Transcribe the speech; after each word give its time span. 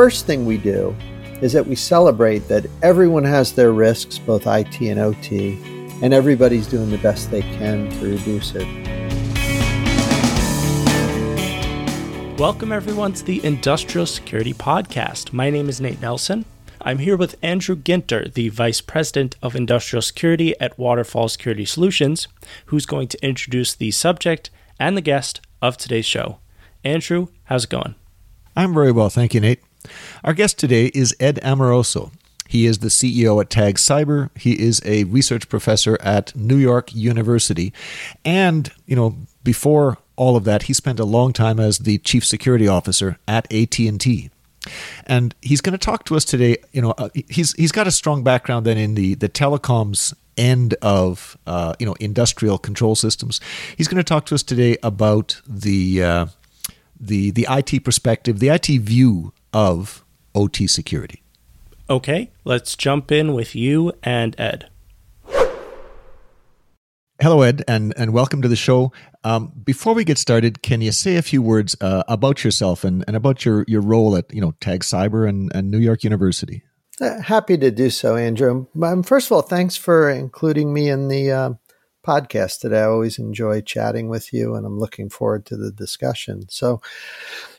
first 0.00 0.24
thing 0.24 0.46
we 0.46 0.56
do 0.56 0.96
is 1.42 1.52
that 1.52 1.66
we 1.66 1.74
celebrate 1.74 2.38
that 2.48 2.64
everyone 2.82 3.22
has 3.22 3.52
their 3.52 3.70
risks, 3.70 4.18
both 4.18 4.46
IT 4.46 4.80
and 4.80 4.98
OT, 4.98 5.58
and 6.02 6.14
everybody's 6.14 6.66
doing 6.66 6.88
the 6.88 6.96
best 6.96 7.30
they 7.30 7.42
can 7.42 7.86
to 7.90 8.12
reduce 8.12 8.54
it. 8.54 8.66
Welcome, 12.38 12.72
everyone, 12.72 13.12
to 13.12 13.22
the 13.22 13.44
Industrial 13.44 14.06
Security 14.06 14.54
Podcast. 14.54 15.34
My 15.34 15.50
name 15.50 15.68
is 15.68 15.82
Nate 15.82 16.00
Nelson. 16.00 16.46
I'm 16.80 17.00
here 17.00 17.18
with 17.18 17.36
Andrew 17.42 17.76
Ginter, 17.76 18.32
the 18.32 18.48
Vice 18.48 18.80
President 18.80 19.36
of 19.42 19.54
Industrial 19.54 20.00
Security 20.00 20.58
at 20.58 20.78
Waterfall 20.78 21.28
Security 21.28 21.66
Solutions, 21.66 22.26
who's 22.64 22.86
going 22.86 23.08
to 23.08 23.22
introduce 23.22 23.74
the 23.74 23.90
subject 23.90 24.48
and 24.78 24.96
the 24.96 25.02
guest 25.02 25.42
of 25.60 25.76
today's 25.76 26.06
show. 26.06 26.38
Andrew, 26.84 27.28
how's 27.44 27.64
it 27.64 27.70
going? 27.70 27.96
I'm 28.56 28.72
very 28.72 28.92
well, 28.92 29.10
thank 29.10 29.34
you, 29.34 29.40
Nate. 29.40 29.60
Our 30.24 30.34
guest 30.34 30.58
today 30.58 30.86
is 30.94 31.14
Ed 31.20 31.38
Amoroso. 31.42 32.12
He 32.48 32.66
is 32.66 32.78
the 32.78 32.88
CEO 32.88 33.40
at 33.40 33.48
Tag 33.48 33.76
Cyber. 33.76 34.36
He 34.36 34.60
is 34.60 34.82
a 34.84 35.04
research 35.04 35.48
professor 35.48 35.96
at 36.00 36.34
New 36.34 36.56
York 36.56 36.92
University. 36.92 37.72
And, 38.24 38.72
you 38.86 38.96
know, 38.96 39.16
before 39.44 39.98
all 40.16 40.36
of 40.36 40.42
that, 40.44 40.64
he 40.64 40.72
spent 40.72 40.98
a 40.98 41.04
long 41.04 41.32
time 41.32 41.60
as 41.60 41.78
the 41.78 41.98
chief 41.98 42.24
security 42.24 42.66
officer 42.66 43.18
at 43.28 43.50
AT&T. 43.52 44.30
And 45.06 45.34
he's 45.40 45.60
going 45.60 45.72
to 45.72 45.78
talk 45.78 46.04
to 46.06 46.16
us 46.16 46.24
today, 46.24 46.56
you 46.72 46.82
know, 46.82 46.90
uh, 46.98 47.08
he's 47.28 47.52
he's 47.52 47.72
got 47.72 47.86
a 47.86 47.90
strong 47.90 48.22
background 48.22 48.66
then 48.66 48.76
in 48.76 48.94
the 48.94 49.14
the 49.14 49.28
telecoms 49.28 50.12
end 50.36 50.74
of 50.82 51.36
uh, 51.46 51.74
you 51.78 51.86
know 51.86 51.94
industrial 52.00 52.58
control 52.58 52.94
systems. 52.94 53.40
He's 53.76 53.88
going 53.88 53.96
to 53.98 54.04
talk 54.04 54.26
to 54.26 54.34
us 54.34 54.42
today 54.42 54.76
about 54.82 55.40
the 55.46 56.02
uh, 56.02 56.26
the 56.98 57.30
the 57.30 57.46
IT 57.48 57.84
perspective, 57.84 58.38
the 58.38 58.48
IT 58.48 58.66
view 58.66 59.32
of 59.52 60.04
OT 60.34 60.66
security. 60.66 61.22
Okay, 61.88 62.30
let's 62.44 62.76
jump 62.76 63.10
in 63.10 63.32
with 63.32 63.54
you 63.54 63.92
and 64.02 64.38
Ed. 64.38 64.70
Hello, 67.20 67.42
Ed, 67.42 67.62
and, 67.68 67.92
and 67.98 68.14
welcome 68.14 68.40
to 68.40 68.48
the 68.48 68.56
show. 68.56 68.92
Um, 69.24 69.52
before 69.62 69.92
we 69.92 70.04
get 70.04 70.16
started, 70.16 70.62
can 70.62 70.80
you 70.80 70.90
say 70.90 71.16
a 71.16 71.22
few 71.22 71.42
words 71.42 71.76
uh, 71.82 72.02
about 72.08 72.44
yourself 72.44 72.82
and, 72.82 73.04
and 73.06 73.14
about 73.14 73.44
your, 73.44 73.66
your 73.68 73.82
role 73.82 74.16
at 74.16 74.32
you 74.32 74.40
know 74.40 74.54
Tag 74.60 74.80
Cyber 74.80 75.28
and, 75.28 75.50
and 75.54 75.70
New 75.70 75.78
York 75.78 76.02
University? 76.02 76.62
Uh, 76.98 77.20
happy 77.20 77.58
to 77.58 77.70
do 77.70 77.90
so, 77.90 78.16
Andrew. 78.16 78.66
Um, 78.82 79.02
first 79.02 79.26
of 79.26 79.32
all, 79.32 79.42
thanks 79.42 79.76
for 79.76 80.08
including 80.08 80.72
me 80.72 80.88
in 80.88 81.08
the 81.08 81.30
uh, 81.30 81.50
podcast 82.02 82.60
today. 82.60 82.80
I 82.80 82.84
always 82.84 83.18
enjoy 83.18 83.60
chatting 83.60 84.08
with 84.08 84.32
you, 84.32 84.54
and 84.54 84.66
I'm 84.66 84.78
looking 84.78 85.08
forward 85.08 85.46
to 85.46 85.56
the 85.56 85.70
discussion. 85.70 86.48
So, 86.48 86.80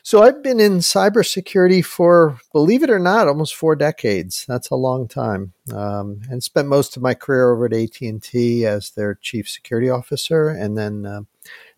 so 0.02 0.22
I've 0.22 0.42
been 0.42 0.60
in 0.60 0.78
cybersecurity 0.78 1.84
for, 1.84 2.38
believe 2.52 2.82
it 2.82 2.90
or 2.90 2.98
not, 2.98 3.28
almost 3.28 3.54
four 3.54 3.76
decades. 3.76 4.44
That's 4.46 4.70
a 4.70 4.76
long 4.76 5.08
time, 5.08 5.52
um, 5.72 6.22
and 6.30 6.42
spent 6.42 6.68
most 6.68 6.96
of 6.96 7.02
my 7.02 7.14
career 7.14 7.52
over 7.52 7.66
at 7.66 7.72
AT 7.72 8.00
and 8.00 8.22
T 8.22 8.66
as 8.66 8.90
their 8.90 9.14
chief 9.14 9.48
security 9.48 9.88
officer, 9.90 10.48
and 10.48 10.76
then 10.76 11.06
uh, 11.06 11.22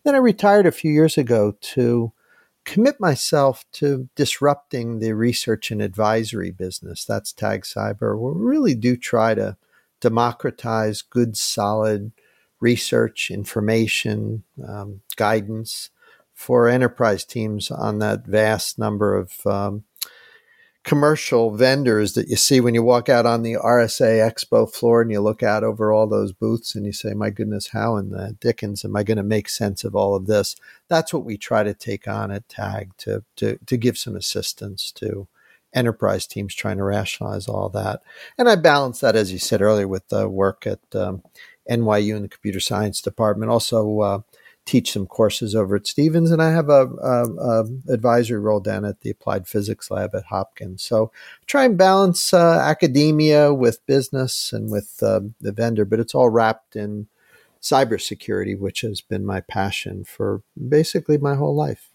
then 0.03 0.15
I 0.15 0.19
retired 0.19 0.65
a 0.65 0.71
few 0.71 0.91
years 0.91 1.17
ago 1.17 1.55
to 1.59 2.11
commit 2.65 2.99
myself 2.99 3.63
to 3.73 4.09
disrupting 4.15 4.99
the 4.99 5.13
research 5.13 5.71
and 5.71 5.81
advisory 5.81 6.51
business. 6.51 7.05
That's 7.05 7.31
Tag 7.31 7.61
Cyber. 7.61 8.19
We 8.19 8.31
really 8.43 8.75
do 8.75 8.97
try 8.97 9.35
to 9.35 9.55
democratize 10.01 11.01
good, 11.01 11.37
solid 11.37 12.11
research, 12.65 13.29
information, 13.29 14.43
um, 14.67 15.01
guidance 15.15 15.91
for 16.33 16.67
enterprise 16.67 17.23
teams 17.23 17.69
on 17.69 17.99
that 17.99 18.25
vast 18.25 18.79
number 18.79 19.15
of 19.15 19.45
um, 19.45 19.83
commercial 20.83 21.51
vendors 21.51 22.13
that 22.13 22.27
you 22.27 22.35
see 22.35 22.59
when 22.59 22.73
you 22.73 22.81
walk 22.81 23.07
out 23.07 23.27
on 23.27 23.43
the 23.43 23.53
RSA 23.53 24.11
Expo 24.27 24.71
floor 24.71 25.03
and 25.03 25.11
you 25.11 25.21
look 25.21 25.43
out 25.43 25.63
over 25.63 25.91
all 25.91 26.07
those 26.07 26.31
booths 26.33 26.73
and 26.73 26.87
you 26.87 26.91
say, 26.91 27.13
"My 27.13 27.29
goodness, 27.29 27.69
how 27.69 27.97
in 27.97 28.09
the 28.09 28.35
dickens 28.39 28.83
am 28.83 28.95
I 28.95 29.03
going 29.03 29.17
to 29.17 29.35
make 29.35 29.47
sense 29.47 29.83
of 29.83 29.95
all 29.95 30.15
of 30.15 30.25
this?" 30.25 30.55
That's 30.87 31.13
what 31.13 31.23
we 31.23 31.37
try 31.37 31.61
to 31.63 31.73
take 31.75 32.07
on 32.07 32.31
at 32.31 32.49
Tag 32.49 32.97
to 32.97 33.23
to 33.35 33.59
to 33.63 33.77
give 33.77 33.97
some 33.97 34.15
assistance 34.15 34.91
to 34.93 35.27
enterprise 35.75 36.25
teams 36.25 36.55
trying 36.55 36.77
to 36.77 36.83
rationalize 36.83 37.47
all 37.47 37.69
that. 37.69 38.01
And 38.37 38.49
I 38.49 38.55
balance 38.55 39.01
that, 39.01 39.15
as 39.15 39.31
you 39.31 39.39
said 39.39 39.61
earlier, 39.61 39.87
with 39.87 40.07
the 40.07 40.27
work 40.27 40.65
at 40.65 40.79
um, 40.95 41.21
NYU 41.69 42.15
in 42.15 42.21
the 42.21 42.27
computer 42.27 42.59
science 42.59 43.01
department. 43.01 43.51
Also 43.51 43.99
uh, 43.99 44.19
teach 44.65 44.91
some 44.91 45.05
courses 45.05 45.55
over 45.55 45.75
at 45.75 45.87
Stevens, 45.87 46.31
and 46.31 46.41
I 46.41 46.51
have 46.51 46.69
a, 46.69 46.87
a, 46.87 47.23
a, 47.35 47.65
advisory 47.93 48.39
role 48.39 48.59
down 48.59 48.83
at 48.83 49.01
the 49.01 49.11
Applied 49.11 49.47
Physics 49.47 49.91
Lab 49.91 50.15
at 50.15 50.25
Hopkins. 50.25 50.81
So 50.81 51.11
try 51.45 51.65
and 51.65 51.77
balance 51.77 52.33
uh, 52.33 52.59
academia 52.59 53.53
with 53.53 53.85
business 53.85 54.51
and 54.51 54.71
with 54.71 55.01
uh, 55.03 55.21
the 55.39 55.51
vendor, 55.51 55.85
but 55.85 55.99
it's 55.99 56.15
all 56.15 56.29
wrapped 56.29 56.75
in 56.75 57.07
cybersecurity, 57.61 58.57
which 58.57 58.81
has 58.81 59.01
been 59.01 59.25
my 59.25 59.41
passion 59.41 60.03
for 60.03 60.41
basically 60.69 61.17
my 61.17 61.35
whole 61.35 61.55
life. 61.55 61.91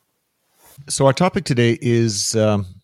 So 0.89 1.07
our 1.07 1.13
topic 1.13 1.45
today 1.45 1.79
is. 1.81 2.37
Um 2.37 2.80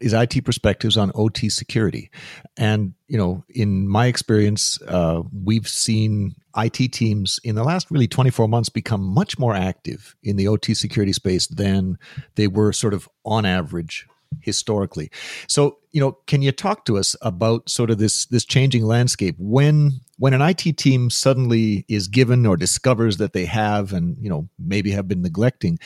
is 0.00 0.12
IT 0.12 0.44
perspectives 0.44 0.96
on 0.96 1.10
OT 1.14 1.48
security. 1.48 2.10
And, 2.56 2.94
you 3.08 3.18
know, 3.18 3.44
in 3.48 3.88
my 3.88 4.06
experience, 4.06 4.80
uh, 4.82 5.22
we've 5.32 5.68
seen 5.68 6.34
IT 6.56 6.92
teams 6.92 7.40
in 7.44 7.54
the 7.54 7.64
last 7.64 7.90
really 7.90 8.08
24 8.08 8.48
months 8.48 8.68
become 8.68 9.02
much 9.02 9.38
more 9.38 9.54
active 9.54 10.14
in 10.22 10.36
the 10.36 10.48
OT 10.48 10.74
security 10.74 11.12
space 11.12 11.46
than 11.48 11.98
they 12.36 12.46
were 12.46 12.72
sort 12.72 12.94
of 12.94 13.08
on 13.24 13.44
average 13.44 14.06
historically. 14.40 15.10
So, 15.46 15.78
you 15.92 16.00
know, 16.00 16.12
can 16.26 16.42
you 16.42 16.52
talk 16.52 16.84
to 16.84 16.98
us 16.98 17.16
about 17.22 17.68
sort 17.68 17.90
of 17.90 17.98
this 17.98 18.26
this 18.26 18.44
changing 18.44 18.84
landscape 18.84 19.34
when 19.38 20.00
when 20.18 20.34
an 20.34 20.42
IT 20.42 20.76
team 20.76 21.10
suddenly 21.10 21.84
is 21.88 22.08
given 22.08 22.44
or 22.44 22.56
discovers 22.56 23.16
that 23.16 23.32
they 23.32 23.46
have 23.46 23.92
and, 23.92 24.16
you 24.20 24.28
know, 24.28 24.48
maybe 24.58 24.90
have 24.90 25.08
been 25.08 25.22
neglecting 25.22 25.78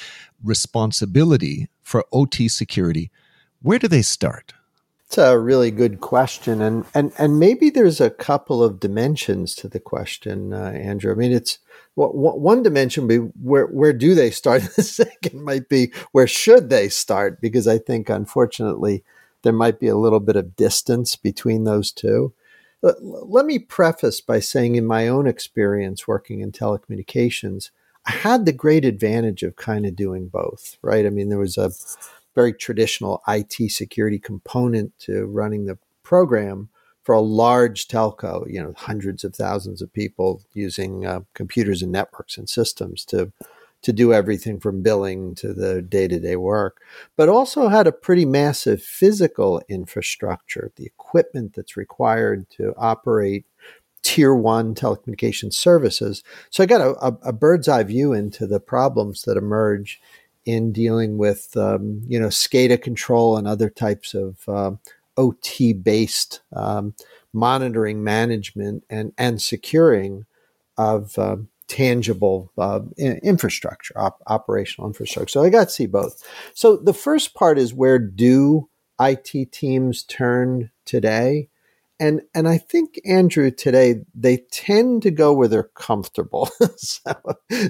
responsibility 0.42 1.68
for 1.82 2.04
OT 2.12 2.48
security 2.48 3.10
where 3.62 3.78
do 3.78 3.88
they 3.88 4.02
start? 4.02 4.54
It's 5.06 5.18
a 5.18 5.38
really 5.38 5.70
good 5.70 6.00
question, 6.00 6.62
and 6.62 6.86
and 6.94 7.12
and 7.18 7.38
maybe 7.38 7.68
there's 7.68 8.00
a 8.00 8.08
couple 8.08 8.64
of 8.64 8.80
dimensions 8.80 9.54
to 9.56 9.68
the 9.68 9.80
question, 9.80 10.54
uh, 10.54 10.72
Andrew. 10.74 11.12
I 11.12 11.14
mean, 11.14 11.32
it's 11.32 11.58
well, 11.96 12.12
one 12.12 12.62
dimension 12.62 13.06
be 13.06 13.16
where 13.16 13.66
where 13.66 13.92
do 13.92 14.14
they 14.14 14.30
start. 14.30 14.62
The 14.76 14.82
second 14.82 15.42
might 15.42 15.68
be 15.68 15.92
where 16.12 16.26
should 16.26 16.70
they 16.70 16.88
start, 16.88 17.42
because 17.42 17.68
I 17.68 17.76
think 17.76 18.08
unfortunately 18.08 19.04
there 19.42 19.52
might 19.52 19.78
be 19.78 19.88
a 19.88 19.96
little 19.96 20.20
bit 20.20 20.36
of 20.36 20.56
distance 20.56 21.16
between 21.16 21.64
those 21.64 21.92
two. 21.92 22.32
Let 22.80 23.44
me 23.44 23.58
preface 23.58 24.20
by 24.22 24.40
saying, 24.40 24.76
in 24.76 24.86
my 24.86 25.08
own 25.08 25.26
experience 25.26 26.08
working 26.08 26.40
in 26.40 26.52
telecommunications, 26.52 27.70
I 28.06 28.12
had 28.12 28.46
the 28.46 28.52
great 28.52 28.84
advantage 28.84 29.42
of 29.42 29.56
kind 29.56 29.84
of 29.84 29.94
doing 29.94 30.28
both. 30.28 30.78
Right? 30.80 31.04
I 31.04 31.10
mean, 31.10 31.28
there 31.28 31.38
was 31.38 31.58
a 31.58 31.70
very 32.34 32.52
traditional 32.52 33.22
IT 33.28 33.70
security 33.70 34.18
component 34.18 34.98
to 35.00 35.26
running 35.26 35.66
the 35.66 35.78
program 36.02 36.68
for 37.02 37.14
a 37.14 37.20
large 37.20 37.88
telco, 37.88 38.44
you 38.48 38.62
know, 38.62 38.72
hundreds 38.76 39.24
of 39.24 39.34
thousands 39.34 39.82
of 39.82 39.92
people 39.92 40.42
using 40.52 41.04
uh, 41.04 41.20
computers 41.34 41.82
and 41.82 41.92
networks 41.92 42.38
and 42.38 42.48
systems 42.48 43.04
to 43.06 43.32
to 43.82 43.92
do 43.92 44.12
everything 44.12 44.60
from 44.60 44.80
billing 44.80 45.34
to 45.34 45.52
the 45.52 45.82
day-to-day 45.82 46.36
work, 46.36 46.80
but 47.16 47.28
also 47.28 47.66
had 47.66 47.86
a 47.86 47.92
pretty 47.92 48.24
massive 48.24 48.80
physical 48.80 49.60
infrastructure, 49.68 50.70
the 50.76 50.86
equipment 50.86 51.54
that's 51.54 51.76
required 51.76 52.48
to 52.48 52.72
operate 52.76 53.44
tier 54.02 54.34
one 54.34 54.74
telecommunications 54.74 55.54
services. 55.54 56.22
So 56.50 56.62
I 56.62 56.66
got 56.66 56.80
a, 56.80 57.16
a 57.28 57.32
bird's 57.32 57.68
eye 57.68 57.82
view 57.82 58.12
into 58.12 58.46
the 58.46 58.60
problems 58.60 59.22
that 59.22 59.36
emerge 59.36 60.00
in 60.44 60.72
dealing 60.72 61.18
with 61.18 61.56
um, 61.56 62.02
you 62.06 62.18
know 62.18 62.28
SCADA 62.28 62.80
control 62.82 63.36
and 63.36 63.46
other 63.46 63.70
types 63.70 64.14
of 64.14 64.48
um, 64.48 64.78
OT 65.16 65.72
based 65.72 66.40
um, 66.54 66.94
monitoring, 67.32 68.02
management, 68.04 68.84
and 68.90 69.12
and 69.18 69.40
securing 69.40 70.26
of 70.76 71.18
uh, 71.18 71.36
tangible 71.68 72.52
uh, 72.58 72.80
infrastructure, 72.98 73.98
op- 73.98 74.22
operational 74.26 74.88
infrastructure. 74.88 75.30
So 75.30 75.42
I 75.42 75.50
got 75.50 75.68
to 75.68 75.74
see 75.74 75.86
both. 75.86 76.22
So 76.54 76.76
the 76.76 76.94
first 76.94 77.34
part 77.34 77.58
is 77.58 77.72
where 77.72 77.98
do 77.98 78.68
IT 79.00 79.52
teams 79.52 80.02
turn 80.02 80.70
today? 80.84 81.48
And 82.02 82.20
and 82.34 82.48
I 82.48 82.58
think 82.58 83.00
Andrew 83.04 83.52
today 83.52 84.00
they 84.12 84.38
tend 84.50 85.02
to 85.02 85.10
go 85.12 85.32
where 85.32 85.46
they're 85.46 85.70
comfortable. 85.74 86.50
so, 86.76 87.14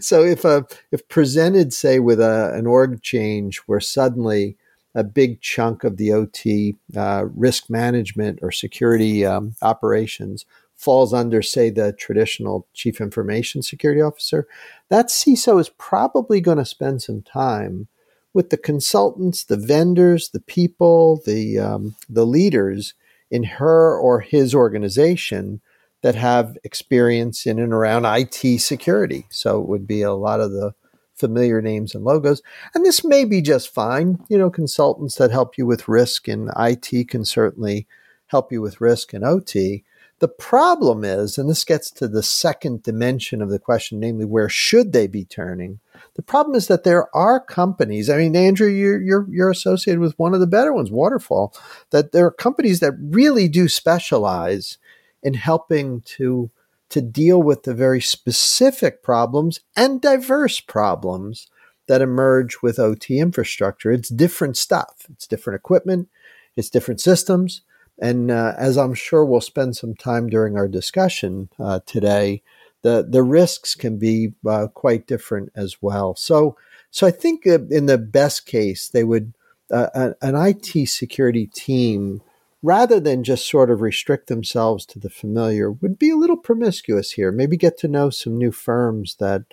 so 0.00 0.24
if 0.24 0.44
a 0.46 0.66
if 0.90 1.06
presented 1.08 1.74
say 1.74 1.98
with 1.98 2.18
a, 2.18 2.54
an 2.54 2.66
org 2.66 3.02
change 3.02 3.58
where 3.66 3.80
suddenly 3.80 4.56
a 4.94 5.04
big 5.04 5.42
chunk 5.42 5.84
of 5.84 5.98
the 5.98 6.12
OT 6.12 6.76
uh, 6.96 7.26
risk 7.34 7.68
management 7.68 8.38
or 8.42 8.50
security 8.50 9.24
um, 9.24 9.54
operations 9.60 10.46
falls 10.74 11.12
under 11.12 11.42
say 11.42 11.68
the 11.68 11.92
traditional 11.92 12.66
chief 12.72 13.00
information 13.00 13.62
security 13.62 14.00
officer, 14.00 14.48
that 14.88 15.08
CISO 15.08 15.60
is 15.60 15.68
probably 15.68 16.40
going 16.40 16.58
to 16.58 16.64
spend 16.64 17.02
some 17.02 17.22
time 17.22 17.86
with 18.34 18.48
the 18.48 18.56
consultants, 18.56 19.44
the 19.44 19.58
vendors, 19.58 20.30
the 20.30 20.40
people, 20.40 21.20
the 21.26 21.58
um, 21.58 21.96
the 22.08 22.24
leaders 22.24 22.94
in 23.32 23.44
her 23.44 23.98
or 23.98 24.20
his 24.20 24.54
organization 24.54 25.62
that 26.02 26.14
have 26.14 26.58
experience 26.64 27.46
in 27.46 27.58
and 27.58 27.72
around 27.72 28.04
IT 28.04 28.60
security. 28.60 29.26
So 29.30 29.60
it 29.62 29.68
would 29.68 29.86
be 29.86 30.02
a 30.02 30.12
lot 30.12 30.40
of 30.40 30.52
the 30.52 30.74
familiar 31.14 31.62
names 31.62 31.94
and 31.94 32.04
logos. 32.04 32.42
And 32.74 32.84
this 32.84 33.02
may 33.02 33.24
be 33.24 33.40
just 33.40 33.72
fine. 33.72 34.22
You 34.28 34.36
know, 34.36 34.50
consultants 34.50 35.14
that 35.14 35.30
help 35.30 35.56
you 35.56 35.64
with 35.64 35.88
risk 35.88 36.28
in 36.28 36.50
IT 36.58 37.08
can 37.08 37.24
certainly 37.24 37.86
help 38.26 38.52
you 38.52 38.60
with 38.60 38.82
risk 38.82 39.14
in 39.14 39.24
OT. 39.24 39.84
The 40.18 40.28
problem 40.28 41.02
is, 41.02 41.38
and 41.38 41.48
this 41.48 41.64
gets 41.64 41.90
to 41.92 42.08
the 42.08 42.22
second 42.22 42.82
dimension 42.82 43.40
of 43.40 43.48
the 43.48 43.58
question, 43.58 43.98
namely, 43.98 44.26
where 44.26 44.48
should 44.48 44.92
they 44.92 45.06
be 45.06 45.24
turning? 45.24 45.80
The 46.14 46.22
problem 46.22 46.54
is 46.54 46.68
that 46.68 46.84
there 46.84 47.14
are 47.16 47.40
companies. 47.40 48.10
I 48.10 48.18
mean, 48.18 48.36
Andrew, 48.36 48.68
you're, 48.68 49.00
you're, 49.00 49.26
you're 49.30 49.50
associated 49.50 50.00
with 50.00 50.18
one 50.18 50.34
of 50.34 50.40
the 50.40 50.46
better 50.46 50.72
ones, 50.72 50.90
Waterfall. 50.90 51.54
That 51.90 52.12
there 52.12 52.26
are 52.26 52.32
companies 52.32 52.80
that 52.80 52.94
really 53.00 53.48
do 53.48 53.68
specialize 53.68 54.78
in 55.22 55.34
helping 55.34 56.00
to 56.02 56.50
to 56.90 57.00
deal 57.00 57.42
with 57.42 57.62
the 57.62 57.72
very 57.72 58.02
specific 58.02 59.02
problems 59.02 59.60
and 59.74 60.02
diverse 60.02 60.60
problems 60.60 61.48
that 61.86 62.02
emerge 62.02 62.58
with 62.62 62.78
OT 62.78 63.18
infrastructure. 63.18 63.90
It's 63.90 64.10
different 64.10 64.58
stuff. 64.58 65.06
It's 65.10 65.26
different 65.26 65.58
equipment. 65.58 66.10
It's 66.54 66.68
different 66.68 67.00
systems. 67.00 67.62
And 67.98 68.30
uh, 68.30 68.52
as 68.58 68.76
I'm 68.76 68.92
sure 68.92 69.24
we'll 69.24 69.40
spend 69.40 69.74
some 69.74 69.94
time 69.94 70.28
during 70.28 70.56
our 70.56 70.68
discussion 70.68 71.48
uh, 71.58 71.80
today, 71.86 72.42
the 72.82 73.06
the 73.08 73.22
risks 73.22 73.74
can 73.74 73.98
be 73.98 74.34
uh, 74.46 74.68
quite 74.68 75.06
different 75.06 75.50
as 75.54 75.80
well. 75.80 76.14
So 76.14 76.56
so 76.90 77.06
I 77.06 77.10
think 77.10 77.46
in 77.46 77.86
the 77.86 77.98
best 77.98 78.46
case 78.46 78.88
they 78.88 79.04
would 79.04 79.34
uh, 79.70 80.10
an 80.20 80.34
IT 80.34 80.88
security 80.88 81.46
team 81.46 82.20
rather 82.62 83.00
than 83.00 83.24
just 83.24 83.48
sort 83.48 83.70
of 83.70 83.80
restrict 83.80 84.28
themselves 84.28 84.86
to 84.86 84.98
the 84.98 85.10
familiar 85.10 85.70
would 85.70 85.98
be 85.98 86.10
a 86.10 86.16
little 86.16 86.36
promiscuous 86.36 87.12
here. 87.12 87.32
Maybe 87.32 87.56
get 87.56 87.78
to 87.78 87.88
know 87.88 88.10
some 88.10 88.38
new 88.38 88.52
firms 88.52 89.16
that 89.16 89.44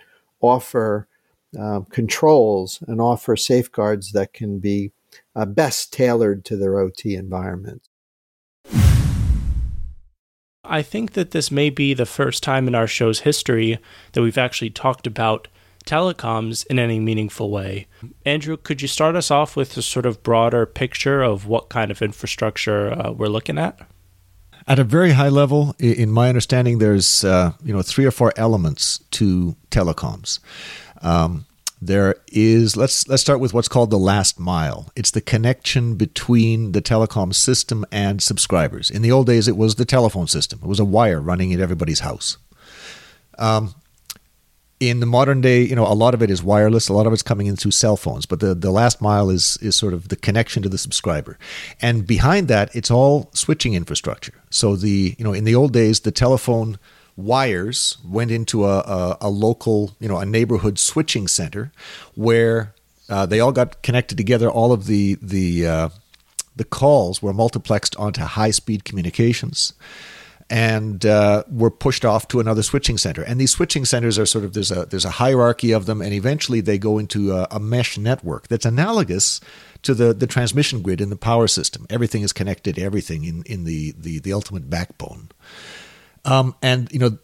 offer 0.42 1.08
um, 1.58 1.86
controls 1.86 2.84
and 2.88 3.02
offer 3.02 3.36
safeguards 3.36 4.12
that 4.12 4.34
can 4.34 4.60
be 4.60 4.92
uh, 5.36 5.46
best 5.46 5.92
tailored 5.92 6.46
to 6.46 6.56
their 6.56 6.78
OT 6.78 7.16
environment. 7.16 7.89
I 10.70 10.82
think 10.82 11.14
that 11.14 11.32
this 11.32 11.52
may 11.52 11.70
be 11.70 11.94
the 11.94 12.06
first 12.06 12.44
time 12.44 12.68
in 12.68 12.76
our 12.76 12.88
show's 12.88 13.22
history 13.22 13.80
that 14.14 14.22
we've 14.22 14.38
actually 14.38 14.70
talked 14.70 15.08
about 15.08 15.48
telecoms 15.86 16.66
in 16.68 16.78
any 16.78 17.00
meaningful 17.00 17.50
way. 17.50 17.88
Andrew, 18.26 18.58
could 18.58 18.82
you 18.82 18.88
start 18.88 19.16
us 19.16 19.32
off 19.32 19.56
with 19.56 19.76
a 19.76 19.82
sort 19.82 20.06
of 20.06 20.22
broader 20.22 20.66
picture 20.66 21.24
of 21.24 21.48
what 21.48 21.70
kind 21.70 21.90
of 21.90 22.02
infrastructure 22.02 22.92
uh, 22.92 23.12
we're 23.12 23.28
looking 23.28 23.58
at? 23.58 23.80
At 24.68 24.78
a 24.78 24.84
very 24.84 25.14
high 25.14 25.30
level, 25.30 25.76
in 25.80 26.12
my 26.12 26.30
understanding, 26.30 26.78
there's 26.78 27.24
uh, 27.24 27.54
you 27.64 27.74
know 27.74 27.82
three 27.82 28.06
or 28.06 28.12
four 28.12 28.34
elements 28.38 29.00
to 29.12 29.56
telecoms. 29.72 30.40
Um, 31.02 31.48
there 31.82 32.16
is 32.28 32.76
let's 32.76 33.08
let's 33.08 33.22
start 33.22 33.40
with 33.40 33.54
what's 33.54 33.70
called 33.70 33.90
the 33.90 33.98
last 33.98 34.40
mile. 34.40 34.92
It's 34.96 35.12
the 35.12 35.22
connection 35.22 35.96
between 35.96 36.74
the 36.74 36.82
telecom 36.82 37.34
system 37.34 37.86
and 37.92 38.22
subscribers. 38.22 38.90
In 38.90 39.02
the 39.02 39.12
old 39.12 39.28
days, 39.28 39.48
it 39.48 39.56
was 39.56 39.76
the 39.76 39.86
telephone 39.86 40.28
system. 40.28 40.60
It 40.62 40.68
was 40.68 40.80
a 40.80 40.86
wire 40.86 41.22
running 41.22 41.52
in 41.52 41.62
everybody's 41.62 42.02
house. 42.02 42.38
Um, 43.38 43.76
in 44.80 45.02
the 45.02 45.06
modern 45.06 45.42
day, 45.42 45.62
you 45.62 45.76
know, 45.76 45.86
a 45.86 45.94
lot 45.94 46.14
of 46.14 46.22
it 46.22 46.30
is 46.30 46.42
wireless. 46.42 46.88
A 46.88 46.94
lot 46.94 47.06
of 47.06 47.14
it's 47.14 47.22
coming 47.22 47.48
in 47.48 47.56
through 47.56 47.72
cell 47.72 47.98
phones, 47.98 48.26
but 48.26 48.40
the, 48.40 48.56
the 48.56 48.72
last 48.72 49.02
mile 49.02 49.30
is 49.30 49.58
is 49.62 49.76
sort 49.76 49.94
of 49.94 50.10
the 50.10 50.16
connection 50.16 50.64
to 50.64 50.70
the 50.70 50.78
subscriber. 50.78 51.38
And 51.82 52.06
behind 52.06 52.48
that, 52.50 52.74
it's 52.76 52.92
all 52.92 53.30
switching 53.34 53.74
infrastructure. 53.74 54.34
So 54.50 54.76
the 54.76 55.16
you 55.18 55.24
know, 55.24 55.34
in 55.34 55.46
the 55.46 55.56
old 55.56 55.74
days, 55.74 56.02
the 56.02 56.12
telephone 56.12 56.78
wires 57.20 57.98
went 58.06 58.32
into 58.32 58.66
a, 58.66 58.80
a, 58.80 59.18
a 59.22 59.30
local, 59.30 59.96
you 60.00 60.08
know, 60.08 60.18
a 60.18 60.26
neighborhood 60.26 60.80
switching 60.80 61.28
center 61.28 61.72
where 62.16 62.74
uh, 63.10 63.26
they 63.26 63.40
all 63.40 63.52
got 63.52 63.82
connected 63.82 64.18
together. 64.18 64.50
All 64.50 64.72
of 64.72 64.86
the 64.86 65.18
the 65.22 65.68
uh, 65.68 65.90
the 66.56 66.64
calls 66.66 67.22
were 67.22 67.34
multiplexed 67.34 68.00
onto 68.00 68.22
high 68.22 68.52
speed 68.52 68.84
communications 68.84 69.74
and 70.52 71.06
uh, 71.06 71.44
were 71.52 71.70
pushed 71.70 72.04
off 72.04 72.28
to 72.28 72.40
another 72.40 72.64
switching 72.64 72.98
center. 72.98 73.22
And 73.22 73.40
these 73.40 73.52
switching 73.52 73.86
centers 73.86 74.18
are 74.18 74.26
sort 74.26 74.46
of 74.46 74.54
there's 74.54 74.72
a 74.72 74.86
there's 74.86 75.06
a 75.06 75.12
hierarchy 75.12 75.72
of 75.72 75.86
them, 75.86 76.02
and 76.02 76.14
eventually 76.14 76.62
they 76.62 76.78
go 76.78 76.98
into 76.98 77.34
a, 77.34 77.48
a 77.52 77.60
mesh 77.60 77.98
network 77.98 78.48
that's 78.48 78.66
analogous 78.66 79.42
to 79.82 79.94
the, 79.94 80.14
the 80.14 80.28
transmission 80.28 80.82
grid 80.82 81.02
in 81.02 81.10
the 81.10 81.16
power 81.16 81.48
system. 81.48 81.86
Everything 81.90 82.22
is 82.22 82.34
connected 82.34 82.78
everything 82.78 83.24
in, 83.24 83.44
in 83.44 83.64
the, 83.64 83.94
the, 83.98 84.20
the 84.20 84.34
ultimate 84.34 84.70
backbone. 84.70 85.30
Um, 86.26 86.56
and 86.62 86.92
you 86.92 87.00
know 87.00 87.18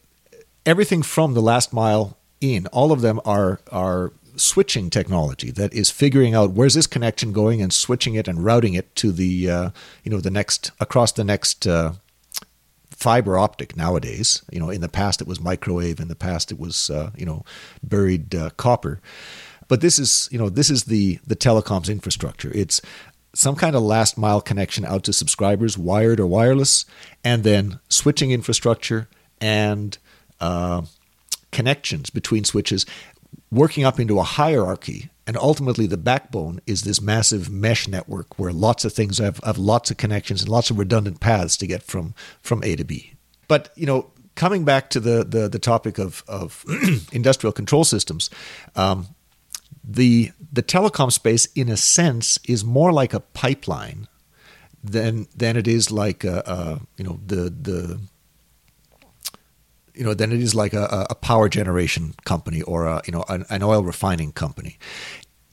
everything 0.65 1.03
from 1.03 1.33
the 1.33 1.41
last 1.41 1.73
mile 1.73 2.17
in, 2.41 2.67
all 2.67 2.91
of 2.91 3.01
them 3.01 3.19
are 3.25 3.59
are 3.71 4.13
switching 4.37 4.89
technology 4.89 5.49
that 5.51 5.73
is 5.73 5.89
figuring 5.89 6.35
out 6.35 6.51
where's 6.51 6.73
this 6.73 6.87
connection 6.87 7.31
going 7.31 7.61
and 7.61 7.73
switching 7.73 8.15
it 8.15 8.27
and 8.27 8.43
routing 8.43 8.73
it 8.73 8.93
to 8.97 9.11
the 9.11 9.49
uh, 9.49 9.69
you 10.03 10.11
know 10.11 10.19
the 10.19 10.31
next 10.31 10.71
across 10.79 11.11
the 11.11 11.23
next 11.23 11.65
uh, 11.67 11.93
fiber 12.91 13.37
optic 13.37 13.75
nowadays. 13.75 14.43
You 14.51 14.59
know, 14.59 14.69
in 14.69 14.81
the 14.81 14.89
past 14.89 15.21
it 15.21 15.27
was 15.27 15.39
microwave. 15.39 15.99
In 15.99 16.07
the 16.07 16.15
past 16.15 16.51
it 16.51 16.59
was 16.59 16.89
uh, 16.89 17.11
you 17.15 17.25
know 17.25 17.43
buried 17.83 18.33
uh, 18.35 18.49
copper. 18.51 19.01
But 19.67 19.81
this 19.81 19.97
is 19.97 20.29
you 20.31 20.37
know 20.37 20.49
this 20.49 20.69
is 20.69 20.85
the 20.85 21.19
the 21.25 21.35
telecoms 21.35 21.89
infrastructure. 21.89 22.51
It's 22.53 22.81
some 23.35 23.55
kind 23.55 23.75
of 23.75 23.83
last 23.83 24.17
mile 24.17 24.41
connection 24.41 24.85
out 24.85 25.03
to 25.03 25.13
subscribers, 25.13 25.77
wired 25.77 26.19
or 26.19 26.25
wireless, 26.25 26.85
and 27.23 27.43
then 27.43 27.79
switching 27.89 28.31
infrastructure 28.31 29.07
and 29.39 29.97
uh, 30.39 30.81
connections 31.51 32.09
between 32.09 32.43
switches, 32.43 32.85
working 33.51 33.83
up 33.83 33.99
into 33.99 34.19
a 34.19 34.23
hierarchy 34.23 35.09
and 35.27 35.37
ultimately, 35.37 35.87
the 35.87 35.97
backbone 35.97 36.59
is 36.67 36.83
this 36.83 37.01
massive 37.01 37.49
mesh 37.49 37.87
network 37.87 38.37
where 38.37 38.51
lots 38.51 38.85
of 38.85 38.93
things 38.93 39.17
have, 39.17 39.39
have 39.43 39.57
lots 39.57 39.89
of 39.89 39.97
connections 39.97 40.41
and 40.41 40.49
lots 40.49 40.69
of 40.69 40.77
redundant 40.77 41.19
paths 41.19 41.57
to 41.57 41.67
get 41.67 41.81
from, 41.81 42.13
from 42.41 42.63
A 42.63 42.75
to 42.75 42.83
B. 42.83 43.13
But, 43.47 43.69
you 43.75 43.87
know, 43.87 44.11
coming 44.35 44.65
back 44.65 44.89
to 44.91 44.99
the, 44.99 45.23
the, 45.23 45.47
the 45.47 45.57
topic 45.57 45.97
of, 45.97 46.23
of 46.27 46.63
industrial 47.11 47.53
control 47.53 47.83
systems, 47.83 48.29
um, 48.75 49.07
the, 49.87 50.31
the 50.51 50.63
telecom 50.63 51.11
space, 51.11 51.45
in 51.47 51.69
a 51.69 51.77
sense, 51.77 52.39
is 52.47 52.63
more 52.63 52.91
like 52.91 53.13
a 53.13 53.19
pipeline 53.19 54.07
than, 54.83 55.27
than 55.35 55.57
it 55.57 55.67
is 55.67 55.91
like 55.91 56.23
a, 56.23 56.43
a 56.45 56.81
you 56.97 57.03
know, 57.03 57.19
the, 57.25 57.49
the 57.49 57.99
you 59.95 60.03
know 60.03 60.13
than 60.13 60.31
it 60.31 60.41
is 60.41 60.53
like 60.53 60.73
a, 60.73 61.07
a 61.09 61.15
power 61.15 61.49
generation 61.49 62.13
company 62.25 62.61
or 62.63 62.85
a 62.85 63.01
you 63.05 63.11
know 63.11 63.23
an, 63.29 63.45
an, 63.49 63.63
oil 63.63 63.83
refining 63.83 64.31
company. 64.31 64.77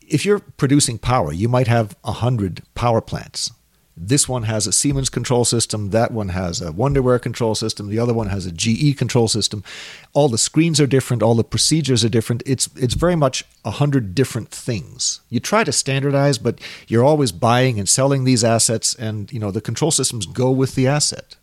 If 0.00 0.24
you're 0.26 0.40
producing 0.40 0.98
power, 0.98 1.32
you 1.32 1.48
might 1.48 1.68
have 1.68 1.96
a 2.04 2.12
hundred 2.12 2.62
power 2.74 3.00
plants. 3.00 3.52
This 3.96 4.26
one 4.28 4.44
has 4.44 4.66
a 4.66 4.72
Siemens 4.72 5.10
control 5.10 5.44
system. 5.44 5.90
That 5.90 6.12
one 6.12 6.30
has 6.30 6.62
a 6.62 6.72
Wonderware 6.72 7.20
control 7.20 7.54
system. 7.54 7.88
The 7.88 7.98
other 7.98 8.14
one 8.14 8.28
has 8.28 8.46
a 8.46 8.52
GE 8.52 8.96
control 8.96 9.28
system. 9.28 9.62
All 10.14 10.28
the 10.28 10.38
screens 10.38 10.80
are 10.80 10.86
different. 10.86 11.22
All 11.22 11.34
the 11.34 11.44
procedures 11.44 12.04
are 12.04 12.08
different. 12.08 12.42
It's 12.46 12.68
it's 12.76 12.94
very 12.94 13.16
much 13.16 13.44
a 13.64 13.72
hundred 13.72 14.14
different 14.14 14.50
things. 14.50 15.20
You 15.28 15.40
try 15.40 15.62
to 15.64 15.72
standardize, 15.72 16.38
but 16.38 16.58
you're 16.88 17.04
always 17.04 17.32
buying 17.32 17.78
and 17.78 17.88
selling 17.88 18.24
these 18.24 18.42
assets, 18.42 18.94
and 18.94 19.30
you 19.30 19.38
know 19.38 19.50
the 19.50 19.60
control 19.60 19.90
systems 19.90 20.24
go 20.24 20.50
with 20.50 20.74
the 20.74 20.86
asset. 20.86 21.36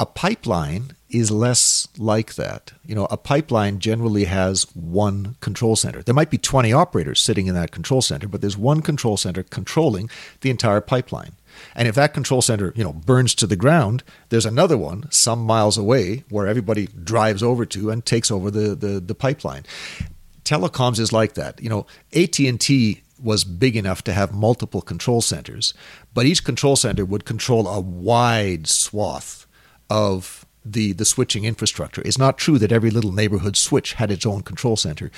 A 0.00 0.06
pipeline 0.06 0.92
is 1.08 1.30
less 1.30 1.86
like 1.96 2.34
that. 2.34 2.72
You 2.84 2.96
know, 2.96 3.06
a 3.10 3.16
pipeline 3.16 3.78
generally 3.78 4.24
has 4.24 4.64
one 4.74 5.36
control 5.40 5.76
center. 5.76 6.02
There 6.02 6.14
might 6.14 6.30
be 6.30 6.38
20 6.38 6.72
operators 6.72 7.20
sitting 7.20 7.46
in 7.46 7.54
that 7.54 7.70
control 7.70 8.02
center, 8.02 8.26
but 8.26 8.40
there's 8.40 8.56
one 8.56 8.82
control 8.82 9.16
center 9.16 9.44
controlling 9.44 10.10
the 10.40 10.50
entire 10.50 10.80
pipeline. 10.80 11.32
And 11.76 11.86
if 11.86 11.94
that 11.94 12.12
control 12.12 12.42
center, 12.42 12.72
you 12.74 12.82
know, 12.82 12.92
burns 12.92 13.36
to 13.36 13.46
the 13.46 13.54
ground, 13.54 14.02
there's 14.30 14.46
another 14.46 14.76
one 14.76 15.06
some 15.10 15.44
miles 15.44 15.78
away 15.78 16.24
where 16.28 16.48
everybody 16.48 16.88
drives 16.88 17.44
over 17.44 17.64
to 17.66 17.90
and 17.90 18.04
takes 18.04 18.32
over 18.32 18.50
the 18.50 18.74
the, 18.74 18.98
the 18.98 19.14
pipeline. 19.14 19.64
Telecoms 20.44 20.98
is 20.98 21.12
like 21.12 21.34
that. 21.34 21.62
You 21.62 21.70
know, 21.70 21.86
AT&T 22.14 23.02
was 23.22 23.44
big 23.44 23.76
enough 23.76 24.02
to 24.04 24.12
have 24.12 24.34
multiple 24.34 24.82
control 24.82 25.22
centers, 25.22 25.72
but 26.12 26.26
each 26.26 26.44
control 26.44 26.76
center 26.76 27.04
would 27.04 27.24
control 27.24 27.66
a 27.68 27.80
wide 27.80 28.66
swath 28.66 29.43
of 29.94 30.44
the 30.64 30.92
the 30.92 31.04
switching 31.04 31.44
infrastructure. 31.44 32.02
It's 32.04 32.18
not 32.18 32.36
true 32.36 32.58
that 32.58 32.72
every 32.72 32.90
little 32.90 33.12
neighborhood 33.12 33.56
switch 33.56 33.92
had 33.94 34.10
its 34.10 34.26
own 34.26 34.42
control 34.42 34.76
center. 34.76 35.10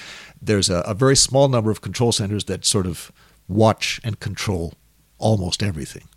There's 0.43 0.69
a, 0.69 0.81
a 0.81 0.93
very 0.93 1.17
small 1.17 1.49
number 1.49 1.71
of 1.71 1.81
control 1.81 2.13
centers 2.13 2.45
that 2.45 2.67
sort 2.67 2.87
of 2.87 3.11
watch 3.49 4.01
and 4.05 4.21
control 4.21 4.75
almost 5.19 5.63
everything. 5.63 6.09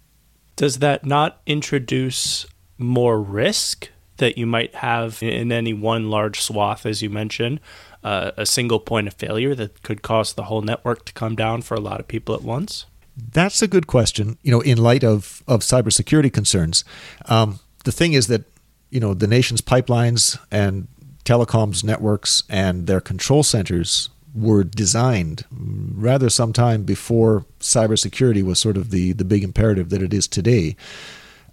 Does 0.58 0.80
that 0.80 1.06
not 1.06 1.42
introduce 1.46 2.46
more 2.78 3.22
risk 3.22 3.90
that 4.18 4.38
you 4.38 4.46
might 4.46 4.76
have 4.76 5.24
in 5.24 5.52
any 5.54 5.74
one 5.74 6.10
large 6.10 6.42
swath, 6.42 6.86
as 6.86 7.02
you 7.02 7.10
mentioned, 7.10 7.62
uh, 8.04 8.32
a 8.36 8.46
single 8.46 8.80
point 8.80 9.08
of 9.08 9.14
failure 9.14 9.56
that 9.56 9.84
could 9.84 10.02
cause 10.02 10.34
the 10.34 10.44
whole 10.44 10.62
network 10.62 11.06
to 11.06 11.14
come 11.14 11.36
down 11.36 11.62
for 11.62 11.76
a 11.76 11.80
lot 11.80 12.02
of 12.02 12.10
people 12.10 12.36
at 12.36 12.42
once? 12.42 12.86
That's 13.16 13.62
a 13.62 13.68
good 13.68 13.88
question. 13.88 14.38
You 14.42 14.52
know, 14.52 14.62
in 14.62 14.78
light 14.78 15.04
of 15.04 15.44
of 15.48 15.62
cybersecurity 15.62 16.34
concerns, 16.34 16.84
um, 17.26 17.60
the 17.84 17.92
thing 17.92 18.14
is 18.14 18.28
that 18.28 18.44
you 18.90 19.00
know 19.00 19.14
the 19.14 19.28
nation's 19.28 19.62
pipelines 19.62 20.38
and 20.52 20.88
telecoms 21.26 21.84
networks 21.84 22.44
and 22.50 22.88
their 22.88 23.02
control 23.02 23.44
centers 23.44 24.10
were 24.34 24.64
designed 24.64 25.44
rather 25.52 26.30
some 26.30 26.54
time 26.54 26.84
before 26.84 27.46
cybersecurity 27.60 28.44
was 28.44 28.60
sort 28.60 28.78
of 28.78 28.92
the 28.92 29.14
the 29.14 29.26
big 29.26 29.44
imperative 29.44 29.90
that 29.90 30.02
it 30.02 30.14
is 30.14 30.28
today. 30.28 30.76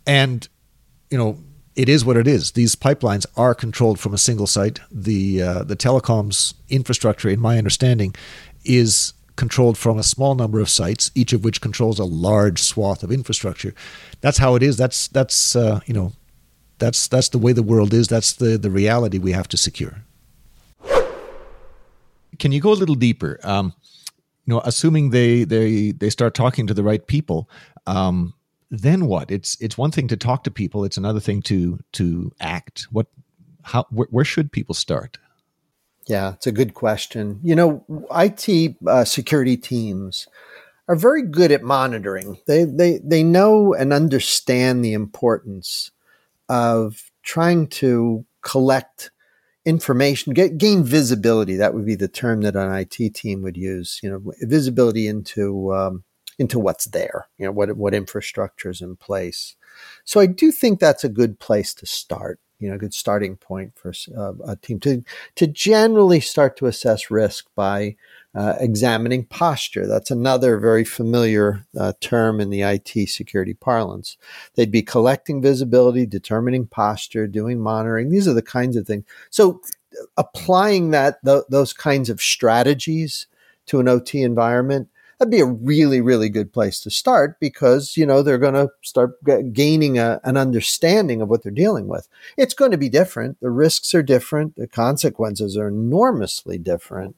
And 0.07 0.49
you 1.11 1.19
know, 1.19 1.39
it 1.75 1.89
is 1.89 2.05
what 2.05 2.17
it 2.17 2.27
is. 2.27 2.53
These 2.53 2.75
pipelines 2.75 3.27
are 3.37 3.55
controlled 3.55 4.01
from 4.01 4.15
a 4.15 4.19
single 4.19 4.47
site. 4.47 4.81
The 4.91 5.43
uh, 5.43 5.65
the 5.65 5.77
telecoms 5.77 6.55
infrastructure, 6.69 7.29
in 7.29 7.41
my 7.41 7.59
understanding, 7.59 8.15
is 8.65 9.13
controlled 9.37 9.79
from 9.79 9.99
a 9.99 10.03
small 10.03 10.35
number 10.35 10.61
of 10.61 10.69
sites, 10.69 11.11
each 11.15 11.33
of 11.33 11.45
which 11.45 11.61
controls 11.61 11.99
a 11.99 12.05
large 12.05 12.63
swath 12.63 13.03
of 13.03 13.13
infrastructure. 13.13 13.75
That's 14.21 14.39
how 14.39 14.55
it 14.55 14.63
is. 14.63 14.77
That's 14.77 15.09
that's 15.09 15.55
uh, 15.55 15.81
you 15.87 15.95
know, 15.95 16.13
that's 16.79 17.07
that's 17.09 17.29
the 17.29 17.39
way 17.39 17.53
the 17.53 17.63
world 17.63 17.95
is. 17.95 18.09
That's 18.09 18.33
the 18.33 18.59
the 18.59 18.71
reality 18.71 19.19
we 19.19 19.33
have 19.33 19.49
to 19.49 19.57
secure. 19.57 20.03
Can 22.39 22.53
you 22.53 22.61
go 22.61 22.73
a 22.73 22.75
little 22.75 22.95
deeper? 22.95 23.39
Um, 23.45 23.73
you 24.47 24.55
know, 24.55 24.61
assuming 24.65 25.11
they 25.11 25.45
they 25.45 25.93
they 25.93 26.11
start 26.11 26.35
talking 26.35 26.67
to 26.67 26.75
the 26.75 26.83
right 26.83 27.07
people, 27.07 27.49
um, 27.87 28.35
then 28.71 29.07
what? 29.07 29.31
It's 29.31 29.61
it's 29.61 29.79
one 29.79 29.91
thing 29.91 30.09
to 30.09 30.17
talk 30.17 30.45
to 30.45 30.51
people. 30.51 30.85
It's 30.85 30.97
another 30.97 31.21
thing 31.21 31.43
to 31.43 31.79
to 31.93 32.33
act. 32.41 32.87
What? 32.91 33.07
How? 33.63 33.87
Where, 33.91 34.09
where 34.11 34.25
should 34.25 34.53
people 34.53 34.75
start? 34.75 35.19
Yeah, 36.07 36.35
it's 36.35 36.47
a 36.47 36.53
good 36.53 36.75
question. 36.75 37.41
You 37.43 37.57
know, 37.57 38.07
IT 38.15 38.77
uh, 38.87 39.05
security 39.05 39.57
teams 39.57 40.29
are 40.89 40.97
very 40.97 41.23
good 41.23 41.53
at 41.53 41.63
monitoring. 41.63 42.39
They 42.47 42.65
they 42.65 43.01
they 43.05 43.23
know 43.25 43.75
and 43.75 43.93
understand 43.93 44.85
the 44.85 44.95
importance 44.95 45.91
of 46.49 47.11
trying 47.23 47.69
to 47.69 48.27
collect 48.43 49.11
information, 49.67 50.35
get, 50.35 50.59
gain 50.59 50.85
visibility. 50.85 51.57
That 51.57 51.75
would 51.75 51.87
be 51.87 51.97
the 51.97 52.09
term 52.09 52.43
that 52.43 52.57
an 52.57 52.73
IT 52.73 53.15
team 53.15 53.43
would 53.43 53.57
use. 53.57 54.01
You 54.03 54.11
know, 54.11 54.33
visibility 54.43 55.09
into 55.09 55.75
um, 55.75 56.05
into 56.39 56.59
what's 56.59 56.87
there. 56.87 57.29
You 57.39 57.47
know, 57.47 57.53
what 57.53 57.77
what 57.77 57.95
infrastructure 57.95 58.71
is 58.71 58.83
in 58.83 58.97
place. 58.97 59.57
So 60.05 60.21
I 60.21 60.27
do 60.27 60.53
think 60.53 60.81
that's 60.81 61.05
a 61.05 61.09
good 61.09 61.41
place 61.41 61.75
to 61.75 61.87
start. 61.87 62.41
You 62.59 62.71
know, 62.71 62.77
a 62.77 62.79
good 62.79 62.95
starting 62.95 63.37
point 63.37 63.73
for 63.77 63.93
uh, 64.17 64.33
a 64.47 64.57
team 64.57 64.81
to 64.81 65.05
to 65.35 65.47
generally 65.47 66.21
start 66.21 66.57
to 66.57 66.67
assess 66.67 67.11
risk 67.11 67.47
by 67.55 67.97
uh, 68.35 68.55
examining 68.61 69.25
posture. 69.25 69.87
That's 69.87 70.11
another 70.11 70.59
very 70.59 70.85
familiar 70.85 71.65
uh, 71.79 71.95
term 72.01 72.41
in 72.41 72.51
the 72.51 72.65
IT 72.65 73.09
security 73.09 73.55
parlance. 73.55 74.17
They'd 74.55 74.71
be 74.71 74.83
collecting 74.83 75.41
visibility, 75.41 76.07
determining 76.07 76.67
posture, 76.67 77.27
doing 77.27 77.61
monitoring. 77.61 78.11
These 78.11 78.29
are 78.29 78.35
the 78.35 78.43
kinds 78.43 78.77
of 78.77 78.87
things. 78.87 79.05
So, 79.31 79.61
applying 80.17 80.91
that 80.91 81.25
th- 81.25 81.45
those 81.49 81.73
kinds 81.73 82.11
of 82.11 82.21
strategies 82.21 83.27
to 83.67 83.81
an 83.81 83.89
OT 83.89 84.23
environment 84.23 84.89
that'd 85.19 85.31
be 85.31 85.41
a 85.41 85.47
really 85.47 86.01
really 86.01 86.29
good 86.29 86.53
place 86.53 86.81
to 86.81 86.91
start 86.91 87.39
because 87.41 87.97
you 87.97 88.07
know 88.07 88.23
they're 88.23 88.39
going 88.39 88.55
to 88.55 88.69
start 88.83 89.23
g- 89.25 89.43
gaining 89.53 89.99
a, 89.99 90.21
an 90.25 90.37
understanding 90.37 91.23
of 91.23 91.29
what 91.29 91.43
they're 91.43 91.53
dealing 91.53 91.89
with. 91.89 92.09
It's 92.37 92.55
going 92.55 92.71
to 92.71 92.79
be 92.79 92.89
different. 92.89 93.41
The 93.41 93.51
risks 93.51 93.95
are 93.95 94.03
different. 94.03 94.57
The 94.57 94.69
consequences 94.69 95.57
are 95.57 95.69
enormously 95.69 96.59
different. 96.59 97.17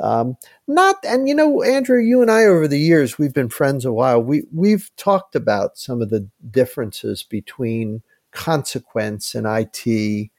Um, 0.00 0.36
not, 0.68 0.96
and 1.04 1.28
you 1.28 1.34
know, 1.34 1.62
Andrew, 1.62 2.00
you 2.00 2.22
and 2.22 2.30
I 2.30 2.44
over 2.44 2.68
the 2.68 2.78
years, 2.78 3.18
we've 3.18 3.34
been 3.34 3.48
friends 3.48 3.84
a 3.84 3.92
while. 3.92 4.22
We 4.22 4.44
we've 4.54 4.90
talked 4.96 5.34
about 5.34 5.76
some 5.76 6.00
of 6.00 6.10
the 6.10 6.28
differences 6.50 7.22
between 7.22 8.02
consequence 8.30 9.34
in 9.34 9.44
IT 9.46 10.30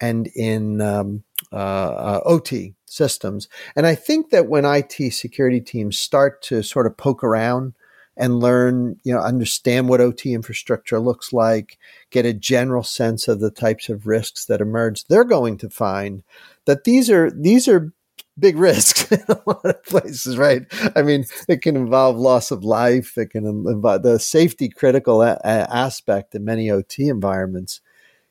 and 0.00 0.26
in 0.28 0.80
um, 0.82 1.24
uh, 1.52 1.56
uh, 1.56 2.20
OT 2.26 2.75
systems. 2.86 3.48
And 3.74 3.86
I 3.86 3.94
think 3.94 4.30
that 4.30 4.48
when 4.48 4.64
IT 4.64 5.12
security 5.12 5.60
teams 5.60 5.98
start 5.98 6.42
to 6.42 6.62
sort 6.62 6.86
of 6.86 6.96
poke 6.96 7.22
around 7.22 7.74
and 8.16 8.40
learn, 8.40 8.98
you 9.04 9.12
know, 9.12 9.20
understand 9.20 9.88
what 9.88 10.00
OT 10.00 10.32
infrastructure 10.32 10.98
looks 10.98 11.32
like, 11.32 11.78
get 12.10 12.24
a 12.24 12.32
general 12.32 12.82
sense 12.82 13.28
of 13.28 13.40
the 13.40 13.50
types 13.50 13.88
of 13.88 14.06
risks 14.06 14.46
that 14.46 14.60
emerge, 14.60 15.04
they're 15.04 15.24
going 15.24 15.58
to 15.58 15.68
find 15.68 16.22
that 16.64 16.84
these 16.84 17.10
are 17.10 17.30
these 17.30 17.68
are 17.68 17.92
big 18.38 18.56
risks 18.56 19.10
in 19.12 19.22
a 19.28 19.40
lot 19.46 19.64
of 19.64 19.84
places, 19.84 20.38
right? 20.38 20.62
I 20.94 21.02
mean, 21.02 21.24
it 21.48 21.62
can 21.62 21.76
involve 21.76 22.16
loss 22.16 22.50
of 22.50 22.64
life. 22.64 23.16
It 23.18 23.30
can 23.30 23.46
involve 23.46 24.02
the 24.02 24.18
safety 24.18 24.68
critical 24.68 25.22
a- 25.22 25.40
aspect 25.44 26.34
in 26.34 26.44
many 26.44 26.70
OT 26.70 27.08
environments 27.08 27.80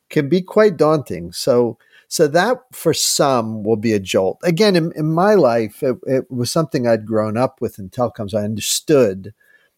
can 0.09 0.29
be 0.29 0.41
quite 0.41 0.77
daunting. 0.77 1.31
So, 1.31 1.77
so 2.07 2.27
that 2.27 2.57
for 2.71 2.93
some 2.93 3.63
will 3.63 3.77
be 3.77 3.93
a 3.93 3.99
jolt. 3.99 4.39
Again, 4.43 4.75
in, 4.75 4.91
in 4.95 5.11
my 5.11 5.33
life, 5.33 5.81
it, 5.83 5.97
it 6.05 6.31
was 6.31 6.51
something 6.51 6.87
I'd 6.87 7.05
grown 7.05 7.37
up 7.37 7.61
with 7.61 7.79
in 7.79 7.89
telecoms. 7.89 8.33
I 8.33 8.43
understood 8.43 9.33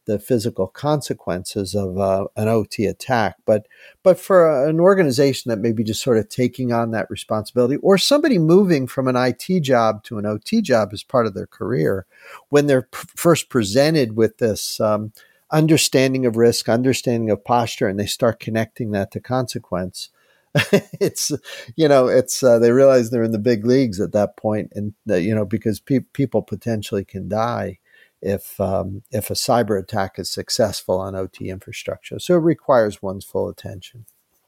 the 0.07 0.17
physical 0.17 0.67
consequences 0.67 1.75
of 1.75 2.00
uh, 2.00 2.25
an 2.36 2.48
OT 2.48 2.86
attack. 2.86 3.36
But 3.46 3.67
but 4.01 4.19
for 4.19 4.67
an 4.67 4.79
organization 4.79 5.50
that 5.50 5.60
may 5.60 5.74
be 5.74 5.84
just 5.84 6.01
sort 6.01 6.17
of 6.17 6.29
taking 6.29 6.74
on 6.74 6.91
that 6.91 7.10
responsibility, 7.12 7.75
or 7.77 7.98
somebody 7.98 8.39
moving 8.39 8.88
from 8.88 9.07
an 9.07 9.15
IT 9.15 9.62
job 9.62 10.03
to 10.05 10.17
an 10.17 10.25
OT 10.25 10.62
job 10.62 10.89
as 10.93 11.03
part 11.03 11.27
of 11.27 11.36
their 11.36 11.46
career, 11.46 12.07
when 12.50 12.65
they're 12.65 12.89
first 12.91 13.50
presented 13.50 14.15
with 14.15 14.39
this. 14.39 14.79
Um, 14.79 15.13
understanding 15.50 16.25
of 16.25 16.36
risk, 16.36 16.67
understanding 16.67 17.29
of 17.29 17.41
posture, 17.46 17.88
and 17.88 17.98
they 17.98 18.05
start 18.05 18.38
connecting 18.38 18.91
that 18.91 19.12
to 19.12 19.19
consequence. 19.22 20.10
it's 20.99 21.31
you 21.75 21.87
know 21.87 22.07
it's 22.07 22.41
uh, 22.41 22.59
they 22.59 22.71
realize 22.71 23.09
they're 23.09 23.23
in 23.23 23.31
the 23.31 23.39
big 23.39 23.65
leagues 23.65 23.99
at 23.99 24.11
that 24.13 24.37
point, 24.37 24.71
and 24.73 24.93
you 25.05 25.33
know 25.33 25.45
because 25.45 25.79
pe- 25.79 25.99
people 26.13 26.41
potentially 26.41 27.05
can 27.05 27.27
die 27.27 27.79
if 28.21 28.59
um, 28.59 29.03
if 29.11 29.29
a 29.29 29.33
cyber 29.33 29.79
attack 29.79 30.17
is 30.17 30.29
successful 30.29 30.99
on 30.99 31.15
OT 31.15 31.49
infrastructure. 31.49 32.19
So 32.19 32.35
it 32.35 32.41
requires 32.41 33.01
one's 33.01 33.25
full 33.25 33.49
attention. 33.49 34.05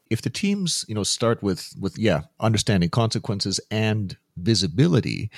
If 0.08 0.22
the 0.22 0.30
teams, 0.30 0.84
you 0.88 0.94
know, 0.94 1.04
start 1.04 1.42
with 1.42 1.74
with 1.78 1.98
yeah, 1.98 2.22
understanding 2.40 2.90
consequences 2.90 3.60
and 3.70 4.16
visibility, 4.36 5.30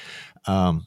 um, 0.46 0.86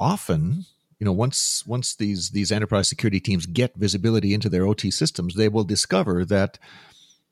often 0.00 0.64
you 0.98 1.04
know 1.04 1.12
once 1.12 1.64
once 1.66 1.94
these 1.94 2.30
these 2.30 2.50
enterprise 2.50 2.88
security 2.88 3.20
teams 3.20 3.46
get 3.46 3.76
visibility 3.76 4.32
into 4.32 4.48
their 4.48 4.66
OT 4.66 4.90
systems, 4.90 5.34
they 5.34 5.48
will 5.48 5.64
discover 5.64 6.24
that 6.24 6.58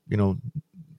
you 0.08 0.16
know 0.16 0.38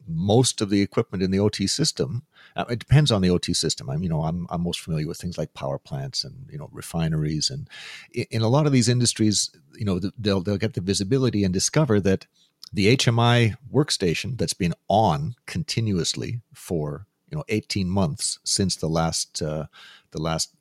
most 0.08 0.62
of 0.62 0.70
the 0.70 0.82
equipment 0.82 1.24
in 1.24 1.32
the 1.32 1.40
OT 1.40 1.68
system. 1.68 2.24
Uh, 2.56 2.66
it 2.70 2.80
depends 2.80 3.12
on 3.12 3.22
the 3.22 3.30
OT 3.30 3.54
system. 3.54 3.90
I'm, 3.90 4.04
you 4.04 4.10
know, 4.10 4.24
I'm, 4.24 4.48
I'm 4.50 4.62
most 4.62 4.80
familiar 4.80 5.08
with 5.08 5.18
things 5.18 5.38
like 5.38 5.54
power 5.54 5.78
plants 5.78 6.24
and 6.24 6.48
you 6.50 6.58
know 6.58 6.70
refineries, 6.72 7.50
and 7.50 7.70
in, 8.14 8.26
in 8.32 8.42
a 8.42 8.50
lot 8.50 8.66
of 8.66 8.72
these 8.72 8.90
industries, 8.90 9.52
you 9.76 9.86
know, 9.86 10.00
they'll 10.18 10.42
they'll 10.42 10.58
get 10.58 10.74
the 10.74 10.82
visibility 10.82 11.44
and 11.44 11.54
discover 11.54 12.00
that 12.02 12.26
the 12.74 12.96
HMI 12.98 13.56
workstation 13.72 14.38
that's 14.38 14.54
been 14.54 14.74
on 14.88 15.36
continuously 15.46 16.42
for 16.54 17.06
you 17.30 17.38
know 17.38 17.44
18 17.50 17.90
months 17.90 18.40
since 18.44 18.76
the 18.76 18.90
last 18.90 19.42
uh, 19.42 19.68
the 20.12 20.22
last 20.22 20.52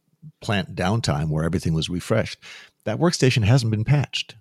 plant 0.40 0.74
downtime 0.74 1.28
where 1.28 1.44
everything 1.44 1.72
was 1.72 1.88
refreshed, 1.88 2.38
that 2.84 2.98
workstation 2.98 3.44
hasn't 3.44 3.70
been 3.70 3.84
patched 3.84 4.36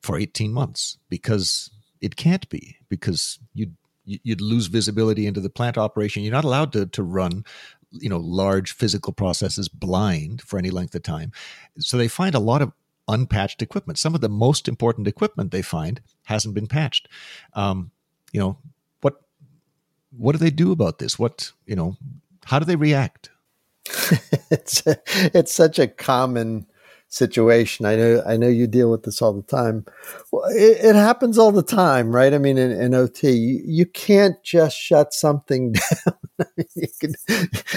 for 0.00 0.18
18 0.18 0.52
months 0.52 0.98
because 1.08 1.70
it 2.00 2.16
can't 2.16 2.48
be 2.48 2.76
because 2.88 3.38
you 3.54 3.72
you'd 4.06 4.40
lose 4.40 4.68
visibility 4.68 5.26
into 5.26 5.40
the 5.40 5.50
plant 5.50 5.76
operation. 5.76 6.22
You're 6.22 6.32
not 6.32 6.44
allowed 6.44 6.72
to, 6.72 6.86
to 6.86 7.02
run 7.02 7.44
you 7.92 8.08
know 8.08 8.18
large 8.18 8.72
physical 8.72 9.12
processes 9.12 9.68
blind 9.68 10.42
for 10.42 10.58
any 10.58 10.70
length 10.70 10.94
of 10.94 11.02
time. 11.02 11.32
So 11.78 11.96
they 11.96 12.08
find 12.08 12.34
a 12.34 12.40
lot 12.40 12.62
of 12.62 12.72
unpatched 13.08 13.62
equipment. 13.62 13.98
Some 13.98 14.14
of 14.14 14.20
the 14.20 14.28
most 14.28 14.68
important 14.68 15.06
equipment 15.06 15.50
they 15.50 15.62
find 15.62 16.00
hasn't 16.24 16.54
been 16.54 16.66
patched. 16.66 17.08
Um, 17.54 17.90
you 18.32 18.40
know 18.40 18.58
what 19.00 19.20
what 20.10 20.32
do 20.32 20.38
they 20.38 20.50
do 20.50 20.72
about 20.72 20.98
this? 20.98 21.18
What 21.18 21.52
you 21.66 21.76
know 21.76 21.96
how 22.44 22.58
do 22.58 22.64
they 22.64 22.76
react? 22.76 23.30
It's 24.48 24.84
it's 24.86 25.52
such 25.52 25.80
a 25.80 25.88
common 25.88 26.66
situation. 27.16 27.86
I 27.86 27.96
know 27.96 28.22
I 28.26 28.36
know 28.36 28.48
you 28.48 28.66
deal 28.66 28.90
with 28.90 29.04
this 29.04 29.22
all 29.22 29.32
the 29.32 29.42
time. 29.42 29.86
Well, 30.30 30.44
it, 30.50 30.84
it 30.84 30.94
happens 30.94 31.38
all 31.38 31.52
the 31.52 31.62
time, 31.62 32.14
right? 32.14 32.34
I 32.34 32.38
mean, 32.38 32.58
in, 32.58 32.70
in 32.70 32.94
OT, 32.94 33.30
you, 33.30 33.62
you, 33.64 33.86
can't 33.86 34.42
just 34.42 34.76
shut 34.76 35.12
something 35.14 35.72
down. 35.72 36.14
you 36.74 36.88
can 37.00 37.14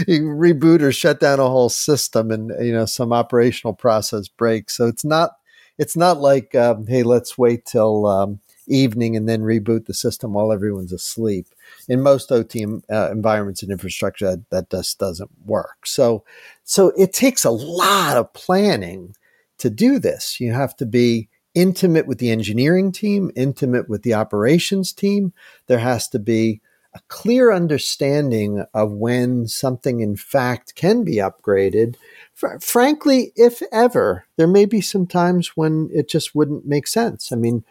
you 0.07 0.23
reboot 0.23 0.81
or 0.81 0.91
shut 0.91 1.19
down 1.19 1.39
a 1.39 1.47
whole 1.47 1.69
system, 1.69 2.31
and 2.31 2.51
you 2.63 2.73
know 2.73 2.85
some 2.85 3.13
operational 3.13 3.73
process 3.73 4.27
breaks. 4.27 4.75
So 4.75 4.87
it's 4.87 5.05
not 5.05 5.31
it's 5.77 5.95
not 5.95 6.19
like 6.19 6.53
um, 6.55 6.85
hey, 6.87 7.03
let's 7.03 7.37
wait 7.37 7.65
till 7.65 8.05
um, 8.05 8.39
evening 8.67 9.15
and 9.15 9.27
then 9.27 9.41
reboot 9.41 9.85
the 9.85 9.93
system 9.93 10.33
while 10.33 10.51
everyone's 10.51 10.93
asleep. 10.93 11.47
in 11.87 12.01
most 12.01 12.31
OT 12.31 12.65
uh, 12.65 13.09
environments 13.11 13.63
and 13.63 13.71
infrastructure, 13.71 14.31
that, 14.31 14.49
that 14.49 14.69
just 14.69 14.99
doesn't 14.99 15.31
work. 15.45 15.85
So, 15.85 16.23
so 16.63 16.91
it 16.97 17.13
takes 17.13 17.43
a 17.43 17.51
lot 17.51 18.17
of 18.17 18.31
planning 18.33 19.15
to 19.59 19.69
do 19.69 19.99
this. 19.99 20.39
You 20.39 20.53
have 20.53 20.75
to 20.77 20.85
be 20.85 21.29
intimate 21.53 22.07
with 22.07 22.19
the 22.19 22.31
engineering 22.31 22.91
team, 22.91 23.31
intimate 23.35 23.89
with 23.89 24.03
the 24.03 24.13
operations 24.13 24.93
team. 24.93 25.33
There 25.67 25.79
has 25.79 26.07
to 26.09 26.19
be 26.19 26.61
a 26.93 26.99
clear 27.07 27.51
understanding 27.51 28.65
of 28.73 28.91
when 28.93 29.47
something 29.47 29.99
in 29.99 30.15
fact 30.15 30.73
can 30.75 31.03
be 31.03 31.17
upgraded. 31.17 31.95
Fr- 32.33 32.57
frankly, 32.59 33.31
if 33.35 33.61
ever, 33.71 34.25
there 34.37 34.47
may 34.47 34.65
be 34.65 34.81
some 34.81 35.05
times 35.05 35.55
when 35.55 35.89
it 35.93 36.09
just 36.09 36.33
wouldn't 36.33 36.65
make 36.65 36.87
sense. 36.87 37.31
I 37.31 37.35
mean, 37.35 37.63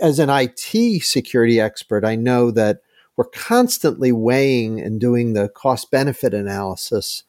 as 0.00 0.18
an 0.18 0.30
IT 0.30 1.02
security 1.02 1.60
expert, 1.60 2.04
I 2.04 2.14
know 2.14 2.50
that 2.52 2.82
we're 3.16 3.24
constantly 3.24 4.12
weighing 4.12 4.80
and 4.80 5.00
doing 5.00 5.32
the 5.32 5.48
cost 5.48 5.90
benefit 5.90 6.34
analysis 6.34 7.24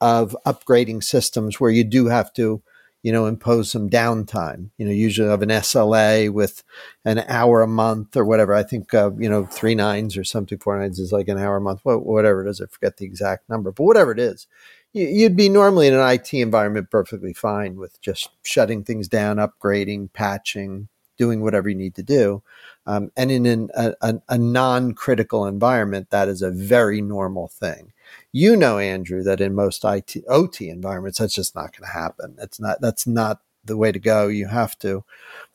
of 0.00 0.36
upgrading 0.46 1.04
systems 1.04 1.60
where 1.60 1.70
you 1.70 1.84
do 1.84 2.06
have 2.06 2.32
to 2.34 2.62
you 3.02 3.12
know, 3.12 3.26
impose 3.26 3.70
some 3.70 3.90
downtime. 3.90 4.70
You 4.78 4.86
know, 4.86 4.92
usually 4.92 5.28
have 5.28 5.42
an 5.42 5.48
SLA 5.48 6.32
with 6.32 6.62
an 7.04 7.18
hour 7.28 7.62
a 7.62 7.66
month 7.66 8.16
or 8.16 8.24
whatever. 8.24 8.54
I 8.54 8.62
think, 8.62 8.94
uh, 8.94 9.10
you 9.18 9.28
know, 9.28 9.44
three 9.44 9.74
nines 9.74 10.16
or 10.16 10.24
something, 10.24 10.58
four 10.58 10.78
nines 10.78 10.98
is 10.98 11.12
like 11.12 11.28
an 11.28 11.38
hour 11.38 11.56
a 11.56 11.60
month, 11.60 11.80
whatever 11.84 12.46
it 12.46 12.50
is. 12.50 12.60
I 12.60 12.66
forget 12.66 12.96
the 12.96 13.04
exact 13.04 13.48
number, 13.48 13.72
but 13.72 13.84
whatever 13.84 14.12
it 14.12 14.20
is, 14.20 14.46
you'd 14.92 15.36
be 15.36 15.48
normally 15.48 15.88
in 15.88 15.94
an 15.94 16.08
IT 16.08 16.32
environment 16.34 16.90
perfectly 16.90 17.32
fine 17.32 17.76
with 17.76 18.00
just 18.00 18.30
shutting 18.44 18.84
things 18.84 19.08
down, 19.08 19.38
upgrading, 19.38 20.12
patching, 20.12 20.88
doing 21.16 21.40
whatever 21.40 21.68
you 21.68 21.74
need 21.74 21.94
to 21.96 22.02
do. 22.02 22.42
Um, 22.86 23.10
and 23.16 23.30
in 23.30 23.46
an, 23.46 23.70
a, 23.74 24.20
a 24.28 24.38
non 24.38 24.92
critical 24.92 25.46
environment, 25.46 26.10
that 26.10 26.28
is 26.28 26.42
a 26.42 26.50
very 26.50 27.00
normal 27.00 27.48
thing 27.48 27.92
you 28.32 28.56
know, 28.56 28.78
Andrew, 28.78 29.22
that 29.22 29.40
in 29.40 29.54
most 29.54 29.84
IT, 29.84 30.16
OT 30.26 30.70
environments, 30.70 31.18
that's 31.18 31.34
just 31.34 31.54
not 31.54 31.76
going 31.76 31.86
to 31.86 31.92
happen. 31.92 32.34
That's 32.36 32.58
not, 32.58 32.80
that's 32.80 33.06
not 33.06 33.40
the 33.64 33.76
way 33.76 33.92
to 33.92 33.98
go. 33.98 34.28
You 34.28 34.46
have 34.46 34.78
to, 34.80 35.04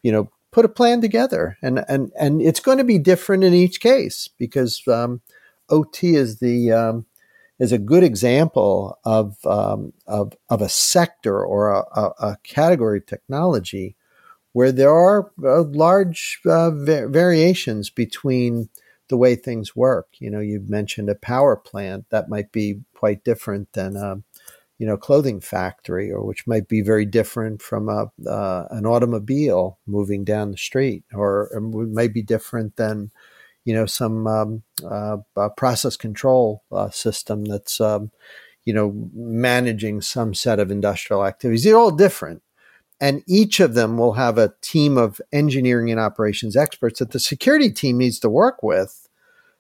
you 0.04 0.12
know, 0.12 0.30
put 0.52 0.64
a 0.66 0.70
plan 0.70 1.02
together 1.02 1.58
and, 1.62 1.84
and, 1.90 2.12
and 2.18 2.42
it's 2.42 2.60
going 2.60 2.78
to 2.78 2.84
be 2.84 3.00
different 3.00 3.44
in 3.44 3.54
each 3.54 3.80
case 3.80 4.30
because, 4.38 4.82
um, 4.88 5.22
OT 5.70 6.16
is 6.16 6.40
the, 6.40 6.72
um, 6.72 7.06
is 7.60 7.72
a 7.72 7.78
good 7.78 8.04
example 8.04 8.98
of, 9.04 9.44
um, 9.46 9.92
of, 10.06 10.34
of 10.50 10.62
a 10.62 10.70
sector 10.70 11.44
or 11.44 11.72
a, 11.72 11.80
a, 11.80 12.12
a, 12.20 12.38
category 12.44 13.00
of 13.00 13.06
technology 13.06 13.96
where 14.54 14.72
there 14.72 14.94
are 14.94 15.32
uh, 15.44 15.64
large 15.64 16.40
uh, 16.46 16.72
va- 16.72 17.08
variations 17.08 17.90
between 17.90 18.70
the 19.10 19.18
way 19.18 19.36
things 19.36 19.76
work. 19.76 20.08
You 20.20 20.30
know, 20.30 20.40
you 20.40 20.64
mentioned 20.68 21.10
a 21.10 21.16
power 21.16 21.56
plant 21.56 22.06
that 22.10 22.30
might 22.30 22.52
be 22.52 22.82
quite 22.94 23.24
different 23.24 23.74
than 23.74 23.96
a, 23.96 24.22
you 24.78 24.86
know, 24.86 24.98
clothing 24.98 25.42
factory, 25.42 26.12
or 26.12 26.24
which 26.24 26.46
might 26.46 26.68
be 26.68 26.82
very 26.82 27.06
different 27.06 27.62
from 27.62 27.90
a 27.90 28.12
uh, 28.30 28.68
an 28.70 28.86
automobile 28.86 29.80
moving 29.86 30.24
down 30.24 30.52
the 30.52 30.58
street, 30.58 31.04
or, 31.14 31.50
or 31.54 31.62
might 31.62 32.14
be 32.14 32.22
different 32.22 32.76
than, 32.76 33.12
you 33.66 33.74
know, 33.74 33.86
some 33.86 34.28
um, 34.28 34.64
uh, 34.88 35.18
process 35.58 35.98
control 35.98 36.64
uh, 36.72 36.90
system 36.90 37.46
that's, 37.46 37.82
um, 37.82 38.12
you 38.66 38.74
know, 38.74 39.10
managing 39.14 40.02
some 40.02 40.34
set 40.34 40.60
of 40.60 40.70
industrial 40.70 41.26
activities. 41.26 41.64
They're 41.64 41.78
all 41.78 41.92
different. 41.92 42.44
And 43.00 43.24
each 43.28 43.60
of 43.60 43.76
them 43.76 43.98
will 43.98 44.14
have 44.14 44.38
a 44.38 44.54
team 44.62 44.98
of 44.98 45.22
engineering 45.32 45.92
and 45.92 46.00
operations 46.00 46.56
experts 46.56 47.00
that 47.00 47.12
the 47.12 47.20
security 47.20 47.72
team 47.72 47.98
needs 47.98 48.20
to 48.20 48.30
work 48.30 48.64
with 48.64 49.08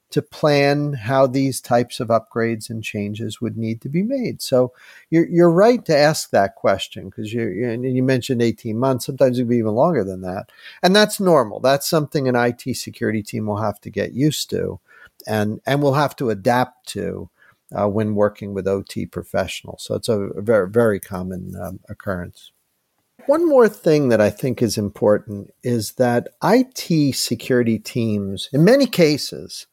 to 0.10 0.22
plan 0.22 0.94
how 0.94 1.28
these 1.28 1.60
types 1.60 2.00
of 2.00 2.08
upgrades 2.08 2.70
and 2.70 2.84
changes 2.84 3.42
would 3.42 3.58
need 3.58 3.82
to 3.82 3.90
be 3.90 4.02
made. 4.02 4.42
So 4.42 4.72
you're, 5.10 5.28
you're 5.28 5.52
right 5.52 5.84
to 5.86 5.98
ask 5.98 6.30
that 6.30 6.56
question 6.56 7.10
because 7.10 7.34
you 7.34 7.48
you 7.50 8.02
mentioned 8.04 8.42
18 8.42 8.78
months. 8.78 9.06
Sometimes 9.06 9.38
it'd 9.38 9.50
be 9.50 9.58
even 9.58 9.74
longer 9.74 10.04
than 10.04 10.22
that. 10.22 10.50
And 10.82 10.96
that's 10.96 11.20
normal. 11.20 11.60
That's 11.60 11.88
something 11.88 12.28
an 12.28 12.36
IT 12.36 12.78
security 12.78 13.22
team 13.22 13.48
will 13.48 13.62
have 13.62 13.82
to 13.82 13.90
get 13.90 14.14
used 14.14 14.50
to 14.52 14.80
and, 15.28 15.60
and 15.66 15.82
will 15.82 15.96
have 15.96 16.16
to 16.18 16.30
adapt 16.30 16.88
to 16.90 17.30
uh, 17.78 17.88
when 17.88 18.16
working 18.16 18.54
with 18.54 18.68
OT 18.68 19.06
professionals. 19.06 19.84
So 19.84 19.96
it's 19.96 20.08
a 20.08 20.30
very, 20.38 20.70
very 20.70 21.02
common 21.02 21.54
um, 21.62 21.80
occurrence. 21.90 22.52
One 23.28 23.46
more 23.46 23.68
thing 23.68 24.08
that 24.08 24.22
I 24.22 24.30
think 24.30 24.62
is 24.62 24.78
important 24.78 25.54
is 25.62 25.94
that 25.94 26.30
IT 26.42 27.14
security 27.14 27.78
teams, 27.78 28.48
in 28.54 28.64
many 28.64 28.86
cases, 28.86 29.68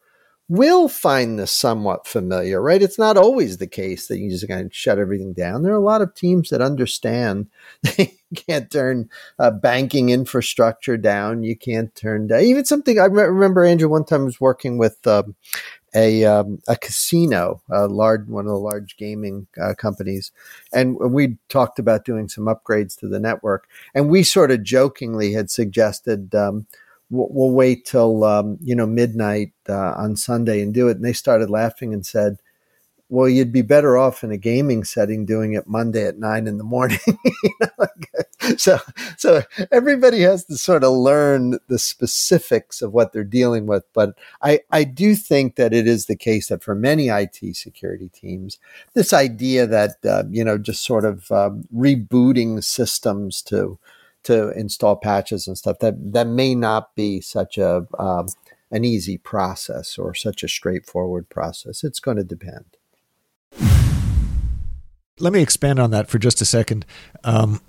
will 0.49 0.89
find 0.89 1.39
this 1.39 1.53
somewhat 1.53 2.09
familiar, 2.09 2.61
right? 2.61 2.83
It's 2.83 2.99
not 2.99 3.17
always 3.17 3.59
the 3.59 3.69
case 3.69 4.09
that 4.09 4.19
you 4.19 4.29
just 4.29 4.49
kind 4.49 4.67
of 4.67 4.75
shut 4.75 4.99
everything 4.99 5.35
down. 5.35 5.63
There 5.63 5.73
are 5.73 5.77
a 5.77 5.81
lot 5.81 6.03
of 6.03 6.17
teams 6.17 6.51
that 6.51 6.61
understand 6.61 7.47
they 7.83 8.17
can't 8.35 8.69
turn 8.73 9.09
uh, 9.39 9.53
banking 9.53 10.09
infrastructure 10.09 10.97
down. 10.97 11.45
You 11.45 11.57
can't 11.57 11.95
turn 11.95 12.27
down 12.27 12.43
even 12.43 12.65
something. 12.65 12.99
I 12.99 13.05
remember 13.05 13.65
Andrew 13.65 13.89
one 13.89 14.05
time 14.05 14.25
was 14.25 14.41
working 14.41 14.79
with 14.79 15.07
um, 15.07 15.37
a 15.95 16.25
um, 16.25 16.61
a 16.67 16.77
casino, 16.77 17.63
a 17.71 17.87
large 17.87 18.27
one 18.27 18.47
of 18.47 18.53
the 18.53 18.59
large 18.59 18.97
gaming 18.97 19.47
uh, 19.61 19.75
companies, 19.75 20.33
and 20.73 20.97
we 20.99 21.37
talked 21.49 21.79
about 21.79 22.05
doing 22.05 22.29
some 22.29 22.45
upgrades 22.45 22.99
to 22.99 23.09
the 23.09 23.21
network. 23.21 23.69
And 23.95 24.09
we 24.09 24.23
sort 24.23 24.51
of 24.51 24.63
jokingly 24.63 25.33
had 25.33 25.51
suggested. 25.51 26.35
Um, 26.35 26.67
we'll, 27.11 27.29
we'll, 27.31 27.51
wait 27.51 27.85
till 27.85 28.25
um, 28.25 28.59
you 28.61 28.75
know 28.75 28.87
midnight 28.87 29.53
uh, 29.69 29.93
on 29.93 30.17
Sunday 30.17 30.63
and 30.63 30.75
do 30.75 30.89
it. 30.89 30.97
And 30.97 31.05
they 31.05 31.13
started 31.13 31.51
laughing 31.51 31.95
and 31.95 32.05
said, 32.05 32.39
well, 33.09 33.29
you'd 33.29 33.53
be 33.53 33.63
better 33.63 33.97
off 33.97 34.25
in 34.25 34.33
a 34.33 34.37
gaming 34.37 34.83
setting 34.83 35.25
doing 35.25 35.53
it 35.53 35.69
Monday 35.69 36.07
at 36.07 36.19
nine 36.19 36.47
in 36.47 36.59
the 36.59 36.65
morning. 36.65 36.99
so, 38.57 38.79
so 39.17 39.43
everybody 39.71 40.21
has 40.21 40.45
to 40.47 40.57
sort 40.57 40.85
of 40.85 40.93
learn 40.93 41.59
the 41.69 41.79
specifics 41.79 42.83
of 42.83 42.93
what 42.93 43.13
they're 43.13 43.25
dealing 43.25 43.67
with. 43.67 43.85
But 43.93 44.15
I, 44.43 44.61
I 44.71 44.85
do 44.85 45.15
think 45.15 45.57
that 45.57 45.73
it 45.73 45.87
is 45.87 46.07
the 46.07 46.17
case 46.17 46.49
that 46.49 46.63
for 46.63 46.75
many 46.75 47.09
IT 47.09 47.57
security 47.57 48.09
teams, 48.09 48.59
this 48.95 49.13
idea 49.13 49.67
that 49.67 49.97
uh, 50.05 50.25
you 50.31 50.45
know 50.45 50.59
just 50.59 50.85
sort 50.85 51.05
of 51.05 51.31
um, 51.31 51.65
rebooting 51.75 52.63
systems 52.63 53.43
to 53.43 53.79
to 54.25 54.51
install 54.51 54.97
patches 54.97 55.47
and 55.47 55.57
stuff 55.57 55.79
that 55.81 56.13
that 56.13 56.27
may 56.27 56.55
not 56.55 56.95
be 56.95 57.21
such 57.21 57.59
a 57.59 57.87
um, 57.99 58.27
an 58.71 58.85
easy 58.85 59.19
process 59.19 59.99
or 59.99 60.15
such 60.15 60.43
a 60.43 60.49
straightforward 60.49 61.29
process. 61.29 61.85
It's 61.85 62.01
going 62.01 62.17
to 62.17 62.25
depend. 62.25 62.65
Let 65.21 65.33
me 65.33 65.41
expand 65.41 65.79
on 65.79 65.93
that 65.93 66.09
for 66.09 66.19
just 66.19 66.41
a 66.41 66.45
second. 66.45 66.85
Um, 67.23 67.61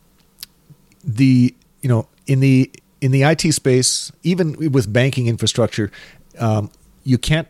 the 1.05 1.53
you 1.81 1.89
know 1.89 2.07
in 2.27 2.39
the 2.39 2.71
in 3.01 3.11
the 3.11 3.23
IT 3.23 3.51
space, 3.53 4.11
even 4.23 4.71
with 4.71 4.91
banking 4.91 5.27
infrastructure, 5.27 5.91
um, 6.39 6.71
you 7.03 7.17
can't 7.17 7.47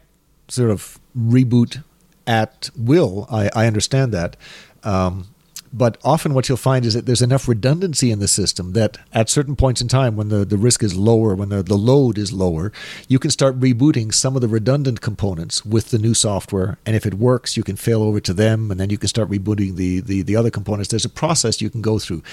sort 0.48 0.70
of 0.70 1.00
reboot 1.18 1.84
at 2.28 2.70
will. 2.78 3.28
I, 3.32 3.50
I 3.56 3.68
understand 3.68 4.14
that. 4.14 4.36
Um, 4.84 5.28
but 5.76 5.98
often 6.06 6.34
what 6.34 6.48
you'll 6.48 6.58
find 6.58 6.86
is 6.86 6.94
that 6.94 7.06
there's 7.06 7.22
enough 7.22 7.50
redundancy 7.50 8.10
in 8.10 8.20
the 8.20 8.30
system 8.30 8.72
that 8.72 8.98
at 9.12 9.30
certain 9.30 9.58
points 9.58 9.82
in 9.82 9.90
time, 9.90 10.16
when 10.16 10.30
the, 10.30 10.46
the 10.46 10.58
risk 10.58 10.82
is 10.82 10.96
lower, 10.96 11.36
when 11.36 11.50
the, 11.50 11.62
the 11.62 11.76
load 11.76 12.18
is 12.18 12.32
lower, 12.32 12.72
you 13.10 13.20
can 13.20 13.30
start 13.30 13.60
rebooting 13.60 14.14
some 14.14 14.36
of 14.36 14.42
the 14.42 14.48
redundant 14.48 15.02
components 15.02 15.66
with 15.66 15.90
the 15.90 16.00
new 16.00 16.14
software. 16.14 16.78
And 16.86 16.96
if 16.96 17.06
it 17.06 17.16
works, 17.16 17.58
you 17.58 17.64
can 17.64 17.76
fail 17.76 18.02
over 18.02 18.22
to 18.22 18.34
them, 18.34 18.72
and 18.72 18.80
then 18.80 18.90
you 18.90 18.98
can 18.98 19.10
start 19.10 19.30
rebooting 19.30 19.76
the, 19.76 20.00
the, 20.00 20.22
the 20.22 20.38
other 20.38 20.50
components. 20.50 20.90
There's 20.92 21.04
a 21.04 21.10
process 21.10 21.60
you 21.60 21.70
can 21.70 21.82
go 21.82 22.00
through. 22.00 22.24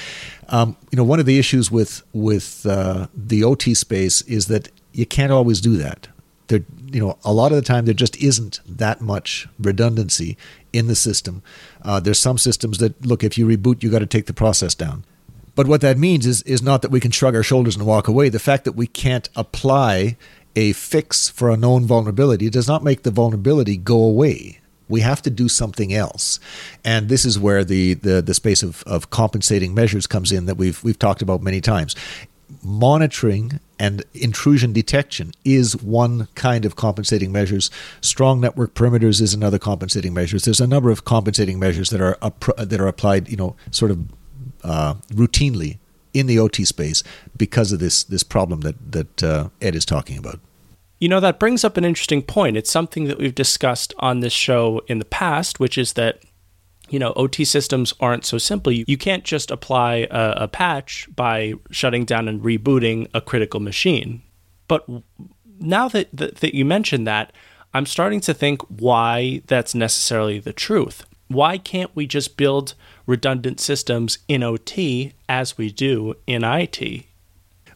Um, 0.48 0.76
you 0.92 0.96
know, 0.96 1.04
one 1.04 1.18
of 1.18 1.26
the 1.26 1.38
issues 1.38 1.70
with 1.70 2.02
with 2.12 2.64
uh, 2.64 3.08
the 3.12 3.42
OT 3.42 3.74
space 3.74 4.22
is 4.22 4.46
that 4.46 4.68
you 4.92 5.06
can't 5.06 5.32
always 5.32 5.60
do 5.60 5.76
that 5.78 6.06
there 6.52 6.64
you 6.92 7.00
know 7.00 7.18
a 7.24 7.32
lot 7.32 7.52
of 7.52 7.56
the 7.56 7.62
time 7.62 7.84
there 7.84 7.94
just 7.94 8.16
isn't 8.16 8.60
that 8.66 9.00
much 9.00 9.48
redundancy 9.58 10.36
in 10.72 10.86
the 10.86 10.94
system. 10.94 11.42
Uh, 11.82 12.00
there's 12.00 12.18
some 12.18 12.38
systems 12.38 12.78
that 12.78 13.04
look 13.04 13.24
if 13.24 13.36
you 13.36 13.46
reboot 13.46 13.82
you 13.82 13.90
got 13.90 14.00
to 14.00 14.06
take 14.06 14.26
the 14.26 14.32
process 14.32 14.74
down. 14.74 15.04
But 15.54 15.66
what 15.66 15.80
that 15.82 15.98
means 15.98 16.26
is 16.26 16.42
is 16.42 16.62
not 16.62 16.82
that 16.82 16.90
we 16.90 17.00
can 17.00 17.10
shrug 17.10 17.34
our 17.34 17.42
shoulders 17.42 17.76
and 17.76 17.86
walk 17.86 18.08
away. 18.08 18.28
The 18.28 18.38
fact 18.38 18.64
that 18.64 18.72
we 18.72 18.86
can't 18.86 19.28
apply 19.36 20.16
a 20.54 20.72
fix 20.72 21.28
for 21.28 21.50
a 21.50 21.56
known 21.56 21.86
vulnerability 21.86 22.50
does 22.50 22.68
not 22.68 22.84
make 22.84 23.02
the 23.02 23.10
vulnerability 23.10 23.76
go 23.76 24.02
away. 24.02 24.60
We 24.88 25.00
have 25.00 25.22
to 25.22 25.30
do 25.30 25.48
something 25.48 25.94
else. 25.94 26.38
And 26.84 27.08
this 27.08 27.24
is 27.24 27.38
where 27.38 27.64
the, 27.64 27.94
the, 27.94 28.20
the 28.20 28.34
space 28.34 28.62
of, 28.62 28.82
of 28.84 29.08
compensating 29.08 29.74
measures 29.74 30.06
comes 30.06 30.30
in 30.32 30.44
that 30.46 30.56
we've, 30.56 30.82
we've 30.84 30.98
talked 30.98 31.22
about 31.22 31.42
many 31.42 31.62
times. 31.62 31.96
Monitoring 32.62 33.58
and 33.82 34.04
intrusion 34.14 34.72
detection 34.72 35.32
is 35.44 35.74
one 35.82 36.28
kind 36.36 36.64
of 36.64 36.76
compensating 36.76 37.32
measures. 37.32 37.68
Strong 38.00 38.40
network 38.40 38.74
perimeters 38.74 39.20
is 39.20 39.34
another 39.34 39.58
compensating 39.58 40.14
measures. 40.14 40.44
There's 40.44 40.60
a 40.60 40.68
number 40.68 40.90
of 40.90 41.04
compensating 41.04 41.58
measures 41.58 41.90
that 41.90 42.00
are 42.00 42.16
that 42.64 42.80
are 42.80 42.86
applied, 42.86 43.28
you 43.28 43.36
know, 43.36 43.56
sort 43.72 43.90
of 43.90 43.98
uh, 44.62 44.94
routinely 45.08 45.78
in 46.14 46.28
the 46.28 46.38
OT 46.38 46.64
space 46.64 47.02
because 47.36 47.72
of 47.72 47.80
this 47.80 48.04
this 48.04 48.22
problem 48.22 48.60
that 48.60 48.92
that 48.92 49.22
uh, 49.24 49.48
Ed 49.60 49.74
is 49.74 49.84
talking 49.84 50.16
about. 50.16 50.38
You 51.00 51.08
know, 51.08 51.18
that 51.18 51.40
brings 51.40 51.64
up 51.64 51.76
an 51.76 51.84
interesting 51.84 52.22
point. 52.22 52.56
It's 52.56 52.70
something 52.70 53.06
that 53.06 53.18
we've 53.18 53.34
discussed 53.34 53.92
on 53.98 54.20
this 54.20 54.32
show 54.32 54.80
in 54.86 55.00
the 55.00 55.04
past, 55.04 55.58
which 55.58 55.76
is 55.76 55.94
that 55.94 56.22
you 56.92 56.98
know, 56.98 57.14
OT 57.14 57.46
systems 57.46 57.94
aren't 58.00 58.26
so 58.26 58.36
simple. 58.36 58.70
You 58.70 58.98
can't 58.98 59.24
just 59.24 59.50
apply 59.50 60.06
a, 60.10 60.34
a, 60.42 60.48
patch 60.48 61.08
by 61.16 61.54
shutting 61.70 62.04
down 62.04 62.28
and 62.28 62.42
rebooting 62.42 63.08
a 63.14 63.22
critical 63.22 63.60
machine. 63.60 64.20
But 64.68 64.86
now 65.58 65.88
that, 65.88 66.08
that, 66.12 66.36
that 66.36 66.54
you 66.54 66.66
mentioned 66.66 67.06
that, 67.06 67.32
I'm 67.72 67.86
starting 67.86 68.20
to 68.20 68.34
think 68.34 68.60
why 68.68 69.40
that's 69.46 69.74
necessarily 69.74 70.38
the 70.38 70.52
truth. 70.52 71.06
Why 71.28 71.56
can't 71.56 71.90
we 71.94 72.06
just 72.06 72.36
build 72.36 72.74
redundant 73.06 73.58
systems 73.58 74.18
in 74.28 74.42
OT 74.42 75.14
as 75.30 75.56
we 75.56 75.72
do 75.72 76.16
in 76.26 76.44
IT? 76.44 77.06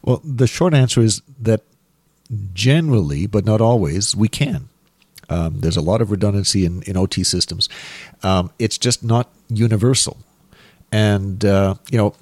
Well, 0.03 0.21
the 0.23 0.45
short 0.45 0.75
answer 0.75 1.01
is 1.01 1.23
that 1.39 1.63
generally, 2.53 3.25
but 3.25 3.45
not 3.45 3.61
always, 3.61 4.15
we 4.15 4.27
can. 4.27 4.69
Um, 5.29 5.59
there's 5.59 5.77
a 5.77 5.81
lot 5.81 6.01
of 6.01 6.11
redundancy 6.11 6.65
in, 6.65 6.81
in 6.83 6.95
OT 6.97 7.23
systems. 7.23 7.69
Um, 8.23 8.51
it's 8.59 8.77
just 8.77 9.03
not 9.03 9.29
universal. 9.49 10.17
And, 10.91 11.43
uh, 11.43 11.75
you 11.91 11.97
know, 11.97 12.13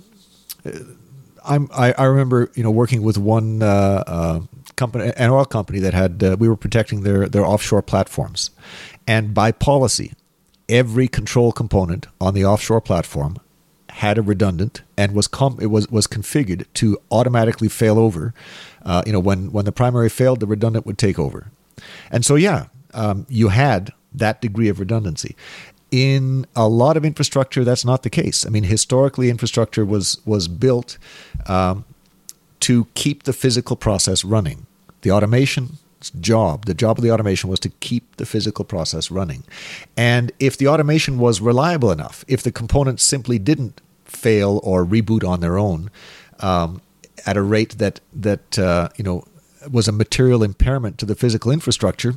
I'm, 1.45 1.69
I, 1.71 1.93
I, 1.93 2.05
remember, 2.05 2.51
you 2.55 2.63
know, 2.63 2.71
working 2.71 3.03
with 3.03 3.17
one 3.17 3.61
uh, 3.61 4.03
uh, 4.07 4.39
company, 4.75 5.13
an 5.15 5.29
oil 5.29 5.45
company 5.45 5.79
that 5.79 5.93
had, 5.93 6.23
uh, 6.23 6.35
we 6.39 6.49
were 6.49 6.55
protecting 6.55 7.01
their, 7.01 7.27
their 7.27 7.45
offshore 7.45 7.83
platforms. 7.83 8.49
And 9.05 9.33
by 9.33 9.51
policy, 9.51 10.13
every 10.67 11.07
control 11.07 11.51
component 11.51 12.07
on 12.19 12.33
the 12.33 12.43
offshore 12.43 12.81
platform 12.81 13.37
had 13.89 14.17
a 14.17 14.21
redundant 14.21 14.81
and 14.97 15.13
was 15.15 15.27
com- 15.27 15.57
it 15.61 15.67
was 15.67 15.87
was 15.89 16.05
configured 16.05 16.65
to 16.73 16.97
automatically 17.11 17.69
fail 17.69 17.97
over. 17.97 18.33
Uh, 18.83 19.01
you 19.05 19.13
know, 19.13 19.19
when 19.19 19.51
when 19.51 19.63
the 19.63 19.71
primary 19.71 20.09
failed, 20.09 20.41
the 20.41 20.45
redundant 20.45 20.85
would 20.85 20.97
take 20.97 21.17
over. 21.17 21.51
And 22.11 22.25
so, 22.25 22.35
yeah, 22.35 22.65
um, 22.95 23.25
you 23.29 23.49
had 23.49 23.91
that 24.13 24.41
degree 24.41 24.69
of 24.69 24.79
redundancy. 24.79 25.35
In 25.91 26.45
a 26.55 26.67
lot 26.67 26.97
of 26.97 27.05
infrastructure, 27.05 27.63
that's 27.63 27.85
not 27.85 28.03
the 28.03 28.09
case. 28.09 28.45
I 28.45 28.49
mean, 28.49 28.63
historically, 28.63 29.29
infrastructure 29.29 29.85
was 29.85 30.17
was 30.25 30.47
built 30.47 30.97
um, 31.47 31.85
to 32.61 32.87
keep 32.95 33.23
the 33.23 33.33
physical 33.33 33.75
process 33.75 34.25
running. 34.25 34.65
The 35.01 35.11
automation 35.11 35.77
job, 36.19 36.65
the 36.65 36.73
job 36.73 36.97
of 36.97 37.03
the 37.03 37.11
automation 37.11 37.49
was 37.49 37.59
to 37.61 37.69
keep 37.69 38.15
the 38.17 38.25
physical 38.25 38.65
process 38.65 39.09
running. 39.11 39.43
And 39.95 40.31
if 40.39 40.57
the 40.57 40.67
automation 40.67 41.17
was 41.17 41.41
reliable 41.41 41.91
enough, 41.91 42.25
if 42.27 42.43
the 42.43 42.51
components 42.51 43.03
simply 43.03 43.39
didn't 43.39 43.81
fail 44.03 44.59
or 44.63 44.85
reboot 44.85 45.27
on 45.27 45.39
their 45.39 45.57
own 45.57 45.89
um, 46.39 46.81
at 47.25 47.37
a 47.37 47.41
rate 47.41 47.77
that 47.77 47.99
that 48.13 48.59
uh, 48.59 48.89
you 48.97 49.03
know 49.03 49.23
was 49.71 49.87
a 49.87 49.91
material 49.91 50.43
impairment 50.43 50.97
to 50.99 51.05
the 51.05 51.15
physical 51.15 51.51
infrastructure, 51.51 52.15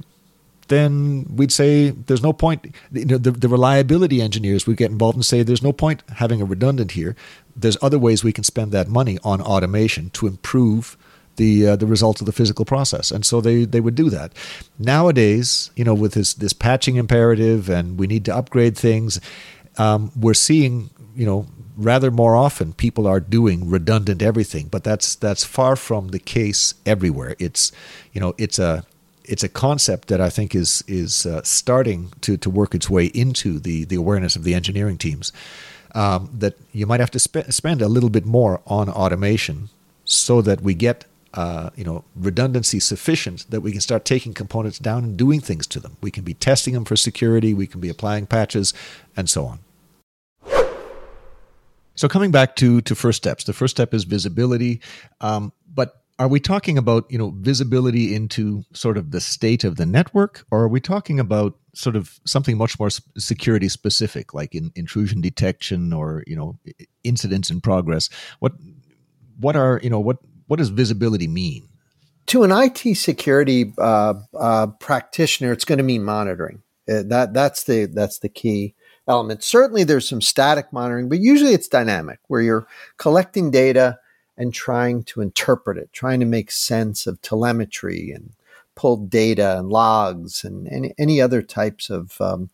then 0.68 1.26
we'd 1.34 1.52
say 1.52 1.90
there's 1.90 2.22
no 2.22 2.32
point. 2.32 2.74
You 2.92 3.04
know, 3.04 3.18
the, 3.18 3.30
the 3.30 3.48
reliability 3.48 4.20
engineers 4.22 4.66
would 4.66 4.76
get 4.76 4.90
involved 4.90 5.16
and 5.16 5.24
say 5.24 5.42
there's 5.42 5.62
no 5.62 5.72
point 5.72 6.02
having 6.16 6.40
a 6.40 6.44
redundant 6.44 6.92
here. 6.92 7.16
There's 7.56 7.76
other 7.82 7.98
ways 7.98 8.22
we 8.22 8.32
can 8.32 8.44
spend 8.44 8.72
that 8.72 8.88
money 8.88 9.18
on 9.24 9.40
automation 9.40 10.10
to 10.10 10.26
improve 10.26 10.96
the 11.36 11.68
uh, 11.68 11.76
the 11.76 11.86
results 11.86 12.20
of 12.20 12.26
the 12.26 12.32
physical 12.32 12.64
process, 12.64 13.10
and 13.10 13.24
so 13.24 13.40
they 13.40 13.64
they 13.64 13.80
would 13.80 13.94
do 13.94 14.10
that. 14.10 14.32
Nowadays, 14.78 15.70
you 15.76 15.84
know, 15.84 15.94
with 15.94 16.12
this 16.12 16.34
this 16.34 16.52
patching 16.52 16.96
imperative, 16.96 17.70
and 17.70 17.98
we 17.98 18.06
need 18.06 18.24
to 18.26 18.34
upgrade 18.34 18.76
things, 18.76 19.20
um, 19.78 20.12
we're 20.14 20.34
seeing 20.34 20.90
you 21.14 21.24
know 21.24 21.46
rather 21.76 22.10
more 22.10 22.34
often 22.36 22.72
people 22.72 23.06
are 23.06 23.20
doing 23.20 23.70
redundant 23.70 24.20
everything, 24.20 24.66
but 24.66 24.84
that's 24.84 25.14
that's 25.14 25.44
far 25.44 25.76
from 25.76 26.08
the 26.08 26.18
case 26.18 26.74
everywhere. 26.84 27.34
It's 27.38 27.72
you 28.12 28.20
know 28.20 28.34
it's 28.36 28.58
a 28.58 28.84
it's 29.28 29.44
a 29.44 29.48
concept 29.48 30.08
that 30.08 30.20
I 30.20 30.30
think 30.30 30.54
is 30.54 30.82
is 30.88 31.26
uh, 31.26 31.42
starting 31.42 32.12
to 32.22 32.36
to 32.38 32.50
work 32.50 32.74
its 32.74 32.90
way 32.90 33.06
into 33.06 33.58
the 33.60 33.84
the 33.84 33.96
awareness 33.96 34.36
of 34.36 34.44
the 34.44 34.54
engineering 34.54 34.98
teams. 34.98 35.32
Um, 35.94 36.30
that 36.34 36.54
you 36.72 36.86
might 36.86 37.00
have 37.00 37.10
to 37.12 37.18
spe- 37.18 37.50
spend 37.50 37.80
a 37.80 37.88
little 37.88 38.10
bit 38.10 38.26
more 38.26 38.60
on 38.66 38.90
automation 38.90 39.70
so 40.04 40.42
that 40.42 40.60
we 40.60 40.74
get 40.74 41.06
uh, 41.34 41.70
you 41.76 41.84
know 41.84 42.04
redundancy 42.14 42.80
sufficient 42.80 43.50
that 43.50 43.60
we 43.60 43.72
can 43.72 43.80
start 43.80 44.04
taking 44.04 44.34
components 44.34 44.78
down 44.78 45.04
and 45.04 45.16
doing 45.16 45.40
things 45.40 45.66
to 45.68 45.80
them. 45.80 45.96
We 46.00 46.10
can 46.10 46.24
be 46.24 46.34
testing 46.34 46.74
them 46.74 46.84
for 46.84 46.96
security. 46.96 47.54
We 47.54 47.66
can 47.66 47.80
be 47.80 47.88
applying 47.88 48.26
patches, 48.26 48.74
and 49.16 49.28
so 49.30 49.46
on. 49.46 49.58
So 51.94 52.08
coming 52.08 52.30
back 52.30 52.56
to 52.56 52.80
to 52.82 52.94
first 52.94 53.16
steps, 53.18 53.44
the 53.44 53.52
first 53.52 53.76
step 53.76 53.92
is 53.92 54.04
visibility. 54.04 54.80
Um, 55.20 55.52
but 55.74 56.02
are 56.18 56.28
we 56.28 56.40
talking 56.40 56.76
about 56.76 57.10
you 57.10 57.18
know 57.18 57.32
visibility 57.36 58.14
into 58.14 58.64
sort 58.72 58.98
of 58.98 59.12
the 59.12 59.20
state 59.20 59.64
of 59.64 59.76
the 59.76 59.86
network 59.86 60.44
or 60.50 60.62
are 60.62 60.68
we 60.68 60.80
talking 60.80 61.20
about 61.20 61.56
sort 61.74 61.96
of 61.96 62.18
something 62.26 62.56
much 62.56 62.78
more 62.78 62.90
security 63.16 63.68
specific 63.68 64.34
like 64.34 64.54
in 64.54 64.72
intrusion 64.74 65.20
detection 65.20 65.92
or 65.92 66.24
you 66.26 66.36
know 66.36 66.58
incidents 67.04 67.50
in 67.50 67.60
progress? 67.60 68.08
What 68.40 68.52
what 69.38 69.56
are 69.56 69.80
you 69.82 69.90
know 69.90 70.00
what 70.00 70.18
what 70.46 70.58
does 70.58 70.70
visibility 70.70 71.28
mean? 71.28 71.68
To 72.26 72.42
an 72.42 72.52
IT 72.52 72.96
security 72.96 73.72
uh, 73.78 74.14
uh, 74.38 74.66
practitioner 74.80 75.52
it's 75.52 75.64
going 75.64 75.78
to 75.78 75.84
mean 75.84 76.04
monitoring. 76.04 76.62
Uh, 76.88 77.02
that 77.06 77.32
that's 77.32 77.64
the 77.64 77.86
that's 77.86 78.18
the 78.18 78.28
key 78.28 78.74
element. 79.06 79.44
Certainly 79.44 79.84
there's 79.84 80.08
some 80.08 80.20
static 80.20 80.72
monitoring 80.72 81.08
but 81.08 81.20
usually 81.20 81.54
it's 81.54 81.68
dynamic 81.68 82.18
where 82.26 82.40
you're 82.40 82.66
collecting 82.96 83.52
data 83.52 83.98
and 84.38 84.54
trying 84.54 85.02
to 85.02 85.20
interpret 85.20 85.76
it, 85.76 85.92
trying 85.92 86.20
to 86.20 86.26
make 86.26 86.50
sense 86.50 87.06
of 87.06 87.20
telemetry 87.20 88.12
and 88.12 88.30
pull 88.76 88.96
data 88.96 89.58
and 89.58 89.68
logs 89.68 90.44
and 90.44 90.68
any, 90.68 90.94
any 90.96 91.20
other 91.20 91.42
types 91.42 91.90
of 91.90 92.18
um, 92.20 92.48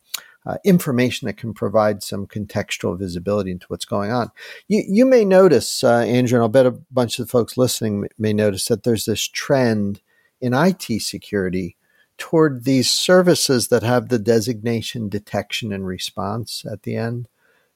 uh, 0.47 0.57
information 0.64 1.27
that 1.27 1.37
can 1.37 1.53
provide 1.53 2.03
some 2.03 2.27
contextual 2.27 2.99
visibility 2.99 3.51
into 3.51 3.66
what's 3.68 3.85
going 3.85 4.11
on. 4.11 4.31
You, 4.66 4.83
you 4.88 5.05
may 5.05 5.27
notice, 5.27 5.85
uh, 5.85 5.99
Andrew, 5.99 6.38
and 6.38 6.42
I'll 6.42 6.49
bet 6.49 6.66
a 6.66 6.70
bunch 6.90 7.18
of 7.18 7.27
the 7.27 7.31
folks 7.31 7.59
listening 7.59 8.09
may 8.18 8.33
notice 8.33 8.66
that 8.66 8.83
there's 8.83 9.05
this 9.05 9.29
trend 9.29 10.01
in 10.40 10.55
IT 10.55 11.03
security 11.03 11.77
toward 12.16 12.64
these 12.64 12.90
services 12.90 13.68
that 13.68 13.83
have 13.83 14.09
the 14.09 14.18
designation 14.18 15.11
detection 15.11 15.73
and 15.73 15.87
response 15.87 16.64
at 16.70 16.83
the 16.85 16.97
end 16.97 17.29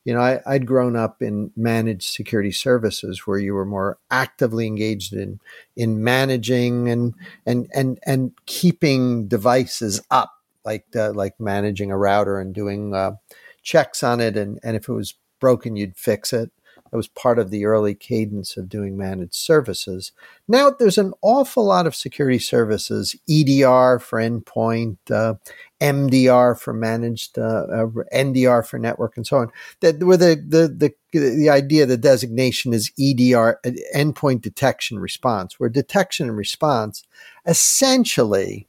you 0.05 0.15
know, 0.15 0.21
I, 0.21 0.41
would 0.47 0.67
grown 0.67 0.97
up 0.97 1.23
in 1.23 1.51
managed 1.57 2.05
security 2.15 2.53
services 2.53 3.27
where 3.27 3.39
you 3.39 3.55
were 3.55 3.67
more 3.67 3.99
actively 4.11 4.67
engaged 4.67 5.13
in 5.13 5.41
in 5.77 6.03
managing 6.03 6.89
and 6.89 7.15
and 7.45 7.69
and 7.75 7.99
and 8.07 8.33
keeping 8.47 9.29
devices 9.29 10.01
up, 10.11 10.33
like 10.65 10.87
like 10.95 11.39
managing 11.39 11.91
a 11.91 11.99
router 11.99 12.39
and 12.39 12.55
doing 12.55 12.95
uh, 12.95 13.13
checks 13.63 14.03
on 14.03 14.21
it, 14.21 14.37
and 14.37 14.59
and 14.63 14.77
if 14.77 14.89
it 14.89 14.93
was 14.93 15.15
broken, 15.41 15.77
you'd 15.77 15.97
fix 15.97 16.33
it. 16.33 16.51
It 16.93 16.97
was 16.97 17.09
part 17.09 17.39
of 17.39 17.51
the 17.51 17.65
early 17.65 17.95
cadence 17.95 18.57
of 18.57 18.69
doing 18.69 18.97
managed 18.97 19.35
services. 19.35 20.13
Now 20.47 20.71
there's 20.71 20.99
an 20.99 21.13
awful 21.23 21.65
lot 21.65 21.87
of 21.87 21.95
security 21.95 22.39
services, 22.39 23.15
EDR 23.29 23.99
for 23.99 24.19
endpoint, 24.19 24.99
uh, 25.11 25.35
MDR 25.81 26.59
for 26.59 26.73
managed, 26.73 27.39
uh, 27.39 27.67
uh, 27.71 27.87
NDR 28.13 28.67
for 28.67 28.79
network, 28.79 29.17
and 29.17 29.27
so 29.27 29.39
on. 29.39 29.51
That 29.81 30.03
where 30.03 30.17
the, 30.17 30.35
the 30.35 30.69
the 30.69 30.95
the 31.13 31.51
idea, 31.51 31.87
the 31.87 31.97
designation 31.97 32.73
is 32.73 32.93
EDR, 32.99 33.61
uh, 33.65 33.71
endpoint 33.95 34.43
detection 34.43 34.99
response, 34.99 35.59
where 35.61 35.69
detection 35.69 36.29
and 36.29 36.37
response 36.37 37.05
essentially 37.47 38.67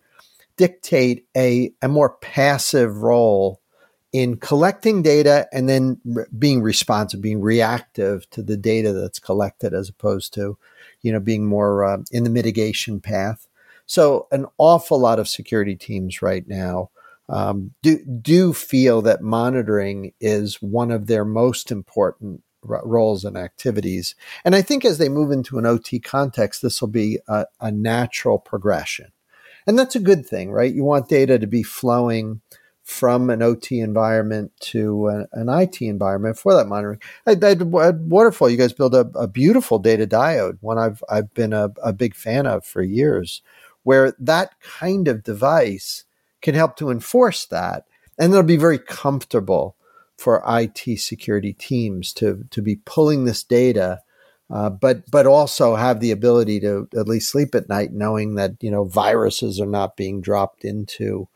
dictate 0.58 1.26
a 1.36 1.72
a 1.82 1.88
more 1.88 2.18
passive 2.22 3.02
role 3.02 3.62
in 4.12 4.38
collecting 4.38 5.02
data 5.02 5.48
and 5.54 5.70
then 5.70 6.00
re- 6.04 6.26
being 6.38 6.62
responsive, 6.62 7.22
being 7.22 7.42
reactive 7.42 8.30
to 8.32 8.42
the 8.42 8.58
data 8.58 8.94
that's 8.94 9.20
collected, 9.20 9.74
as 9.74 9.90
opposed 9.90 10.34
to, 10.34 10.58
you 11.02 11.12
know, 11.12 11.20
being 11.20 11.46
more 11.46 11.84
uh, 11.84 11.98
in 12.12 12.24
the 12.24 12.30
mitigation 12.30 13.00
path. 13.00 13.48
So, 13.86 14.28
an 14.32 14.46
awful 14.58 15.00
lot 15.00 15.20
of 15.20 15.28
security 15.28 15.76
teams 15.76 16.22
right 16.22 16.48
now 16.48 16.90
um, 17.30 17.72
do 17.84 18.04
do 18.06 18.54
feel 18.54 19.02
that 19.04 19.22
monitoring 19.22 20.14
is 20.20 20.62
one 20.62 20.92
of 20.92 21.08
their 21.08 21.26
most 21.26 21.72
important 21.72 22.44
r- 22.68 22.82
roles 22.86 23.24
and 23.24 23.38
activities. 23.38 24.16
And 24.44 24.56
I 24.56 24.62
think 24.64 24.84
as 24.84 24.98
they 24.98 25.10
move 25.10 25.32
into 25.32 25.60
an 25.60 25.66
OT 25.66 26.00
context, 26.00 26.62
this 26.62 26.82
will 26.82 26.90
be 26.90 27.20
a, 27.28 27.46
a 27.62 27.72
natural 27.72 28.40
progression, 28.40 29.12
and 29.68 29.78
that's 29.78 29.96
a 29.96 30.00
good 30.00 30.26
thing, 30.26 30.52
right? 30.52 30.74
You 30.74 30.84
want 30.84 31.08
data 31.08 31.38
to 31.38 31.48
be 31.48 31.64
flowing 31.64 32.42
from 32.90 33.30
an 33.30 33.44
OT 33.44 33.80
environment 33.80 34.52
to 34.60 35.08
a, 35.08 35.28
an 35.34 35.48
IT 35.48 35.80
environment 35.80 36.40
for 36.40 36.56
that 36.56 36.68
monitoring. 36.68 37.00
At, 37.26 37.44
at, 37.44 37.62
Waterfall, 37.62 38.50
you 38.50 38.58
guys 38.58 38.74
build 38.74 38.96
a, 38.96 39.02
a, 39.14 39.28
beautiful 39.28 39.78
data 39.78 40.08
diode, 40.08 40.58
one 40.62 40.80
I've 40.80 41.04
I've 41.08 41.32
been 41.36 41.54
a, 41.54 41.70
a 41.84 41.94
big 41.94 42.16
fan 42.16 42.48
of 42.48 42.66
for 42.66 42.82
years, 42.82 43.44
where 43.84 44.16
that 44.20 44.60
kind 44.62 45.08
of 45.08 45.24
device 45.24 46.06
can 46.42 46.56
help 46.56 46.78
to 46.78 46.90
enforce 46.90 47.46
that. 47.46 47.86
And 48.18 48.34
it'll 48.34 48.44
be 48.44 48.58
very 48.58 48.80
comfortable 48.80 49.76
for 50.18 50.44
IT 50.48 51.00
security 51.00 51.54
teams 51.54 52.12
to, 52.14 52.46
to 52.50 52.62
be 52.62 52.78
pulling 52.78 53.24
this 53.24 53.44
data 53.44 54.02
uh, 54.52 54.70
but 54.70 55.10
but 55.12 55.28
also 55.28 55.76
have 55.76 56.00
the 56.00 56.10
ability 56.10 56.60
to 56.60 56.88
at 56.98 57.08
least 57.08 57.30
sleep 57.30 57.54
at 57.54 57.70
night 57.70 57.94
knowing 57.94 58.34
that 58.34 58.54
you 58.62 58.72
know 58.72 58.84
viruses 58.84 59.62
are 59.62 59.68
not 59.68 59.96
being 59.96 60.22
dropped 60.22 60.66
into 60.66 61.28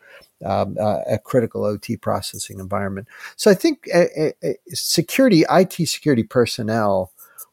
um, 0.45 0.77
uh, 0.79 0.99
a 1.07 1.17
critical 1.17 1.63
OT 1.63 1.97
processing 1.97 2.59
environment. 2.59 3.07
So 3.35 3.51
I 3.51 3.53
think 3.53 3.87
uh, 3.93 4.05
uh, 4.43 4.51
security, 4.69 5.43
IT 5.49 5.73
security 5.87 6.23
personnel 6.23 7.11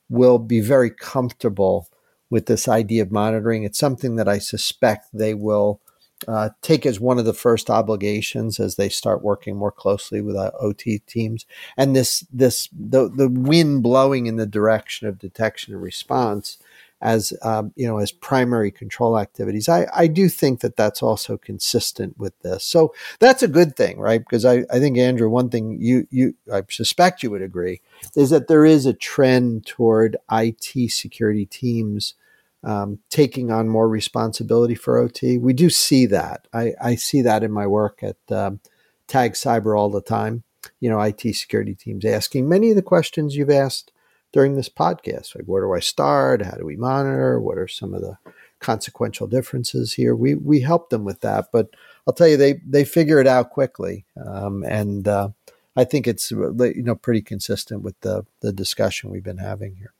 will 0.08 0.38
be 0.38 0.60
very 0.60 0.90
comfortable 0.90 1.88
with 2.30 2.46
this 2.46 2.68
idea 2.68 3.02
of 3.02 3.12
monitoring. 3.12 3.64
It's 3.64 3.78
something 3.78 4.16
that 4.16 4.28
I 4.28 4.38
suspect 4.38 5.08
they 5.12 5.34
will 5.34 5.80
uh, 6.28 6.50
take 6.62 6.84
as 6.84 7.00
one 7.00 7.18
of 7.18 7.24
the 7.24 7.32
first 7.32 7.70
obligations 7.70 8.60
as 8.60 8.76
they 8.76 8.88
start 8.88 9.22
working 9.22 9.56
more 9.56 9.72
closely 9.72 10.20
with 10.20 10.36
uh, 10.36 10.50
OT 10.60 10.98
teams. 11.00 11.46
And 11.76 11.96
this 11.96 12.26
this 12.32 12.68
the 12.72 13.08
the 13.08 13.28
wind 13.28 13.82
blowing 13.82 14.26
in 14.26 14.36
the 14.36 14.46
direction 14.46 15.08
of 15.08 15.18
detection 15.18 15.72
and 15.72 15.82
response 15.82 16.58
as 17.00 17.32
um, 17.42 17.72
you 17.76 17.86
know 17.86 17.98
as 17.98 18.12
primary 18.12 18.70
control 18.70 19.18
activities. 19.18 19.68
I, 19.68 19.86
I 19.94 20.06
do 20.06 20.28
think 20.28 20.60
that 20.60 20.76
that's 20.76 21.02
also 21.02 21.36
consistent 21.36 22.18
with 22.18 22.38
this. 22.40 22.64
So 22.64 22.94
that's 23.18 23.42
a 23.42 23.48
good 23.48 23.76
thing, 23.76 23.98
right? 23.98 24.20
Because 24.20 24.44
I, 24.44 24.64
I 24.70 24.78
think 24.78 24.98
Andrew, 24.98 25.28
one 25.28 25.48
thing 25.48 25.78
you 25.80 26.06
you 26.10 26.34
I 26.52 26.62
suspect 26.68 27.22
you 27.22 27.30
would 27.30 27.42
agree 27.42 27.80
is 28.14 28.30
that 28.30 28.48
there 28.48 28.64
is 28.64 28.86
a 28.86 28.92
trend 28.92 29.66
toward 29.66 30.16
IT 30.30 30.90
security 30.90 31.46
teams 31.46 32.14
um, 32.62 32.98
taking 33.08 33.50
on 33.50 33.68
more 33.68 33.88
responsibility 33.88 34.74
for 34.74 34.98
OT. 34.98 35.38
We 35.38 35.52
do 35.52 35.70
see 35.70 36.06
that. 36.06 36.46
I, 36.52 36.74
I 36.80 36.94
see 36.94 37.22
that 37.22 37.42
in 37.42 37.50
my 37.50 37.66
work 37.66 38.02
at 38.02 38.16
um, 38.30 38.60
Tag 39.06 39.32
Cyber 39.32 39.78
all 39.78 39.90
the 39.90 40.02
time. 40.02 40.42
You 40.78 40.90
know, 40.90 41.00
IT 41.00 41.20
security 41.34 41.74
teams 41.74 42.04
asking 42.04 42.48
many 42.48 42.70
of 42.70 42.76
the 42.76 42.82
questions 42.82 43.34
you've 43.34 43.50
asked 43.50 43.92
during 44.32 44.54
this 44.54 44.68
podcast. 44.68 45.34
Like, 45.34 45.44
where 45.46 45.62
do 45.62 45.72
I 45.72 45.80
start? 45.80 46.42
How 46.42 46.56
do 46.56 46.64
we 46.64 46.76
monitor? 46.76 47.40
What 47.40 47.58
are 47.58 47.68
some 47.68 47.94
of 47.94 48.02
the 48.02 48.16
consequential 48.60 49.26
differences 49.26 49.94
here? 49.94 50.14
We 50.14 50.34
we 50.34 50.60
help 50.60 50.90
them 50.90 51.04
with 51.04 51.20
that, 51.20 51.46
but 51.52 51.70
I'll 52.06 52.14
tell 52.14 52.28
you, 52.28 52.36
they 52.36 52.60
they 52.66 52.84
figure 52.84 53.20
it 53.20 53.26
out 53.26 53.50
quickly, 53.50 54.04
um, 54.24 54.64
and 54.64 55.06
uh, 55.06 55.28
I 55.76 55.84
think 55.84 56.06
it's 56.06 56.30
you 56.30 56.74
know 56.76 56.94
pretty 56.94 57.22
consistent 57.22 57.82
with 57.82 58.00
the 58.00 58.24
the 58.40 58.52
discussion 58.52 59.10
we've 59.10 59.24
been 59.24 59.38
having 59.38 59.76
here. 59.76 59.92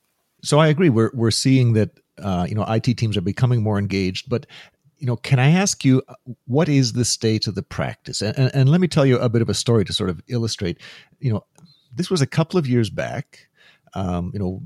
So 0.43 0.59
I 0.59 0.69
agree. 0.69 0.91
We're 0.91 1.11
we're 1.15 1.31
seeing 1.31 1.75
that 1.75 1.91
uh, 2.19 2.47
you 2.49 2.55
know 2.55 2.65
IT 2.65 2.97
teams 2.97 3.17
are 3.17 3.23
becoming 3.23 3.63
more 3.63 3.79
engaged, 3.79 4.29
but 4.29 4.47
you 5.01 5.07
know, 5.07 5.17
can 5.17 5.39
I 5.39 5.51
ask 5.51 5.85
you 5.85 6.03
what 6.47 6.69
is 6.69 6.93
the 6.93 7.07
state 7.07 7.47
of 7.47 7.55
the 7.55 7.63
practice? 7.63 8.21
And, 8.21 8.39
and, 8.39 8.51
and 8.55 8.69
let 8.69 8.83
me 8.83 8.89
tell 8.89 9.07
you 9.07 9.19
a 9.19 9.31
bit 9.31 9.41
of 9.41 9.49
a 9.49 9.55
story 9.55 9.85
to 9.87 9.93
sort 9.95 10.11
of 10.11 10.21
illustrate. 10.29 10.79
You 11.21 11.33
know, 11.33 11.45
this 11.95 12.11
was 12.11 12.21
a 12.21 12.27
couple 12.27 12.59
of 12.59 12.67
years 12.67 12.91
back. 12.91 13.49
Um, 13.95 14.31
you 14.33 14.39
know, 14.39 14.63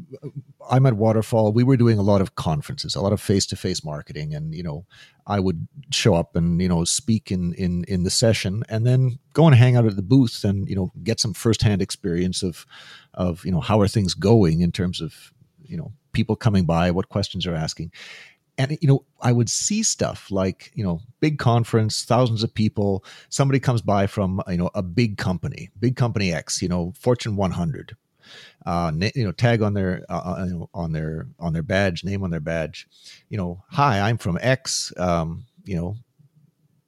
I'm 0.71 0.87
at 0.87 0.95
Waterfall. 0.95 1.53
We 1.53 1.65
were 1.65 1.77
doing 1.77 1.99
a 1.99 2.03
lot 2.03 2.21
of 2.21 2.35
conferences, 2.35 2.95
a 2.95 3.01
lot 3.01 3.13
of 3.13 3.21
face-to-face 3.21 3.85
marketing, 3.85 4.35
and 4.35 4.55
you 4.55 4.63
know, 4.63 4.87
I 5.27 5.41
would 5.41 5.67
show 5.91 6.15
up 6.15 6.37
and 6.37 6.61
you 6.61 6.69
know 6.69 6.85
speak 6.85 7.31
in 7.31 7.55
in 7.55 7.85
in 7.85 8.03
the 8.05 8.11
session, 8.11 8.65
and 8.69 8.87
then 8.87 9.19
go 9.33 9.47
and 9.47 9.55
hang 9.55 9.77
out 9.77 9.87
at 9.87 9.97
the 9.97 10.03
booth 10.03 10.45
and 10.45 10.69
you 10.69 10.77
know 10.77 10.93
get 11.03 11.21
some 11.21 11.35
firsthand 11.35 11.81
experience 11.81 12.43
of 12.43 12.67
of 13.15 13.45
you 13.45 13.53
know 13.53 13.61
how 13.61 13.81
are 13.81 13.89
things 13.89 14.15
going 14.15 14.61
in 14.61 14.73
terms 14.73 15.01
of 15.01 15.33
you 15.63 15.77
know 15.77 15.93
people 16.13 16.37
coming 16.37 16.65
by, 16.65 16.91
what 16.91 17.09
questions 17.11 17.47
are 17.47 17.55
asking. 17.55 17.93
And 18.57 18.79
you 18.81 18.89
know, 18.89 19.05
I 19.21 19.33
would 19.33 19.51
see 19.51 19.83
stuff 19.83 20.31
like 20.31 20.71
you 20.75 20.85
know, 20.85 21.01
big 21.21 21.39
conference, 21.39 22.05
thousands 22.05 22.45
of 22.45 22.55
people. 22.55 23.05
Somebody 23.29 23.59
comes 23.59 23.83
by 23.83 24.07
from 24.07 24.41
you 24.49 24.57
know 24.57 24.71
a 24.75 24.83
big 24.83 25.19
company, 25.19 25.71
big 25.79 25.97
company 25.97 26.33
X, 26.33 26.63
you 26.63 26.69
know, 26.69 26.93
Fortune 26.99 27.37
100. 27.37 27.97
Uh, 28.65 28.93
you 29.15 29.25
know, 29.25 29.33
tag 29.33 29.63
on 29.63 29.75
their 29.75 30.05
uh, 30.09 30.37
uh 30.37 30.67
on 30.75 30.93
their 30.93 31.27
on 31.39 31.53
their 31.53 31.63
badge, 31.63 32.05
name 32.05 32.23
on 32.23 32.31
their 32.31 32.41
badge. 32.41 32.87
You 33.29 33.39
know, 33.39 33.63
hi, 33.69 34.01
I'm 34.01 34.19
from 34.19 34.39
X. 34.41 34.93
Um, 34.97 35.45
you 35.65 35.77
know, 35.77 35.97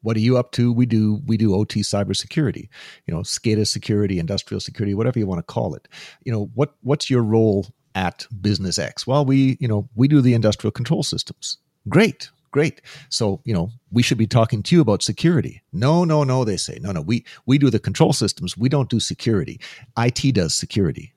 what 0.03 0.17
are 0.17 0.21
you 0.21 0.37
up 0.39 0.53
to? 0.53 0.73
We 0.73 0.87
do 0.87 1.21
we 1.27 1.37
do 1.37 1.55
OT 1.55 1.81
cybersecurity, 1.81 2.69
you 3.07 3.15
know, 3.15 3.21
SCADA 3.21 3.67
security, 3.67 4.19
industrial 4.19 4.61
security, 4.61 4.95
whatever 4.95 5.19
you 5.19 5.27
want 5.27 5.41
to 5.41 5.53
call 5.53 5.75
it. 5.75 5.89
You 6.25 6.33
know, 6.33 6.51
what 6.55 6.75
what's 6.83 7.11
your 7.11 7.23
role 7.23 7.67
at 7.97 8.27
business 8.41 8.79
X? 8.79 9.07
Well, 9.07 9.25
we, 9.25 9.57
you 9.59 9.67
know, 9.67 9.89
we 9.97 10.07
do 10.07 10.21
the 10.21 10.35
industrial 10.35 10.71
control 10.71 11.03
systems. 11.03 11.59
Great, 11.89 12.31
great. 12.53 12.83
So, 13.09 13.41
you 13.45 13.53
know, 13.53 13.71
we 13.91 14.03
should 14.03 14.19
be 14.19 14.29
talking 14.29 14.63
to 14.63 14.77
you 14.77 14.81
about 14.81 15.03
security. 15.03 15.63
No, 15.73 16.05
no, 16.05 16.23
no, 16.23 16.45
they 16.45 16.57
say. 16.57 16.79
No, 16.81 16.93
no, 16.93 17.01
we 17.01 17.25
we 17.47 17.59
do 17.59 17.71
the 17.71 17.81
control 17.81 18.13
systems. 18.13 18.57
We 18.57 18.69
don't 18.69 18.89
do 18.89 19.01
security. 19.01 19.61
IT 19.99 20.35
does 20.35 20.55
security. 20.55 21.13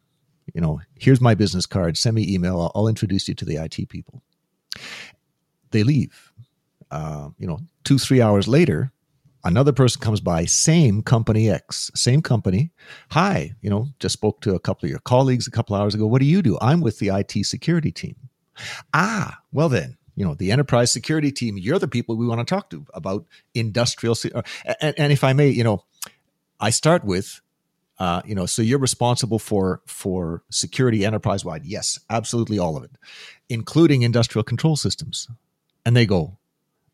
You 0.60 0.66
know, 0.66 0.82
here's 1.00 1.22
my 1.22 1.36
business 1.36 1.66
card. 1.66 1.96
Send 1.96 2.18
me 2.18 2.34
email. 2.34 2.60
I'll, 2.60 2.72
I'll 2.76 2.88
introduce 2.90 3.30
you 3.30 3.34
to 3.34 3.46
the 3.46 3.56
IT 3.56 3.88
people. 3.88 4.22
They 5.72 5.84
leave. 5.84 6.34
Uh, 6.92 7.30
you 7.38 7.48
know, 7.48 7.60
two, 7.86 7.98
three 7.98 8.22
hours 8.22 8.46
later, 8.46 8.92
another 9.46 9.72
person 9.72 10.02
comes 10.02 10.20
by 10.20 10.44
same 10.44 11.02
company 11.02 11.50
x 11.50 11.90
same 11.96 12.22
company 12.22 12.72
hi 13.10 13.54
you 13.62 13.70
know 13.70 13.88
just 14.00 14.12
spoke 14.12 14.42
to 14.42 14.54
a 14.54 14.60
couple 14.60 14.86
of 14.86 14.90
your 14.90 15.00
colleagues 15.00 15.48
a 15.48 15.52
couple 15.52 15.78
hours 15.78 15.96
ago 15.96 16.06
what 16.06 16.20
do 16.20 16.26
you 16.26 16.42
do 16.42 16.58
i'm 16.60 16.82
with 16.82 17.00
the 17.00 17.08
it 17.08 17.46
security 17.46 17.90
team 17.90 18.18
ah 18.94 19.40
well 19.54 19.70
then 19.70 19.96
you 20.18 20.26
know 20.26 20.34
the 20.34 20.52
enterprise 20.52 20.92
security 20.92 21.32
team 21.32 21.58
you're 21.58 21.80
the 21.80 21.88
people 21.88 22.18
we 22.18 22.28
want 22.28 22.46
to 22.46 22.54
talk 22.54 22.70
to 22.70 22.86
about 22.94 23.26
industrial 23.54 24.14
uh, 24.36 24.42
and, 24.82 24.94
and 25.00 25.14
if 25.14 25.24
i 25.24 25.32
may 25.32 25.48
you 25.48 25.64
know 25.64 25.86
i 26.60 26.70
start 26.70 27.06
with 27.06 27.40
uh, 28.00 28.22
you 28.26 28.34
know 28.34 28.46
so 28.46 28.62
you're 28.62 28.80
responsible 28.80 29.40
for 29.40 29.82
for 29.86 30.44
security 30.50 31.06
enterprise 31.06 31.46
wide 31.46 31.66
yes 31.66 32.00
absolutely 32.10 32.58
all 32.58 32.78
of 32.78 32.84
it 32.84 32.92
including 33.50 34.02
industrial 34.02 34.44
control 34.44 34.76
systems 34.76 35.28
and 35.86 35.96
they 35.96 36.06
go 36.06 36.38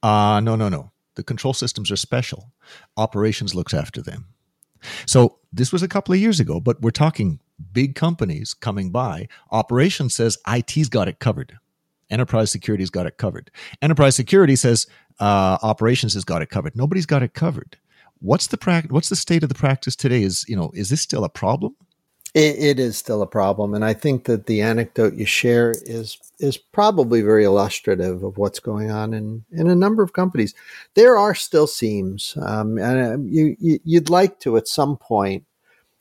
uh 0.03 0.39
no 0.43 0.55
no 0.55 0.69
no 0.69 0.91
the 1.15 1.23
control 1.23 1.53
systems 1.53 1.91
are 1.91 1.97
special. 1.97 2.51
Operations 2.95 3.55
looks 3.55 3.73
after 3.73 4.01
them. 4.01 4.27
So 5.07 5.39
this 5.51 5.71
was 5.73 5.81
a 5.81 5.87
couple 5.87 6.13
of 6.13 6.19
years 6.19 6.39
ago, 6.39 6.59
but 6.59 6.81
we're 6.81 6.91
talking 6.91 7.39
big 7.71 7.95
companies 7.95 8.53
coming 8.53 8.91
by. 8.91 9.27
Operations 9.51 10.13
says 10.13 10.37
IT's 10.47 10.89
got 10.89 11.07
it 11.07 11.19
covered. 11.19 11.57
Enterprise 12.09 12.51
security's 12.51 12.91
got 12.91 13.07
it 13.07 13.17
covered. 13.17 13.49
Enterprise 13.81 14.15
security 14.15 14.55
says 14.55 14.85
uh, 15.19 15.57
operations 15.63 16.13
has 16.13 16.23
got 16.23 16.43
it 16.43 16.49
covered. 16.49 16.75
Nobody's 16.75 17.07
got 17.07 17.23
it 17.23 17.33
covered. 17.33 17.77
What's 18.19 18.47
the 18.47 18.57
practice? 18.57 18.91
What's 18.91 19.09
the 19.09 19.15
state 19.15 19.43
of 19.43 19.49
the 19.49 19.55
practice 19.55 19.95
today? 19.95 20.23
Is 20.23 20.45
you 20.47 20.55
know 20.55 20.71
is 20.73 20.89
this 20.89 21.01
still 21.01 21.23
a 21.23 21.29
problem? 21.29 21.75
It, 22.33 22.57
it 22.59 22.79
is 22.79 22.97
still 22.97 23.21
a 23.21 23.27
problem, 23.27 23.73
and 23.73 23.85
I 23.85 23.93
think 23.93 24.25
that 24.25 24.45
the 24.45 24.61
anecdote 24.61 25.13
you 25.15 25.25
share 25.25 25.73
is 25.83 26.17
is 26.39 26.57
probably 26.57 27.21
very 27.21 27.45
illustrative 27.45 28.23
of 28.23 28.37
what's 28.37 28.59
going 28.59 28.91
on 28.91 29.13
in 29.13 29.45
in 29.51 29.69
a 29.69 29.75
number 29.75 30.03
of 30.03 30.13
companies. 30.13 30.53
There 30.95 31.17
are 31.17 31.35
still 31.35 31.67
seams, 31.67 32.37
um, 32.41 32.77
and 32.77 32.99
uh, 32.99 33.17
you, 33.25 33.55
you 33.59 33.79
you'd 33.83 34.09
like 34.09 34.39
to 34.41 34.57
at 34.57 34.67
some 34.67 34.97
point 34.97 35.45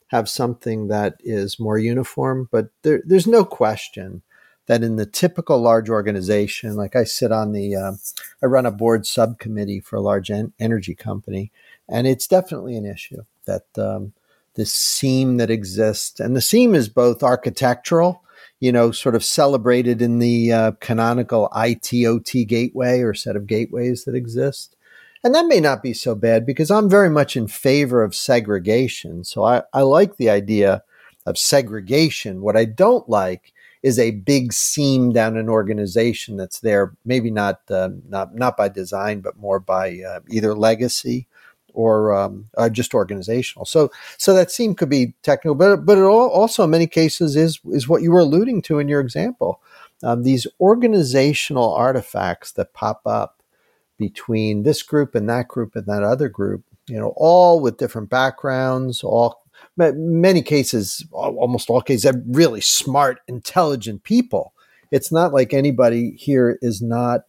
have 0.07 0.29
something 0.29 0.87
that 0.87 1.15
is 1.21 1.59
more 1.59 1.77
uniform, 1.77 2.47
but 2.51 2.69
there, 2.83 3.01
there's 3.05 3.27
no 3.27 3.43
question 3.43 4.21
that 4.67 4.83
in 4.83 4.95
the 4.95 5.05
typical 5.05 5.59
large 5.59 5.89
organization, 5.89 6.75
like 6.75 6.95
I 6.95 7.03
sit 7.03 7.31
on 7.31 7.51
the, 7.51 7.75
uh, 7.75 7.91
I 8.41 8.47
run 8.47 8.65
a 8.65 8.71
board 8.71 9.05
subcommittee 9.05 9.79
for 9.79 9.95
a 9.95 10.01
large 10.01 10.31
en- 10.31 10.53
energy 10.59 10.95
company, 10.95 11.51
and 11.87 12.07
it's 12.07 12.27
definitely 12.27 12.75
an 12.75 12.85
issue 12.85 13.23
that 13.45 13.65
um, 13.77 14.13
this 14.55 14.73
seam 14.73 15.37
that 15.37 15.51
exists. 15.51 16.19
And 16.19 16.35
the 16.35 16.41
seam 16.41 16.73
is 16.73 16.89
both 16.89 17.23
architectural, 17.23 18.23
you 18.59 18.71
know, 18.71 18.91
sort 18.91 19.15
of 19.15 19.23
celebrated 19.23 20.01
in 20.01 20.19
the 20.19 20.51
uh, 20.51 20.71
canonical 20.79 21.49
ITOT 21.53 22.47
gateway 22.47 23.01
or 23.01 23.13
set 23.13 23.35
of 23.35 23.47
gateways 23.47 24.05
that 24.05 24.15
exist. 24.15 24.75
And 25.23 25.33
that 25.33 25.47
may 25.47 25.59
not 25.59 25.81
be 25.81 25.93
so 25.93 26.13
bad 26.15 26.45
because 26.45 26.69
I'm 26.69 26.89
very 26.89 27.09
much 27.09 27.35
in 27.35 27.47
favor 27.47 28.03
of 28.03 28.15
segregation. 28.15 29.23
So 29.23 29.43
I, 29.43 29.63
I 29.73 29.81
like 29.81 30.17
the 30.17 30.29
idea 30.29 30.83
of 31.25 31.37
segregation. 31.37 32.41
What 32.41 32.55
I 32.55 32.65
don't 32.65 33.09
like 33.09 33.51
is 33.81 33.99
a 33.99 34.11
big 34.11 34.53
seam 34.53 35.11
down 35.11 35.37
an 35.37 35.49
organization 35.49 36.37
that's 36.37 36.59
there, 36.59 36.93
maybe 37.05 37.31
not 37.31 37.61
uh, 37.69 37.89
not 38.07 38.35
not 38.35 38.57
by 38.57 38.69
design, 38.69 39.21
but 39.21 39.37
more 39.37 39.59
by 39.59 39.99
uh, 40.07 40.19
either 40.29 40.55
legacy 40.55 41.27
or 41.75 42.15
um, 42.15 42.47
uh, 42.57 42.69
just 42.69 42.93
organizational. 42.93 43.65
So, 43.65 43.91
so 44.17 44.33
that 44.33 44.51
seam 44.51 44.73
could 44.73 44.89
be 44.89 45.13
technical, 45.21 45.55
but 45.55 45.85
but 45.85 45.97
it 45.97 46.03
also 46.03 46.63
in 46.63 46.69
many 46.69 46.87
cases 46.87 47.35
is 47.35 47.59
is 47.65 47.87
what 47.87 48.01
you 48.01 48.11
were 48.11 48.21
alluding 48.21 48.61
to 48.63 48.79
in 48.79 48.87
your 48.87 49.01
example. 49.01 49.61
Um, 50.03 50.23
these 50.23 50.47
organizational 50.59 51.73
artifacts 51.73 52.51
that 52.53 52.73
pop 52.73 53.01
up 53.05 53.41
between 53.97 54.63
this 54.63 54.83
group 54.83 55.15
and 55.15 55.29
that 55.29 55.47
group 55.47 55.75
and 55.75 55.85
that 55.85 56.03
other 56.03 56.29
group, 56.29 56.63
you 56.87 56.99
know, 56.99 57.13
all 57.15 57.61
with 57.61 57.77
different 57.77 58.09
backgrounds, 58.09 59.03
all 59.03 59.43
many 59.77 60.41
cases, 60.41 61.05
almost 61.11 61.69
all 61.69 61.81
cases, 61.81 62.11
really 62.27 62.61
smart, 62.61 63.19
intelligent 63.27 64.03
people. 64.03 64.53
It's 64.91 65.11
not 65.11 65.33
like 65.33 65.53
anybody 65.53 66.11
here 66.11 66.59
is 66.61 66.81
not 66.81 67.21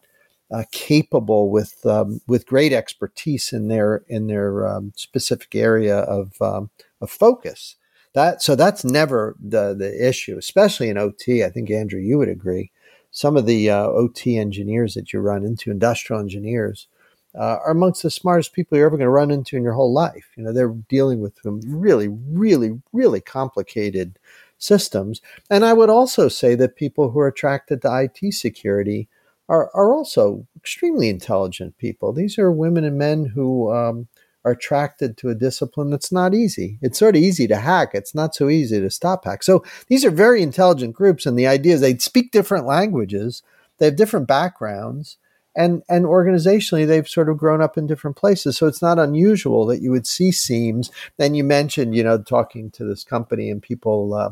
uh, 0.51 0.63
capable 0.71 1.49
with 1.49 1.85
um, 1.85 2.21
with 2.27 2.47
great 2.47 2.73
expertise 2.73 3.51
in 3.51 3.67
their 3.67 4.03
in 4.07 4.27
their 4.27 4.67
um, 4.67 4.93
specific 4.95 5.55
area 5.55 5.99
of 5.99 6.41
um, 6.41 6.69
of 7.01 7.09
focus. 7.09 7.75
that 8.13 8.41
so 8.41 8.55
that's 8.55 8.83
never 8.83 9.35
the 9.39 9.73
the 9.73 10.07
issue, 10.07 10.37
especially 10.37 10.89
in 10.89 10.97
OT. 10.97 11.43
I 11.43 11.49
think 11.49 11.69
Andrew, 11.69 11.99
you 11.99 12.17
would 12.17 12.29
agree. 12.29 12.71
Some 13.11 13.35
of 13.35 13.45
the 13.45 13.69
uh, 13.69 13.83
OT 13.87 14.37
engineers 14.37 14.93
that 14.93 15.11
you 15.11 15.19
run 15.19 15.43
into, 15.43 15.71
industrial 15.71 16.21
engineers, 16.21 16.87
uh, 17.35 17.57
are 17.63 17.71
amongst 17.71 18.03
the 18.03 18.11
smartest 18.11 18.53
people 18.53 18.77
you're 18.77 18.87
ever 18.87 18.97
going 18.97 19.05
to 19.05 19.09
run 19.09 19.31
into 19.31 19.57
in 19.57 19.63
your 19.63 19.73
whole 19.73 19.93
life. 19.93 20.27
You 20.35 20.43
know, 20.43 20.53
they're 20.53 20.75
dealing 20.89 21.21
with 21.21 21.33
some 21.41 21.61
really, 21.65 22.07
really, 22.07 22.81
really 22.93 23.21
complicated 23.21 24.17
systems. 24.57 25.21
And 25.49 25.63
I 25.63 25.73
would 25.73 25.89
also 25.89 26.29
say 26.29 26.55
that 26.55 26.75
people 26.75 27.11
who 27.11 27.19
are 27.19 27.27
attracted 27.27 27.81
to 27.81 28.09
IT 28.09 28.33
security 28.33 29.07
are, 29.49 29.69
are 29.73 29.93
also 29.93 30.45
extremely 30.55 31.09
intelligent 31.09 31.77
people. 31.77 32.13
These 32.13 32.37
are 32.37 32.51
women 32.51 32.83
and 32.83 32.97
men 32.97 33.25
who 33.25 33.71
um, 33.73 34.07
are 34.43 34.51
attracted 34.51 35.17
to 35.17 35.29
a 35.29 35.35
discipline 35.35 35.89
that's 35.89 36.11
not 36.11 36.33
easy. 36.33 36.79
It's 36.81 36.99
sort 36.99 37.15
of 37.15 37.21
easy 37.21 37.47
to 37.47 37.57
hack. 37.57 37.91
It's 37.93 38.15
not 38.15 38.35
so 38.35 38.49
easy 38.49 38.79
to 38.79 38.89
stop 38.89 39.25
hack. 39.25 39.43
So 39.43 39.63
these 39.87 40.05
are 40.05 40.11
very 40.11 40.41
intelligent 40.41 40.93
groups, 40.93 41.25
and 41.25 41.37
the 41.37 41.47
idea 41.47 41.75
is 41.75 41.81
they 41.81 41.97
speak 41.97 42.31
different 42.31 42.65
languages, 42.65 43.43
they 43.77 43.85
have 43.85 43.95
different 43.95 44.27
backgrounds, 44.27 45.17
and 45.55 45.83
and 45.89 46.05
organizationally 46.05 46.85
they've 46.85 47.07
sort 47.07 47.29
of 47.29 47.37
grown 47.37 47.61
up 47.61 47.77
in 47.77 47.87
different 47.87 48.15
places. 48.15 48.57
So 48.57 48.67
it's 48.67 48.81
not 48.81 48.99
unusual 48.99 49.65
that 49.67 49.81
you 49.81 49.91
would 49.91 50.07
see 50.07 50.31
seams. 50.31 50.91
Then 51.17 51.35
you 51.35 51.43
mentioned, 51.43 51.95
you 51.95 52.03
know, 52.03 52.21
talking 52.21 52.69
to 52.71 52.85
this 52.85 53.03
company 53.03 53.49
and 53.49 53.61
people. 53.61 54.13
Uh, 54.13 54.31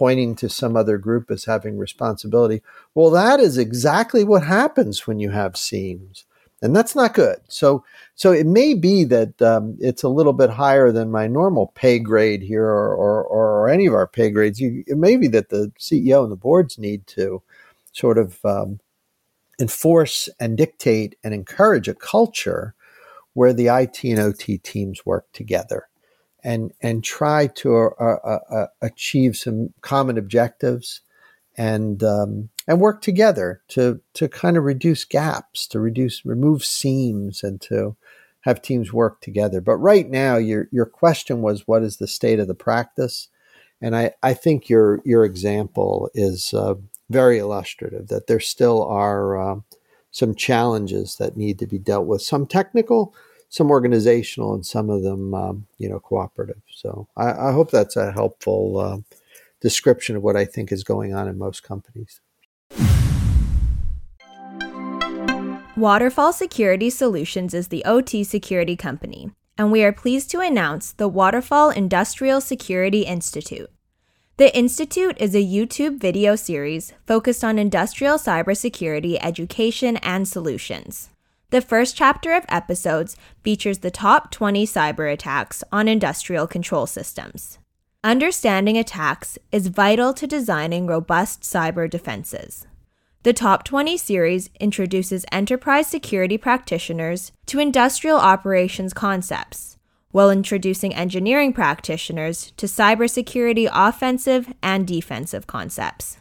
pointing 0.00 0.34
to 0.34 0.48
some 0.48 0.76
other 0.76 0.96
group 0.96 1.30
as 1.30 1.44
having 1.44 1.76
responsibility. 1.76 2.62
Well, 2.94 3.10
that 3.10 3.38
is 3.38 3.58
exactly 3.58 4.24
what 4.24 4.44
happens 4.44 5.06
when 5.06 5.20
you 5.20 5.30
have 5.30 5.56
seams 5.56 6.24
and 6.62 6.76
that's 6.76 6.94
not 6.94 7.14
good. 7.14 7.38
So, 7.48 7.84
so 8.14 8.32
it 8.32 8.46
may 8.46 8.74
be 8.74 9.04
that 9.04 9.40
um, 9.40 9.76
it's 9.80 10.02
a 10.02 10.08
little 10.08 10.32
bit 10.32 10.50
higher 10.50 10.92
than 10.92 11.10
my 11.10 11.26
normal 11.26 11.68
pay 11.68 11.98
grade 11.98 12.42
here, 12.42 12.66
or, 12.66 12.94
or, 12.94 13.24
or 13.24 13.68
any 13.68 13.86
of 13.86 13.94
our 13.94 14.06
pay 14.06 14.30
grades. 14.30 14.60
You, 14.60 14.84
it 14.86 14.98
may 14.98 15.16
be 15.16 15.28
that 15.28 15.48
the 15.48 15.72
CEO 15.78 16.22
and 16.22 16.30
the 16.30 16.36
boards 16.36 16.78
need 16.78 17.06
to 17.08 17.42
sort 17.92 18.18
of 18.18 18.44
um, 18.44 18.80
enforce 19.58 20.28
and 20.38 20.56
dictate 20.56 21.16
and 21.24 21.32
encourage 21.32 21.88
a 21.88 21.94
culture 21.94 22.74
where 23.32 23.52
the 23.52 23.68
IT 23.68 24.04
and 24.04 24.18
OT 24.18 24.58
teams 24.58 25.06
work 25.06 25.26
together, 25.32 25.88
and 26.42 26.72
and 26.80 27.04
try 27.04 27.46
to 27.46 27.76
uh, 27.76 28.16
uh, 28.24 28.38
uh, 28.50 28.66
achieve 28.80 29.36
some 29.36 29.72
common 29.80 30.18
objectives 30.18 31.00
and 31.56 32.02
um, 32.02 32.48
and 32.66 32.80
work 32.80 33.02
together 33.02 33.62
to 33.68 34.00
to 34.14 34.28
kind 34.28 34.56
of 34.56 34.64
reduce 34.64 35.04
gaps, 35.04 35.66
to 35.68 35.80
reduce 35.80 36.24
remove 36.24 36.64
seams, 36.64 37.42
and 37.42 37.60
to 37.62 37.96
have 38.42 38.62
teams 38.62 38.92
work 38.92 39.20
together. 39.20 39.60
But 39.60 39.76
right 39.76 40.08
now, 40.08 40.36
your 40.36 40.68
your 40.72 40.86
question 40.86 41.42
was, 41.42 41.66
what 41.66 41.82
is 41.82 41.96
the 41.96 42.06
state 42.06 42.40
of 42.40 42.48
the 42.48 42.54
practice? 42.54 43.28
And 43.82 43.96
I, 43.96 44.12
I 44.22 44.34
think 44.34 44.68
your 44.68 45.00
your 45.04 45.24
example 45.24 46.10
is 46.14 46.54
uh, 46.54 46.74
very 47.08 47.38
illustrative. 47.38 48.08
That 48.08 48.26
there 48.26 48.40
still 48.40 48.82
are 48.84 49.38
uh, 49.40 49.60
some 50.10 50.34
challenges 50.34 51.16
that 51.16 51.36
need 51.36 51.58
to 51.58 51.66
be 51.66 51.78
dealt 51.78 52.06
with. 52.06 52.22
Some 52.22 52.46
technical, 52.46 53.14
some 53.50 53.70
organizational, 53.70 54.54
and 54.54 54.64
some 54.64 54.88
of 54.88 55.02
them, 55.02 55.34
um, 55.34 55.66
you 55.76 55.88
know, 55.88 55.98
cooperative. 55.98 56.62
So 56.72 57.08
I, 57.16 57.48
I, 57.48 57.52
hope 57.52 57.70
that's 57.70 57.96
a 57.96 58.12
helpful 58.12 58.78
uh, 58.78 58.98
description 59.60 60.16
of 60.16 60.22
what 60.22 60.36
I 60.36 60.44
think 60.44 60.70
is 60.70 60.84
going 60.84 61.14
on 61.14 61.28
in 61.28 61.36
most 61.36 61.64
companies. 61.64 62.20
Waterfall 65.76 66.32
Security 66.32 66.90
Solutions 66.90 67.52
is 67.52 67.68
the 67.68 67.84
OT 67.84 68.22
security 68.22 68.76
company, 68.76 69.30
and 69.58 69.72
we 69.72 69.82
are 69.82 69.92
pleased 69.92 70.30
to 70.30 70.40
announce 70.40 70.92
the 70.92 71.08
Waterfall 71.08 71.70
Industrial 71.70 72.40
Security 72.40 73.02
Institute. 73.02 73.70
The 74.36 74.56
Institute 74.56 75.16
is 75.18 75.34
a 75.34 75.44
YouTube 75.44 76.00
video 76.00 76.36
series 76.36 76.92
focused 77.06 77.42
on 77.42 77.58
industrial 77.58 78.16
cybersecurity 78.16 79.18
education 79.20 79.96
and 79.98 80.28
solutions. 80.28 81.10
The 81.50 81.60
first 81.60 81.96
chapter 81.96 82.32
of 82.32 82.44
episodes 82.48 83.16
features 83.42 83.78
the 83.78 83.90
top 83.90 84.30
20 84.30 84.64
cyber 84.66 85.12
attacks 85.12 85.64
on 85.72 85.88
industrial 85.88 86.46
control 86.46 86.86
systems. 86.86 87.58
Understanding 88.04 88.78
attacks 88.78 89.36
is 89.50 89.66
vital 89.66 90.14
to 90.14 90.28
designing 90.28 90.86
robust 90.86 91.42
cyber 91.42 91.90
defenses. 91.90 92.68
The 93.24 93.32
Top 93.32 93.64
20 93.64 93.96
series 93.96 94.48
introduces 94.60 95.26
enterprise 95.32 95.88
security 95.88 96.38
practitioners 96.38 97.32
to 97.46 97.58
industrial 97.58 98.18
operations 98.18 98.94
concepts, 98.94 99.76
while 100.12 100.30
introducing 100.30 100.94
engineering 100.94 101.52
practitioners 101.52 102.52
to 102.58 102.66
cybersecurity 102.66 103.68
offensive 103.72 104.54
and 104.62 104.86
defensive 104.86 105.48
concepts. 105.48 106.19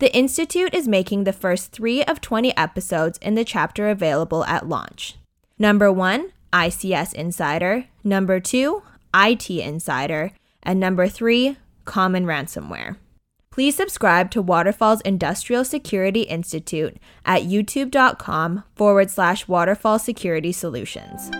The 0.00 0.16
Institute 0.16 0.74
is 0.74 0.88
making 0.88 1.24
the 1.24 1.32
first 1.34 1.72
three 1.72 2.02
of 2.04 2.22
20 2.22 2.56
episodes 2.56 3.18
in 3.18 3.34
the 3.34 3.44
chapter 3.44 3.90
available 3.90 4.46
at 4.46 4.66
launch. 4.66 5.16
Number 5.58 5.92
one, 5.92 6.32
ICS 6.54 7.12
Insider. 7.12 7.84
Number 8.02 8.40
two, 8.40 8.82
IT 9.14 9.50
Insider. 9.50 10.32
And 10.62 10.80
number 10.80 11.06
three, 11.06 11.58
common 11.84 12.24
ransomware. 12.24 12.96
Please 13.50 13.76
subscribe 13.76 14.30
to 14.30 14.40
Waterfall's 14.40 15.02
Industrial 15.02 15.66
Security 15.66 16.22
Institute 16.22 16.96
at 17.26 17.42
youtube.com 17.42 18.64
forward 18.74 19.10
slash 19.10 19.48
waterfall 19.48 19.98
security 19.98 20.50
solutions. 20.52 21.30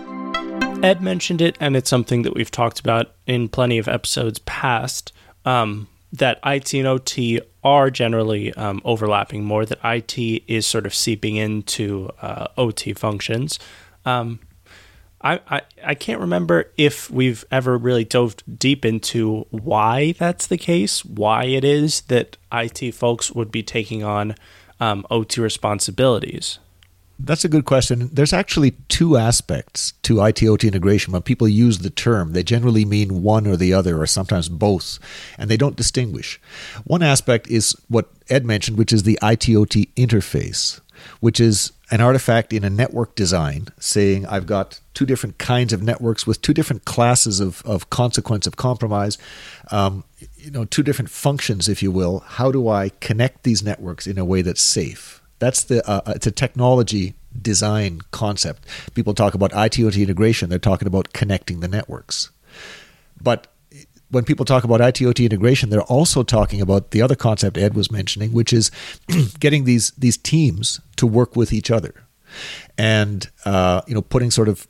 Ed 0.83 1.01
mentioned 1.01 1.41
it, 1.41 1.57
and 1.59 1.75
it's 1.75 1.89
something 1.89 2.21
that 2.21 2.35
we've 2.35 2.51
talked 2.51 2.79
about 2.79 3.15
in 3.25 3.49
plenty 3.49 3.79
of 3.79 3.87
episodes 3.87 4.37
past. 4.37 5.11
Um, 5.45 5.87
that 6.13 6.39
IT 6.45 6.73
and 6.73 6.87
OT 6.87 7.39
are 7.63 7.89
generally 7.89 8.53
um, 8.53 8.81
overlapping 8.83 9.43
more, 9.43 9.65
that 9.65 9.79
IT 9.83 10.17
is 10.47 10.65
sort 10.65 10.85
of 10.85 10.93
seeping 10.93 11.35
into 11.35 12.09
uh, 12.21 12.47
OT 12.57 12.93
functions. 12.93 13.59
Um, 14.05 14.39
I, 15.23 15.39
I, 15.47 15.61
I 15.85 15.95
can't 15.95 16.19
remember 16.19 16.71
if 16.77 17.09
we've 17.11 17.45
ever 17.51 17.77
really 17.77 18.03
dove 18.03 18.37
deep 18.57 18.85
into 18.85 19.45
why 19.51 20.13
that's 20.13 20.47
the 20.47 20.57
case, 20.57 21.05
why 21.05 21.45
it 21.45 21.63
is 21.63 22.01
that 22.01 22.37
IT 22.51 22.93
folks 22.95 23.31
would 23.31 23.51
be 23.51 23.63
taking 23.63 24.03
on 24.03 24.35
um, 24.79 25.05
OT 25.11 25.41
responsibilities. 25.41 26.57
That's 27.23 27.45
a 27.45 27.49
good 27.49 27.65
question. 27.65 28.09
There's 28.11 28.33
actually 28.33 28.71
two 28.87 29.15
aspects 29.15 29.93
to 30.03 30.15
ITOT 30.15 30.67
integration. 30.67 31.13
When 31.13 31.21
people 31.21 31.47
use 31.47 31.79
the 31.79 31.91
term, 31.91 32.33
they 32.33 32.43
generally 32.43 32.83
mean 32.83 33.21
one 33.21 33.45
or 33.45 33.55
the 33.55 33.73
other, 33.73 34.01
or 34.01 34.07
sometimes 34.07 34.49
both, 34.49 34.97
and 35.37 35.49
they 35.49 35.57
don't 35.57 35.75
distinguish. 35.75 36.41
One 36.83 37.03
aspect 37.03 37.47
is 37.47 37.75
what 37.89 38.09
Ed 38.29 38.43
mentioned, 38.45 38.77
which 38.77 38.91
is 38.91 39.03
the 39.03 39.19
ITOT 39.21 39.89
interface, 39.95 40.79
which 41.19 41.39
is 41.39 41.71
an 41.91 42.01
artifact 42.01 42.53
in 42.53 42.63
a 42.63 42.69
network 42.69 43.15
design 43.15 43.67
saying 43.79 44.25
I've 44.25 44.47
got 44.47 44.79
two 44.93 45.05
different 45.05 45.37
kinds 45.37 45.73
of 45.73 45.83
networks 45.83 46.25
with 46.25 46.41
two 46.41 46.53
different 46.53 46.85
classes 46.85 47.39
of, 47.39 47.61
of 47.65 47.89
consequence 47.89 48.47
of 48.47 48.55
compromise, 48.55 49.17
um, 49.69 50.05
you 50.37 50.49
know, 50.49 50.65
two 50.65 50.83
different 50.83 51.11
functions, 51.11 51.69
if 51.69 51.83
you 51.83 51.91
will. 51.91 52.19
How 52.19 52.51
do 52.51 52.67
I 52.67 52.89
connect 52.99 53.43
these 53.43 53.61
networks 53.61 54.07
in 54.07 54.17
a 54.17 54.25
way 54.25 54.41
that's 54.41 54.61
safe? 54.61 55.20
That's 55.41 55.63
the 55.63 55.85
uh, 55.89 56.01
uh 56.05 56.13
it's 56.15 56.27
a 56.27 56.31
technology 56.31 57.15
design 57.41 58.01
concept. 58.11 58.65
People 58.93 59.13
talk 59.13 59.33
about 59.33 59.51
IT/OT 59.53 60.01
integration; 60.01 60.49
they're 60.49 60.59
talking 60.59 60.87
about 60.87 61.13
connecting 61.13 61.59
the 61.59 61.67
networks. 61.67 62.29
But 63.21 63.47
when 64.11 64.23
people 64.23 64.45
talk 64.45 64.63
about 64.63 64.81
IT/OT 64.81 65.25
integration, 65.25 65.69
they're 65.69 65.81
also 65.81 66.21
talking 66.21 66.61
about 66.61 66.91
the 66.91 67.01
other 67.01 67.15
concept 67.15 67.57
Ed 67.57 67.73
was 67.73 67.91
mentioning, 67.91 68.33
which 68.33 68.53
is 68.53 68.69
getting 69.39 69.63
these 69.63 69.91
these 69.97 70.15
teams 70.15 70.79
to 70.97 71.07
work 71.07 71.35
with 71.35 71.51
each 71.51 71.71
other, 71.71 72.03
and 72.77 73.29
uh, 73.43 73.81
you 73.87 73.95
know, 73.95 74.01
putting 74.01 74.29
sort 74.29 74.47
of 74.47 74.67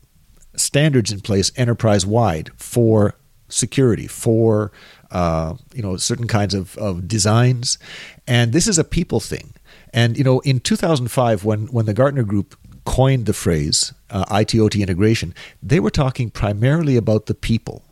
standards 0.56 1.12
in 1.12 1.20
place 1.20 1.52
enterprise 1.56 2.06
wide 2.06 2.50
for 2.56 3.14
security, 3.48 4.06
for 4.06 4.72
uh, 5.10 5.54
you 5.74 5.82
know 5.82 5.98
certain 5.98 6.28
kinds 6.28 6.54
of, 6.54 6.78
of 6.78 7.06
designs, 7.06 7.78
and 8.26 8.52
this 8.54 8.66
is 8.66 8.78
a 8.78 8.84
people 8.84 9.20
thing. 9.20 9.52
And 9.92 10.16
you 10.16 10.24
know, 10.24 10.40
in 10.40 10.60
2005, 10.60 11.44
when 11.44 11.66
when 11.66 11.86
the 11.86 11.94
Gartner 11.94 12.24
Group 12.24 12.56
coined 12.84 13.26
the 13.26 13.32
phrase 13.32 13.92
uh, 14.10 14.24
IT/OT 14.30 14.82
integration, 14.82 15.34
they 15.62 15.80
were 15.80 15.90
talking 15.90 16.30
primarily 16.30 16.96
about 16.96 17.26
the 17.26 17.34
people 17.34 17.82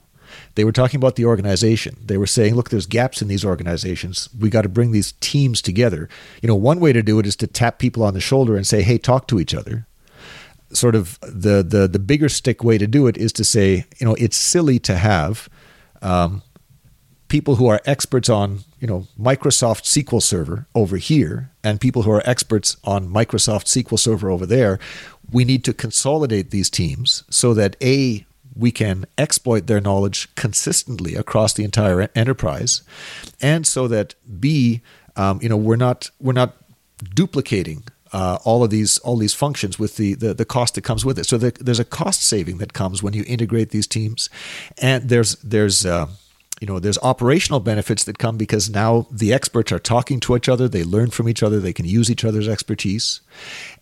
they 0.55 0.64
were 0.64 0.72
talking 0.72 0.98
about 0.98 1.16
the 1.16 1.24
organization. 1.24 1.96
They 2.05 2.16
were 2.16 2.26
saying, 2.26 2.55
look, 2.55 2.70
there's 2.70 2.86
gaps 2.86 3.22
in 3.22 3.28
these 3.28 3.44
organizations. 3.44 4.28
We 4.38 4.51
got 4.51 4.62
to 4.62 4.68
bring 4.68 4.92
these 4.92 5.12
teams 5.20 5.62
together. 5.62 6.09
You 6.42 6.48
know, 6.48 6.55
one 6.55 6.80
way 6.80 6.92
to 6.92 7.03
do 7.03 7.18
it 7.18 7.26
is 7.26 7.36
to 7.36 7.46
tap 7.46 7.78
people 7.78 8.03
on 8.03 8.14
the 8.14 8.20
shoulder 8.20 8.57
and 8.57 8.66
say, 8.66 8.82
hey, 8.82 8.98
talk 8.98 9.26
to 9.28 9.40
each 9.40 9.55
other. 9.55 9.86
Sort 10.72 10.94
of 10.94 11.18
the 11.20 11.64
the 11.64 11.88
the 11.88 11.98
bigger 11.98 12.28
stick 12.28 12.62
way 12.62 12.78
to 12.78 12.86
do 12.86 13.09
it 13.09 13.16
is 13.16 13.32
to 13.32 13.44
say, 13.44 13.86
you 13.98 14.07
know, 14.07 14.14
it's 14.14 14.36
silly 14.36 14.78
to 14.80 14.96
have 14.96 15.48
um, 16.01 16.42
people 17.31 17.55
who 17.55 17.68
are 17.68 17.81
experts 17.87 18.28
on 18.28 18.61
you 18.78 18.87
know 18.87 19.07
Microsoft 19.18 19.85
SQL 19.85 20.20
Server 20.20 20.66
over 20.74 20.99
here 20.99 21.51
and 21.64 21.81
people 21.81 22.03
who 22.03 22.11
are 22.11 22.22
experts 22.26 22.76
on 22.85 23.09
Microsoft 23.09 23.64
SQL 23.64 23.99
Server 23.99 24.28
over 24.28 24.45
there. 24.45 24.78
We 25.33 25.47
need 25.47 25.64
to 25.64 25.72
consolidate 25.72 26.51
these 26.51 26.68
teams 26.68 27.24
so 27.31 27.55
that 27.55 27.76
a 27.83 28.26
we 28.55 28.72
can 28.72 29.07
exploit 29.16 29.68
their 29.68 29.81
knowledge 29.81 30.28
consistently 30.35 31.14
across 31.14 31.55
the 31.55 31.64
entire 31.64 32.11
enterprise, 32.14 32.83
and 33.41 33.66
so 33.66 33.89
that 33.89 34.14
B, 34.39 34.83
um, 35.16 35.41
you 35.41 35.49
know, 35.49 35.57
we're 35.57 35.76
not 35.76 36.11
we're 36.20 36.33
not 36.33 36.57
duplicating 37.14 37.85
uh, 38.12 38.39
all 38.45 38.64
of 38.64 38.70
these 38.70 38.99
all 38.99 39.16
these 39.16 39.35
functions 39.35 39.78
with 39.78 39.97
the, 39.97 40.14
the, 40.14 40.35
the 40.35 40.45
cost 40.45 40.74
that 40.74 40.83
comes 40.83 41.05
with 41.05 41.16
it. 41.18 41.26
So 41.26 41.39
the, 41.39 41.53
there's 41.61 41.78
a 41.78 41.85
cost 41.85 42.22
saving 42.24 42.59
that 42.59 42.72
comes 42.72 43.05
when 43.05 43.14
you 43.14 43.24
integrate 43.28 43.70
these 43.70 43.87
teams, 43.87 44.28
and 44.78 45.09
there's 45.09 45.37
there's 45.37 45.87
uh, 45.87 46.09
you 46.61 46.66
know 46.66 46.78
there's 46.78 46.98
operational 46.98 47.58
benefits 47.58 48.04
that 48.04 48.18
come 48.18 48.36
because 48.36 48.70
now 48.70 49.06
the 49.11 49.32
experts 49.32 49.72
are 49.72 49.78
talking 49.78 50.20
to 50.20 50.36
each 50.36 50.48
other, 50.48 50.68
they 50.68 50.84
learn 50.84 51.11
from 51.11 51.28
each 51.28 51.42
other, 51.42 51.58
they 51.58 51.72
can 51.72 51.86
use 51.86 52.11
each 52.11 52.24
other's 52.24 52.46
expertise, 52.46 53.22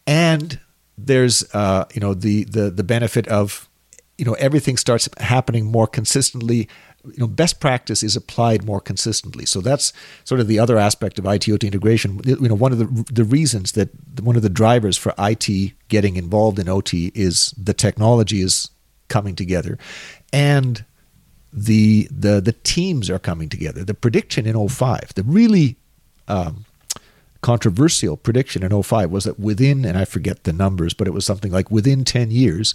and 0.06 0.60
there's 0.96 1.42
uh, 1.54 1.84
you 1.92 2.00
know 2.00 2.14
the 2.14 2.44
the 2.44 2.70
the 2.70 2.84
benefit 2.84 3.26
of 3.28 3.68
you 4.16 4.24
know 4.24 4.34
everything 4.34 4.76
starts 4.76 5.08
happening 5.18 5.66
more 5.66 5.86
consistently. 5.88 6.68
You 7.04 7.18
know 7.18 7.26
best 7.26 7.58
practice 7.58 8.02
is 8.02 8.14
applied 8.14 8.64
more 8.64 8.80
consistently. 8.80 9.44
So 9.44 9.60
that's 9.60 9.92
sort 10.24 10.40
of 10.40 10.46
the 10.46 10.60
other 10.60 10.78
aspect 10.78 11.18
of 11.18 11.26
IT 11.26 11.48
OT 11.48 11.66
integration. 11.66 12.20
You 12.24 12.48
know 12.48 12.54
one 12.54 12.72
of 12.72 12.78
the 12.78 13.04
the 13.12 13.24
reasons 13.24 13.72
that 13.72 13.90
one 14.20 14.36
of 14.36 14.42
the 14.42 14.48
drivers 14.48 14.96
for 14.96 15.14
IT 15.18 15.48
getting 15.88 16.16
involved 16.16 16.60
in 16.60 16.68
OT 16.68 17.10
is 17.14 17.52
the 17.56 17.74
technology 17.74 18.40
is 18.40 18.70
coming 19.08 19.34
together. 19.34 19.78
And 20.32 20.84
the 21.52 22.08
the 22.10 22.40
the 22.40 22.54
teams 22.62 23.08
are 23.08 23.18
coming 23.18 23.48
together 23.48 23.84
the 23.84 23.94
prediction 23.94 24.46
in 24.46 24.68
05 24.68 25.14
the 25.14 25.22
really 25.22 25.76
um, 26.28 26.64
controversial 27.40 28.16
prediction 28.16 28.62
in 28.62 28.82
05 28.82 29.10
was 29.10 29.24
that 29.24 29.38
within, 29.38 29.84
and 29.84 29.96
I 29.96 30.04
forget 30.04 30.44
the 30.44 30.52
numbers, 30.52 30.94
but 30.94 31.06
it 31.06 31.12
was 31.12 31.24
something 31.24 31.52
like 31.52 31.70
within 31.70 32.04
10 32.04 32.30
years, 32.30 32.74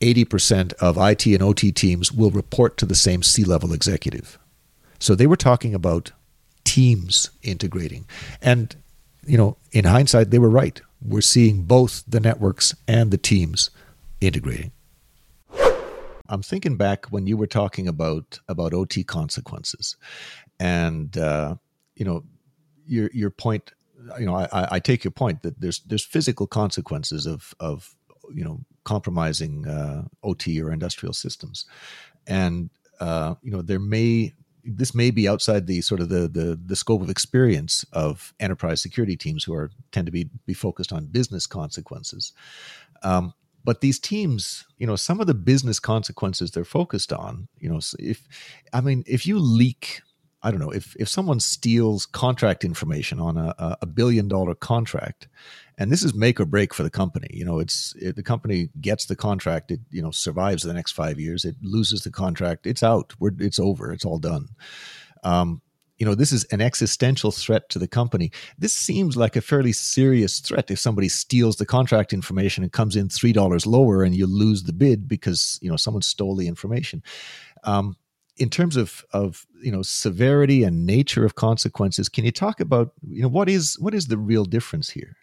80% 0.00 0.72
of 0.74 0.96
IT 0.96 1.26
and 1.26 1.42
OT 1.42 1.72
teams 1.72 2.12
will 2.12 2.30
report 2.30 2.76
to 2.78 2.86
the 2.86 2.94
same 2.94 3.22
C 3.22 3.44
level 3.44 3.72
executive. 3.72 4.38
So 4.98 5.14
they 5.14 5.26
were 5.26 5.36
talking 5.36 5.74
about 5.74 6.12
teams 6.64 7.30
integrating. 7.42 8.06
And, 8.40 8.74
you 9.26 9.36
know, 9.36 9.56
in 9.72 9.84
hindsight, 9.84 10.30
they 10.30 10.38
were 10.38 10.50
right. 10.50 10.80
We're 11.04 11.20
seeing 11.20 11.62
both 11.62 12.04
the 12.06 12.20
networks 12.20 12.74
and 12.86 13.10
the 13.10 13.18
teams 13.18 13.70
integrating. 14.20 14.72
I'm 16.28 16.42
thinking 16.42 16.76
back 16.76 17.06
when 17.06 17.26
you 17.26 17.36
were 17.36 17.46
talking 17.46 17.88
about 17.88 18.38
about 18.48 18.74
OT 18.74 19.04
consequences, 19.04 19.96
and 20.60 21.16
uh, 21.16 21.56
you 21.94 22.04
know 22.04 22.24
your 22.86 23.10
your 23.12 23.30
point 23.30 23.72
you 24.18 24.26
know, 24.26 24.36
I, 24.36 24.48
I 24.72 24.80
take 24.80 25.04
your 25.04 25.10
point 25.10 25.42
that 25.42 25.60
there's 25.60 25.80
there's 25.80 26.04
physical 26.04 26.46
consequences 26.46 27.26
of 27.26 27.54
of 27.60 27.94
you 28.32 28.44
know 28.44 28.60
compromising 28.84 29.66
uh, 29.66 30.04
OT 30.22 30.60
or 30.60 30.72
industrial 30.72 31.12
systems, 31.12 31.66
and 32.26 32.70
uh, 33.00 33.34
you 33.42 33.50
know 33.50 33.62
there 33.62 33.80
may 33.80 34.34
this 34.64 34.94
may 34.94 35.10
be 35.10 35.28
outside 35.28 35.66
the 35.66 35.80
sort 35.80 36.00
of 36.00 36.08
the, 36.08 36.28
the 36.28 36.58
the 36.64 36.76
scope 36.76 37.02
of 37.02 37.10
experience 37.10 37.84
of 37.92 38.34
enterprise 38.40 38.80
security 38.80 39.16
teams 39.16 39.44
who 39.44 39.54
are 39.54 39.70
tend 39.92 40.06
to 40.06 40.12
be 40.12 40.28
be 40.46 40.54
focused 40.54 40.92
on 40.92 41.06
business 41.06 41.46
consequences. 41.46 42.32
Um, 43.02 43.34
but 43.66 43.80
these 43.80 43.98
teams, 43.98 44.64
you 44.78 44.86
know, 44.86 44.96
some 44.96 45.20
of 45.20 45.26
the 45.26 45.34
business 45.34 45.80
consequences 45.80 46.52
they're 46.52 46.64
focused 46.64 47.12
on, 47.12 47.48
you 47.58 47.68
know, 47.68 47.80
if 47.98 48.26
I 48.72 48.80
mean, 48.80 49.02
if 49.06 49.26
you 49.26 49.38
leak 49.38 50.02
I 50.46 50.52
don't 50.52 50.60
know 50.60 50.70
if 50.70 50.94
if 50.96 51.08
someone 51.08 51.40
steals 51.40 52.06
contract 52.06 52.64
information 52.64 53.18
on 53.18 53.36
a, 53.36 53.76
a 53.82 53.86
billion 53.86 54.28
dollar 54.28 54.54
contract, 54.54 55.26
and 55.76 55.90
this 55.90 56.04
is 56.04 56.14
make 56.14 56.38
or 56.38 56.44
break 56.44 56.72
for 56.72 56.84
the 56.84 56.90
company. 56.90 57.28
You 57.32 57.44
know, 57.44 57.58
it's 57.58 57.96
it, 58.00 58.14
the 58.14 58.22
company 58.22 58.68
gets 58.80 59.06
the 59.06 59.16
contract, 59.16 59.72
it 59.72 59.80
you 59.90 60.00
know 60.00 60.12
survives 60.12 60.62
the 60.62 60.72
next 60.72 60.92
five 60.92 61.18
years. 61.18 61.44
It 61.44 61.56
loses 61.62 62.02
the 62.02 62.12
contract, 62.12 62.64
it's 62.64 62.84
out. 62.84 63.14
We're, 63.18 63.32
it's 63.40 63.58
over. 63.58 63.92
It's 63.92 64.04
all 64.04 64.20
done. 64.20 64.50
Um, 65.24 65.62
you 65.98 66.04
know, 66.06 66.14
this 66.14 66.32
is 66.32 66.44
an 66.44 66.60
existential 66.60 67.30
threat 67.30 67.68
to 67.70 67.78
the 67.78 67.88
company. 67.88 68.30
This 68.58 68.74
seems 68.74 69.16
like 69.16 69.36
a 69.36 69.40
fairly 69.40 69.72
serious 69.72 70.40
threat 70.40 70.70
if 70.70 70.78
somebody 70.78 71.08
steals 71.08 71.56
the 71.56 71.66
contract 71.66 72.12
information 72.12 72.62
and 72.62 72.72
comes 72.72 72.96
in 72.96 73.08
three 73.08 73.32
dollars 73.32 73.66
lower, 73.66 74.02
and 74.02 74.14
you 74.14 74.26
lose 74.26 74.64
the 74.64 74.72
bid 74.72 75.08
because 75.08 75.58
you 75.62 75.70
know 75.70 75.76
someone 75.76 76.02
stole 76.02 76.36
the 76.36 76.48
information. 76.48 77.02
Um, 77.64 77.96
in 78.36 78.50
terms 78.50 78.76
of 78.76 79.04
of 79.12 79.46
you 79.62 79.72
know 79.72 79.82
severity 79.82 80.62
and 80.62 80.86
nature 80.86 81.24
of 81.24 81.34
consequences 81.34 82.08
can 82.08 82.24
you 82.24 82.30
talk 82.30 82.60
about 82.60 82.92
you 83.08 83.22
know 83.22 83.28
what 83.28 83.48
is 83.48 83.78
what 83.80 83.94
is 83.94 84.08
the 84.08 84.18
real 84.18 84.44
difference 84.44 84.90
here 84.90 85.16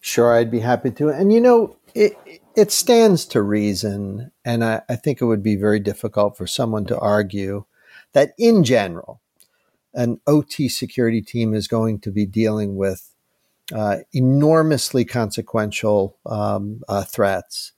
sure 0.00 0.34
i'd 0.34 0.50
be 0.50 0.60
happy 0.60 0.90
to 0.90 1.08
and 1.08 1.32
you 1.32 1.40
know 1.40 1.76
it 1.94 2.16
it 2.54 2.70
stands 2.70 3.24
to 3.24 3.42
reason 3.42 4.30
and 4.44 4.64
I, 4.64 4.82
I 4.88 4.96
think 4.96 5.20
it 5.20 5.24
would 5.24 5.42
be 5.42 5.56
very 5.56 5.80
difficult 5.80 6.36
for 6.36 6.46
someone 6.46 6.84
to 6.86 6.98
argue 6.98 7.64
that 8.12 8.32
in 8.38 8.64
general 8.64 9.20
an 9.94 10.20
ot 10.26 10.52
security 10.68 11.22
team 11.22 11.54
is 11.54 11.68
going 11.68 12.00
to 12.00 12.10
be 12.10 12.26
dealing 12.26 12.76
with 12.76 13.10
uh, 13.74 13.98
enormously 14.12 15.04
consequential 15.04 16.18
um, 16.26 16.82
uh, 16.88 17.04
threats 17.04 17.72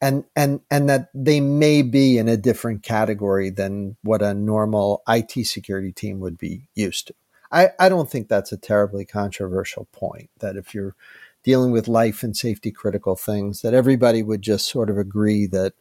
and 0.00 0.24
and 0.34 0.60
and 0.70 0.88
that 0.88 1.10
they 1.14 1.40
may 1.40 1.82
be 1.82 2.18
in 2.18 2.28
a 2.28 2.36
different 2.36 2.82
category 2.82 3.50
than 3.50 3.96
what 4.02 4.22
a 4.22 4.34
normal 4.34 5.02
IT 5.08 5.46
security 5.46 5.92
team 5.92 6.20
would 6.20 6.38
be 6.38 6.68
used 6.74 7.08
to. 7.08 7.14
I, 7.52 7.70
I 7.78 7.88
don't 7.88 8.08
think 8.08 8.28
that's 8.28 8.52
a 8.52 8.56
terribly 8.56 9.04
controversial 9.04 9.88
point. 9.92 10.30
That 10.38 10.56
if 10.56 10.74
you're 10.74 10.94
dealing 11.42 11.72
with 11.72 11.88
life 11.88 12.22
and 12.22 12.36
safety 12.36 12.70
critical 12.70 13.16
things, 13.16 13.62
that 13.62 13.74
everybody 13.74 14.22
would 14.22 14.42
just 14.42 14.68
sort 14.68 14.88
of 14.88 14.98
agree 14.98 15.46
that 15.48 15.74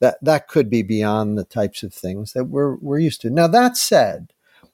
that 0.00 0.18
that 0.22 0.48
could 0.48 0.70
be 0.70 0.82
beyond 0.82 1.36
the 1.36 1.44
types 1.44 1.82
of 1.82 1.92
things 1.92 2.34
that 2.34 2.44
we're 2.44 2.76
we're 2.76 3.00
used 3.00 3.20
to. 3.22 3.30
Now 3.30 3.48
that 3.48 3.76
said, 3.76 4.32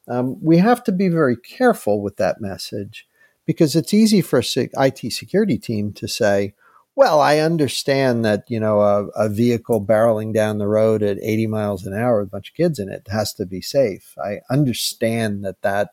um, 0.09 0.43
we 0.43 0.59
have 0.59 0.83
to 0.85 0.93
be 0.93 1.09
very 1.09 1.37
careful 1.37 2.03
with 2.03 2.17
that 2.17 2.41
message 2.41 3.07
because 3.47 3.77
it's 3.77 3.95
easy 3.95 4.21
for 4.21 4.39
a 4.41 4.69
IT 4.79 5.13
security 5.13 5.59
team 5.59 5.93
to 5.93 6.09
say, 6.09 6.55
well, 6.95 7.21
I 7.21 7.39
understand 7.39 8.25
that 8.25 8.45
you 8.49 8.61
know 8.61 8.81
a, 8.81 9.07
a, 9.09 9.29
vehicle 9.29 9.85
barreling 9.85 10.35
down 10.35 10.59
the 10.59 10.69
road 10.69 11.03
at 11.03 11.19
80 11.23 11.47
miles 11.47 11.87
an 11.87 11.95
hour 11.95 12.21
with 12.21 12.29
a 12.29 12.31
bunch 12.31 12.51
of 12.51 12.55
kids 12.55 12.79
in 12.79 12.89
it 12.91 13.09
has 13.11 13.33
to 13.35 13.47
be 13.47 13.61
safe. 13.61 14.15
I 14.23 14.41
understand 14.51 15.45
that 15.45 15.63
that 15.63 15.91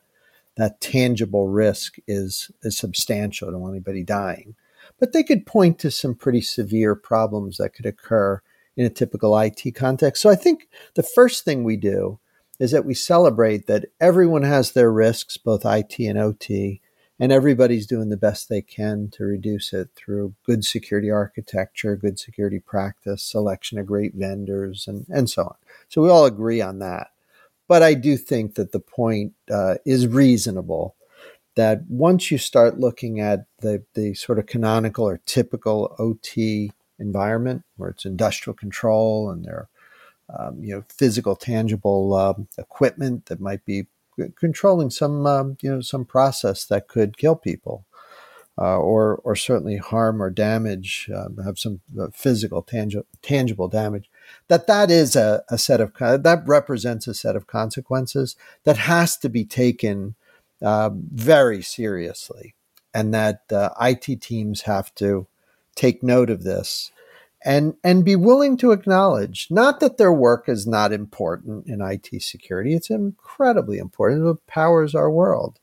that 0.56 0.80
tangible 0.80 1.48
risk 1.48 1.96
is 2.06 2.50
is 2.62 2.76
substantial. 2.76 3.48
I 3.48 3.52
don't 3.52 3.62
want 3.62 3.74
anybody 3.74 4.02
dying, 4.02 4.56
but 4.98 5.12
they 5.12 5.22
could 5.22 5.46
point 5.46 5.78
to 5.80 5.90
some 5.90 6.14
pretty 6.14 6.42
severe 6.42 6.94
problems 6.94 7.56
that 7.56 7.72
could 7.74 7.86
occur 7.86 8.42
in 8.76 8.84
a 8.84 8.90
typical 8.90 9.38
IT 9.38 9.74
context. 9.74 10.22
So 10.22 10.28
I 10.28 10.34
think 10.34 10.68
the 10.94 11.02
first 11.02 11.44
thing 11.44 11.64
we 11.64 11.76
do 11.76 12.18
is 12.60 12.70
that 12.70 12.84
we 12.84 12.94
celebrate 12.94 13.66
that 13.66 13.86
everyone 14.00 14.42
has 14.42 14.72
their 14.72 14.92
risks, 14.92 15.38
both 15.38 15.64
IT 15.64 15.98
and 15.98 16.18
OT, 16.18 16.82
and 17.18 17.32
everybody's 17.32 17.86
doing 17.86 18.10
the 18.10 18.18
best 18.18 18.48
they 18.48 18.60
can 18.60 19.08
to 19.12 19.24
reduce 19.24 19.72
it 19.72 19.88
through 19.96 20.34
good 20.44 20.64
security 20.64 21.10
architecture, 21.10 21.96
good 21.96 22.18
security 22.18 22.60
practice, 22.60 23.22
selection 23.22 23.78
of 23.78 23.86
great 23.86 24.14
vendors, 24.14 24.86
and, 24.86 25.06
and 25.08 25.28
so 25.28 25.44
on. 25.44 25.54
So 25.88 26.02
we 26.02 26.10
all 26.10 26.26
agree 26.26 26.60
on 26.60 26.78
that. 26.80 27.08
But 27.66 27.82
I 27.82 27.94
do 27.94 28.16
think 28.18 28.56
that 28.56 28.72
the 28.72 28.80
point 28.80 29.32
uh, 29.50 29.76
is 29.86 30.06
reasonable 30.06 30.96
that 31.56 31.82
once 31.88 32.30
you 32.30 32.38
start 32.38 32.78
looking 32.78 33.20
at 33.20 33.46
the, 33.60 33.84
the 33.94 34.14
sort 34.14 34.38
of 34.38 34.46
canonical 34.46 35.06
or 35.06 35.20
typical 35.24 35.94
OT 35.98 36.72
environment, 36.98 37.64
where 37.76 37.90
it's 37.90 38.04
industrial 38.04 38.54
control 38.54 39.30
and 39.30 39.44
there 39.44 39.54
are 39.54 39.68
um, 40.38 40.62
you 40.62 40.74
know 40.74 40.84
physical, 40.88 41.36
tangible 41.36 42.14
uh, 42.14 42.34
equipment 42.58 43.26
that 43.26 43.40
might 43.40 43.64
be 43.64 43.86
controlling 44.36 44.90
some 44.90 45.26
um, 45.26 45.56
you 45.60 45.70
know 45.70 45.80
some 45.80 46.04
process 46.04 46.64
that 46.64 46.88
could 46.88 47.16
kill 47.16 47.36
people, 47.36 47.84
uh, 48.58 48.78
or 48.78 49.16
or 49.24 49.34
certainly 49.34 49.76
harm 49.76 50.22
or 50.22 50.30
damage, 50.30 51.10
uh, 51.14 51.28
have 51.42 51.58
some 51.58 51.80
uh, 51.98 52.08
physical 52.12 52.62
tangible 52.62 53.06
tangible 53.22 53.68
damage. 53.68 54.10
That 54.48 54.66
that 54.66 54.90
is 54.90 55.16
a, 55.16 55.42
a 55.48 55.58
set 55.58 55.80
of 55.80 55.92
that 55.98 56.42
represents 56.46 57.06
a 57.06 57.14
set 57.14 57.36
of 57.36 57.46
consequences 57.46 58.36
that 58.64 58.76
has 58.76 59.16
to 59.18 59.28
be 59.28 59.44
taken 59.44 60.14
uh, 60.62 60.90
very 60.92 61.62
seriously, 61.62 62.54
and 62.94 63.12
that 63.14 63.42
uh, 63.50 63.70
IT 63.80 64.20
teams 64.20 64.62
have 64.62 64.94
to 64.96 65.26
take 65.74 66.02
note 66.02 66.30
of 66.30 66.42
this 66.42 66.92
and 67.44 67.74
and 67.82 68.04
be 68.04 68.16
willing 68.16 68.56
to 68.58 68.72
acknowledge 68.72 69.46
not 69.50 69.80
that 69.80 69.96
their 69.96 70.12
work 70.12 70.48
is 70.48 70.66
not 70.66 70.92
important 70.92 71.66
in 71.66 71.80
IT 71.80 72.22
security 72.22 72.74
it's 72.74 72.90
incredibly 72.90 73.78
important 73.78 74.26
it 74.26 74.46
powers 74.46 74.94
our 74.94 75.10
world. 75.10 75.58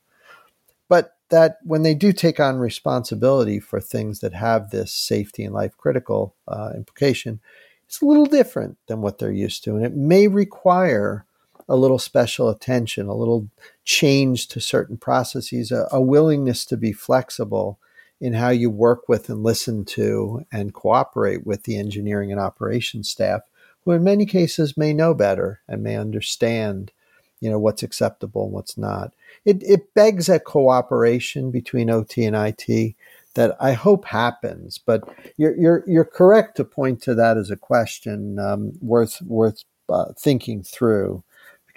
But 0.89 1.15
that 1.29 1.57
when 1.63 1.83
they 1.83 1.93
do 1.93 2.13
take 2.13 2.39
on 2.39 2.57
responsibility 2.57 3.59
for 3.59 3.81
things 3.81 4.19
that 4.21 4.33
have 4.33 4.69
this 4.69 4.93
safety 4.93 5.43
and 5.43 5.53
life 5.53 5.75
critical 5.77 6.35
uh, 6.47 6.71
implication 6.75 7.39
it's 7.85 8.01
a 8.01 8.05
little 8.05 8.25
different 8.25 8.77
than 8.87 9.01
what 9.01 9.17
they're 9.19 9.31
used 9.31 9.63
to 9.63 9.75
and 9.75 9.85
it 9.85 9.95
may 9.95 10.27
require 10.27 11.25
a 11.69 11.75
little 11.75 11.99
special 11.99 12.49
attention 12.49 13.07
a 13.07 13.15
little 13.15 13.49
change 13.83 14.47
to 14.47 14.59
certain 14.59 14.97
processes 14.97 15.71
a, 15.71 15.87
a 15.91 16.01
willingness 16.01 16.65
to 16.65 16.77
be 16.77 16.91
flexible 16.91 17.77
in 18.19 18.33
how 18.33 18.49
you 18.49 18.69
work 18.69 19.07
with 19.07 19.29
and 19.29 19.43
listen 19.43 19.85
to 19.85 20.45
and 20.51 20.73
cooperate 20.73 21.45
with 21.45 21.63
the 21.63 21.77
engineering 21.77 22.31
and 22.31 22.41
operations 22.41 23.09
staff 23.09 23.41
who 23.87 23.93
in 23.93 24.03
many 24.03 24.25
cases 24.25 24.75
may 24.75 24.91
know 24.91 25.13
better 25.13 25.61
and 25.65 25.81
may 25.81 25.95
understand, 25.95 26.91
you 27.39 27.49
know, 27.49 27.57
what's 27.57 27.83
acceptable 27.83 28.43
and 28.43 28.51
what's 28.51 28.77
not. 28.77 29.13
It, 29.45 29.63
it 29.63 29.93
begs 29.93 30.27
a 30.27 30.41
cooperation 30.41 31.51
between 31.51 31.89
OT 31.89 32.25
and 32.25 32.35
IT 32.35 32.95
that 33.35 33.55
I 33.61 33.71
hope 33.71 34.03
happens. 34.03 34.77
But 34.77 35.07
you're 35.37 35.55
you're 35.55 35.83
you're 35.87 36.03
correct 36.03 36.57
to 36.57 36.65
point 36.65 37.01
to 37.03 37.15
that 37.15 37.37
as 37.37 37.49
a 37.49 37.55
question 37.55 38.39
um, 38.39 38.73
worth 38.81 39.21
worth 39.21 39.63
uh, 39.87 40.11
thinking 40.19 40.63
through. 40.63 41.23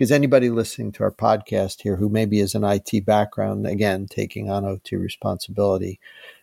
Because 0.00 0.12
anybody 0.12 0.48
listening 0.48 0.92
to 0.92 1.02
our 1.02 1.10
podcast 1.10 1.82
here 1.82 1.96
who 1.96 2.08
maybe 2.08 2.40
is 2.40 2.54
an 2.54 2.64
IT 2.64 3.04
background, 3.04 3.66
again 3.66 4.06
taking 4.08 4.48
on 4.48 4.64
OT 4.64 4.96
responsibility, 4.96 6.00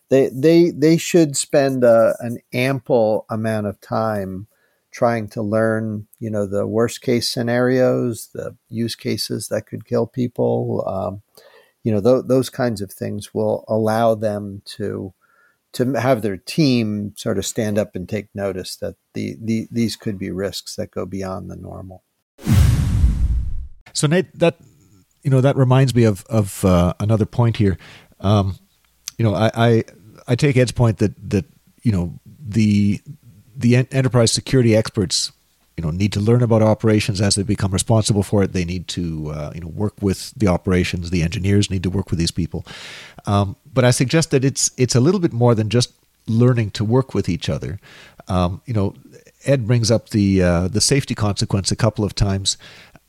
they 0.10 0.30
they 0.32 0.70
they 0.70 0.96
should 0.96 1.36
spend 1.36 1.84
uh, 1.84 2.14
an 2.20 2.38
ample 2.54 3.26
amount 3.32 3.66
of 3.66 3.82
time 3.82 4.46
trying 4.92 5.28
to 5.30 5.42
learn, 5.42 6.06
you 6.20 6.30
know, 6.30 6.46
the 6.46 6.68
worst 6.68 7.02
case 7.02 7.28
scenarios, 7.28 8.30
the 8.32 8.56
use 8.70 8.94
cases 8.94 9.48
that 9.48 9.66
could 9.66 9.88
kill 9.88 10.06
people. 10.06 10.88
Um, 10.88 11.24
you 11.84 11.92
know, 11.92 12.00
th- 12.00 12.28
those 12.28 12.52
kinds 12.52 12.80
of 12.80 12.92
things 12.92 13.34
will 13.34 13.66
allow 13.68 14.14
them 14.14 14.62
to 14.78 15.16
to 15.74 15.94
have 15.94 16.22
their 16.22 16.38
team 16.38 17.14
sort 17.18 17.40
of 17.40 17.46
stand 17.48 17.80
up 17.80 17.96
and 17.96 18.08
take 18.08 18.28
notice 18.36 18.76
that 18.76 18.98
the, 19.16 19.36
the 19.42 19.68
these 19.72 19.96
could 19.96 20.20
be 20.20 20.30
risks 20.30 20.76
that 20.76 20.92
go 20.92 21.08
beyond 21.08 21.50
the 21.50 21.56
normal. 21.56 22.04
So 23.98 24.06
Nate, 24.06 24.28
that 24.38 24.58
you 25.24 25.32
know 25.32 25.42
that 25.42 25.58
reminds 25.58 25.96
me 25.96 26.04
of 26.04 26.24
of 26.30 26.64
uh, 26.64 26.94
another 27.00 27.26
point 27.26 27.58
here. 27.58 27.80
Um, 28.20 28.60
you 29.18 29.26
know, 29.26 29.34
I, 29.34 29.50
I 29.56 29.84
I 30.28 30.36
take 30.36 30.56
Ed's 30.56 30.72
point 30.72 31.00
that 31.00 31.14
that 31.32 31.46
you 31.82 31.92
know 31.92 32.14
the 32.40 33.02
the 33.56 33.76
enterprise 33.76 34.32
security 34.32 34.76
experts 34.76 35.32
you 35.78 35.84
know 35.84 35.90
need 35.90 36.14
to 36.14 36.20
learn 36.20 36.44
about 36.44 36.62
operations 36.62 37.20
as 37.22 37.34
they 37.34 37.42
become 37.42 37.72
responsible 37.72 38.22
for 38.22 38.44
it. 38.44 38.54
They 38.54 38.66
need 38.66 38.88
to 38.90 39.32
uh, 39.32 39.52
you 39.56 39.62
know 39.62 39.68
work 39.70 39.96
with 40.00 40.32
the 40.38 40.46
operations. 40.46 41.10
The 41.10 41.24
engineers 41.24 41.72
need 41.72 41.82
to 41.82 41.90
work 41.90 42.12
with 42.12 42.20
these 42.20 42.30
people. 42.30 42.68
Um, 43.26 43.56
but 43.74 43.84
I 43.84 43.90
suggest 43.90 44.30
that 44.30 44.46
it's 44.46 44.70
it's 44.78 44.94
a 44.94 45.00
little 45.00 45.20
bit 45.20 45.34
more 45.34 45.56
than 45.56 45.70
just 45.70 45.92
learning 46.28 46.70
to 46.72 46.86
work 46.86 47.16
with 47.16 47.28
each 47.28 47.50
other. 47.50 47.80
Um, 48.28 48.62
you 48.66 48.74
know, 48.74 48.94
Ed 49.46 49.66
brings 49.66 49.90
up 49.90 50.10
the 50.10 50.44
uh, 50.44 50.68
the 50.68 50.82
safety 50.82 51.16
consequence 51.16 51.72
a 51.72 51.76
couple 51.76 52.04
of 52.04 52.14
times. 52.14 52.58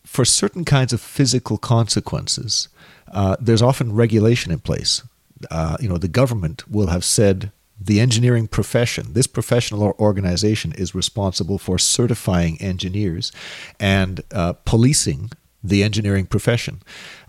For 0.08 0.24
certain 0.24 0.64
kinds 0.64 0.94
of 0.94 1.02
physical 1.02 1.58
consequences, 1.58 2.68
uh, 3.12 3.36
there's 3.38 3.60
often 3.60 3.94
regulation 3.94 4.50
in 4.50 4.58
place. 4.58 5.02
Uh, 5.50 5.76
you 5.80 5.88
know, 5.88 5.98
the 5.98 6.08
government 6.08 6.68
will 6.68 6.86
have 6.86 7.04
said 7.04 7.52
the 7.78 8.00
engineering 8.00 8.48
profession, 8.48 9.12
this 9.12 9.26
professional 9.26 9.94
organization 10.00 10.72
is 10.72 10.94
responsible 10.94 11.58
for 11.58 11.78
certifying 11.78 12.60
engineers 12.60 13.30
and 13.78 14.22
uh, 14.32 14.54
policing 14.64 15.30
the 15.62 15.84
engineering 15.84 16.26
profession. 16.26 16.80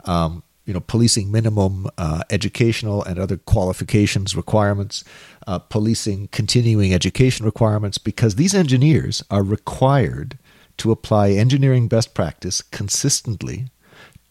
Um, 0.06 0.42
you 0.66 0.74
know, 0.74 0.80
policing 0.80 1.30
minimum 1.32 1.88
uh, 1.98 2.22
educational 2.30 3.04
and 3.04 3.20
other 3.20 3.38
qualifications 3.38 4.36
requirements, 4.36 5.04
uh, 5.46 5.60
policing 5.60 6.30
continuing 6.32 6.94
education 6.94 7.46
requirements, 7.46 7.98
because 7.98 8.36
these 8.36 8.56
engineers 8.56 9.22
are 9.30 9.44
required 9.44 10.38
to 10.80 10.92
apply 10.92 11.32
engineering 11.32 11.88
best 11.88 12.14
practice 12.14 12.62
consistently 12.62 13.68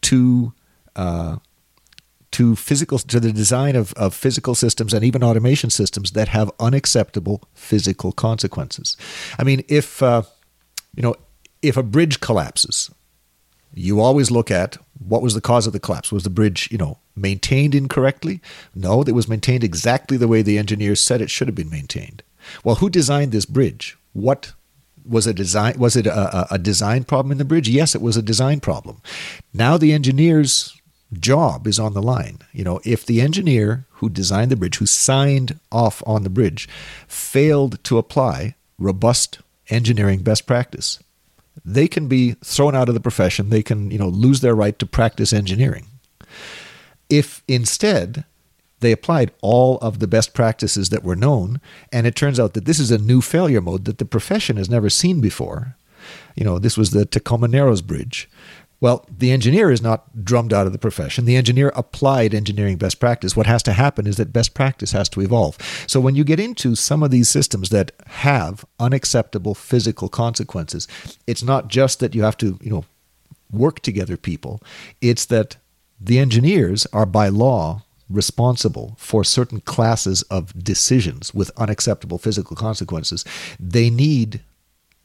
to 0.01 0.53
uh, 0.95 1.37
to 2.31 2.55
physical 2.55 2.99
to 2.99 3.19
the 3.19 3.31
design 3.31 3.75
of, 3.75 3.93
of 3.93 4.13
physical 4.13 4.55
systems 4.55 4.93
and 4.93 5.03
even 5.03 5.23
automation 5.23 5.69
systems 5.69 6.11
that 6.11 6.27
have 6.27 6.51
unacceptable 6.59 7.41
physical 7.53 8.11
consequences. 8.11 8.97
I 9.39 9.43
mean, 9.43 9.63
if 9.67 10.03
uh, 10.03 10.23
you 10.95 11.03
know, 11.03 11.15
if 11.61 11.77
a 11.77 11.83
bridge 11.83 12.19
collapses, 12.19 12.91
you 13.73 13.99
always 13.99 14.31
look 14.31 14.51
at 14.51 14.77
what 14.99 15.21
was 15.21 15.33
the 15.33 15.41
cause 15.41 15.67
of 15.67 15.73
the 15.73 15.79
collapse. 15.79 16.11
Was 16.11 16.23
the 16.23 16.29
bridge, 16.29 16.69
you 16.71 16.77
know, 16.77 16.97
maintained 17.15 17.75
incorrectly? 17.75 18.41
No, 18.75 19.01
it 19.01 19.11
was 19.11 19.27
maintained 19.27 19.63
exactly 19.63 20.17
the 20.17 20.27
way 20.27 20.41
the 20.41 20.57
engineers 20.57 21.01
said 21.01 21.21
it 21.21 21.29
should 21.29 21.47
have 21.47 21.55
been 21.55 21.69
maintained. 21.69 22.23
Well, 22.63 22.75
who 22.75 22.89
designed 22.89 23.31
this 23.31 23.45
bridge? 23.45 23.97
What 24.13 24.53
was 25.09 25.27
a 25.27 25.33
design 25.33 25.77
was 25.77 25.95
it 25.95 26.05
a, 26.07 26.53
a 26.53 26.57
design 26.57 27.03
problem 27.03 27.31
in 27.31 27.37
the 27.37 27.45
bridge? 27.45 27.67
Yes, 27.67 27.95
it 27.95 28.01
was 28.01 28.17
a 28.17 28.21
design 28.21 28.59
problem. 28.59 29.01
Now 29.53 29.77
the 29.77 29.93
engineers 29.93 30.79
job 31.13 31.67
is 31.67 31.79
on 31.79 31.93
the 31.93 32.01
line. 32.01 32.39
You 32.53 32.63
know, 32.63 32.79
if 32.85 33.05
the 33.05 33.21
engineer 33.21 33.85
who 33.93 34.09
designed 34.09 34.51
the 34.51 34.55
bridge, 34.55 34.77
who 34.77 34.85
signed 34.85 35.59
off 35.71 36.03
on 36.05 36.23
the 36.23 36.29
bridge, 36.29 36.69
failed 37.07 37.83
to 37.85 37.97
apply 37.97 38.55
robust 38.77 39.39
engineering 39.69 40.21
best 40.21 40.45
practice, 40.45 40.99
they 41.65 41.87
can 41.87 42.07
be 42.07 42.33
thrown 42.43 42.75
out 42.75 42.89
of 42.89 42.95
the 42.95 43.01
profession. 43.01 43.49
They 43.49 43.63
can, 43.63 43.91
you 43.91 43.97
know, 43.97 44.07
lose 44.07 44.41
their 44.41 44.55
right 44.55 44.77
to 44.79 44.85
practice 44.85 45.33
engineering. 45.33 45.87
If 47.09 47.43
instead 47.47 48.23
they 48.79 48.91
applied 48.91 49.31
all 49.41 49.77
of 49.79 49.99
the 49.99 50.07
best 50.07 50.33
practices 50.33 50.89
that 50.89 51.03
were 51.03 51.15
known, 51.15 51.59
and 51.91 52.07
it 52.07 52.15
turns 52.15 52.39
out 52.39 52.53
that 52.53 52.65
this 52.65 52.79
is 52.79 52.91
a 52.91 52.97
new 52.97 53.21
failure 53.21 53.61
mode 53.61 53.85
that 53.85 53.97
the 53.97 54.05
profession 54.05 54.57
has 54.57 54.69
never 54.69 54.89
seen 54.89 55.21
before. 55.21 55.75
You 56.35 56.43
know, 56.45 56.59
this 56.59 56.77
was 56.77 56.91
the 56.91 57.05
Tacoma 57.05 57.47
Narrows 57.47 57.81
Bridge. 57.81 58.29
Well, 58.81 59.05
the 59.09 59.31
engineer 59.31 59.71
is 59.71 59.81
not 59.81 60.23
drummed 60.23 60.53
out 60.53 60.65
of 60.65 60.71
the 60.71 60.79
profession. 60.79 61.25
The 61.25 61.35
engineer 61.35 61.73
applied 61.75 62.33
engineering 62.33 62.77
best 62.77 62.99
practice. 62.99 63.35
What 63.35 63.45
has 63.45 63.61
to 63.63 63.73
happen 63.73 64.07
is 64.07 64.15
that 64.15 64.31
best 64.31 64.53
practice 64.53 64.93
has 64.93 65.09
to 65.09 65.21
evolve. 65.21 65.57
So 65.85 65.99
when 65.99 66.15
you 66.15 66.23
get 66.23 66.39
into 66.39 66.75
some 66.75 67.03
of 67.03 67.11
these 67.11 67.27
systems 67.27 67.69
that 67.69 67.91
have 68.07 68.63
unacceptable 68.79 69.53
physical 69.53 70.07
consequences, 70.07 70.87
it's 71.27 71.43
not 71.43 71.67
just 71.67 71.99
that 71.99 72.15
you 72.15 72.23
have 72.23 72.37
to, 72.37 72.57
you 72.61 72.69
know, 72.69 72.85
work 73.51 73.81
together 73.81 74.15
people. 74.15 74.61
It's 75.01 75.25
that 75.25 75.57
the 75.99 76.19
engineers 76.19 76.87
are 76.93 77.05
by 77.05 77.27
law 77.27 77.83
responsible 78.09 78.95
for 78.97 79.23
certain 79.23 79.61
classes 79.61 80.23
of 80.23 80.63
decisions 80.63 81.33
with 81.33 81.51
unacceptable 81.57 82.17
physical 82.17 82.55
consequences. 82.55 83.23
They 83.59 83.89
need 83.89 84.41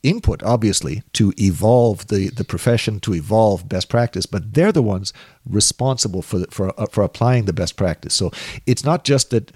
input, 0.02 0.42
obviously, 0.42 1.02
to 1.14 1.32
evolve 1.38 2.06
the, 2.08 2.28
the 2.28 2.44
profession, 2.44 3.00
to 3.00 3.14
evolve 3.14 3.68
best 3.68 3.88
practice, 3.88 4.26
but 4.26 4.54
they're 4.54 4.72
the 4.72 4.82
ones 4.82 5.12
responsible 5.46 6.22
for, 6.22 6.44
for, 6.50 6.78
uh, 6.80 6.86
for 6.86 7.02
applying 7.02 7.46
the 7.46 7.52
best 7.52 7.76
practice. 7.76 8.14
So 8.14 8.30
it's 8.66 8.84
not 8.84 9.04
just 9.04 9.30
that, 9.30 9.50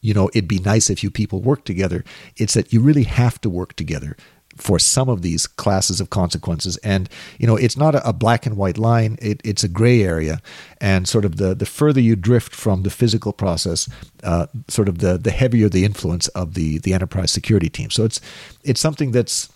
you 0.00 0.14
know, 0.14 0.30
it'd 0.30 0.48
be 0.48 0.58
nice 0.58 0.90
if 0.90 1.02
you 1.02 1.10
people 1.10 1.40
work 1.40 1.64
together, 1.64 2.04
it's 2.36 2.54
that 2.54 2.72
you 2.72 2.80
really 2.80 3.04
have 3.04 3.40
to 3.42 3.50
work 3.50 3.74
together 3.76 4.16
for 4.56 4.78
some 4.78 5.08
of 5.08 5.22
these 5.22 5.46
classes 5.46 6.00
of 6.00 6.10
consequences. 6.10 6.76
And, 6.78 7.08
you 7.38 7.46
know, 7.46 7.56
it's 7.56 7.76
not 7.76 7.94
a, 7.94 8.12
black 8.12 8.46
and 8.46 8.56
white 8.56 8.78
line, 8.78 9.18
it, 9.20 9.40
it's 9.44 9.64
a 9.64 9.68
gray 9.68 10.02
area. 10.02 10.40
And 10.80 11.08
sort 11.08 11.24
of 11.24 11.36
the, 11.36 11.54
the 11.54 11.66
further 11.66 12.00
you 12.00 12.16
drift 12.16 12.54
from 12.54 12.82
the 12.82 12.90
physical 12.90 13.32
process, 13.32 13.88
uh, 14.22 14.46
sort 14.68 14.88
of 14.88 14.98
the, 14.98 15.18
the 15.18 15.30
heavier 15.30 15.68
the 15.68 15.84
influence 15.84 16.28
of 16.28 16.54
the, 16.54 16.78
the 16.78 16.94
enterprise 16.94 17.32
security 17.32 17.68
team. 17.68 17.90
So 17.90 18.04
it's, 18.04 18.20
it's 18.62 18.80
something 18.80 19.10
that's, 19.10 19.50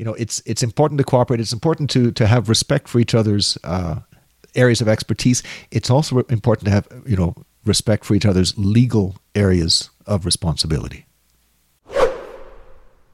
you 0.00 0.04
know 0.06 0.14
it's 0.14 0.42
it's 0.46 0.62
important 0.62 0.96
to 0.96 1.04
cooperate. 1.04 1.40
It's 1.40 1.52
important 1.52 1.90
to 1.90 2.10
to 2.12 2.26
have 2.26 2.48
respect 2.48 2.88
for 2.88 3.00
each 3.00 3.14
other's 3.14 3.58
uh, 3.64 4.00
areas 4.54 4.80
of 4.80 4.88
expertise. 4.88 5.42
It's 5.70 5.90
also 5.90 6.20
important 6.30 6.64
to 6.64 6.70
have 6.70 6.88
you 7.06 7.16
know 7.16 7.34
respect 7.66 8.06
for 8.06 8.14
each 8.14 8.24
other's 8.24 8.56
legal 8.56 9.16
areas 9.34 9.90
of 10.06 10.24
responsibility. 10.24 11.04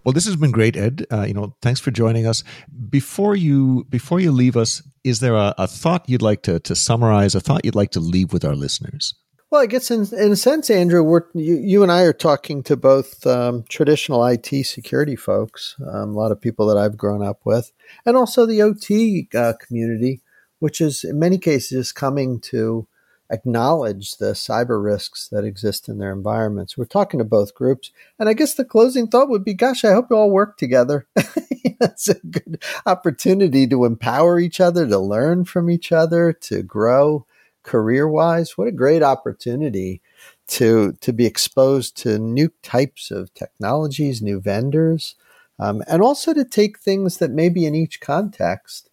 Well, 0.07 0.13
this 0.13 0.27
has 0.27 0.37
been 0.37 0.53
great, 0.53 0.77
Ed. 0.77 1.05
Uh, 1.11 1.23
you 1.23 1.35
know, 1.35 1.57
thanks 1.63 1.81
for 1.81 1.91
joining 1.91 2.29
us. 2.29 2.45
Before 2.89 3.35
you 3.35 3.85
before 3.91 4.21
you 4.21 4.31
leave 4.31 4.57
us, 4.57 4.81
is 5.03 5.19
there 5.19 5.35
a, 5.35 5.53
a 5.59 5.67
thought 5.67 6.09
you'd 6.09 6.23
like 6.23 6.43
to 6.43 6.61
to 6.61 6.77
summarize? 6.77 7.35
A 7.35 7.41
thought 7.41 7.65
you'd 7.65 7.75
like 7.75 7.91
to 7.91 7.99
leave 7.99 8.33
with 8.33 8.45
our 8.45 8.55
listeners? 8.55 9.17
Well, 9.51 9.63
I 9.63 9.67
guess 9.67 9.91
in, 9.91 10.07
in 10.17 10.31
a 10.31 10.37
sense, 10.37 10.71
Andrew, 10.71 11.03
we're, 11.03 11.23
you, 11.35 11.57
you 11.57 11.83
and 11.83 11.91
I 11.91 12.03
are 12.03 12.13
talking 12.13 12.63
to 12.65 12.77
both 12.77 13.27
um, 13.27 13.65
traditional 13.69 14.25
IT 14.25 14.47
security 14.65 15.17
folks, 15.17 15.75
um, 15.93 16.11
a 16.11 16.17
lot 16.17 16.31
of 16.31 16.41
people 16.41 16.67
that 16.67 16.77
I've 16.77 16.97
grown 16.97 17.25
up 17.25 17.41
with, 17.45 17.73
and 18.05 18.17
also 18.17 18.47
the 18.47 18.63
OT 18.63 19.29
uh, 19.35 19.55
community, 19.61 20.21
which 20.61 20.81
is 20.81 21.03
in 21.03 21.19
many 21.19 21.39
cases 21.39 21.91
coming 21.91 22.41
to 22.43 22.87
acknowledge 23.31 24.17
the 24.17 24.33
cyber 24.33 24.83
risks 24.83 25.29
that 25.29 25.45
exist 25.45 25.89
in 25.89 25.99
their 25.99 26.13
environments. 26.13 26.77
We're 26.77 26.85
talking 26.85 27.19
to 27.19 27.25
both 27.25 27.55
groups. 27.55 27.91
And 28.19 28.29
I 28.29 28.33
guess 28.35 28.55
the 28.55 28.65
closing 28.65 29.09
thought 29.09 29.29
would 29.29 29.45
be 29.45 29.55
gosh, 29.55 29.85
I 29.85 29.93
hope 29.93 30.07
you 30.11 30.17
all 30.17 30.31
work 30.31 30.57
together. 30.57 31.07
it's 31.17 32.09
a 32.09 32.15
good 32.15 32.63
opportunity 32.85 33.67
to 33.67 33.85
empower 33.85 34.39
each 34.39 34.61
other, 34.61 34.87
to 34.87 34.99
learn 34.99 35.45
from 35.45 35.71
each 35.71 35.93
other, 35.93 36.33
to 36.33 36.63
grow 36.63 37.27
career 37.67 38.09
wise, 38.09 38.57
what 38.57 38.69
a 38.69 38.73
great 38.73 39.03
opportunity 39.03 40.01
to 40.47 40.93
to 41.01 41.13
be 41.13 41.27
exposed 41.27 41.97
to 41.99 42.19
new 42.19 42.51
types 42.63 43.11
of 43.11 43.35
technologies, 43.35 44.23
new 44.23 44.41
vendors, 44.41 45.17
um, 45.59 45.83
and 45.89 46.01
also 46.01 46.33
to 46.33 46.45
take 46.45 46.79
things 46.79 47.19
that 47.19 47.31
maybe 47.31 47.67
in 47.67 47.75
each 47.75 48.01
context 48.01 48.86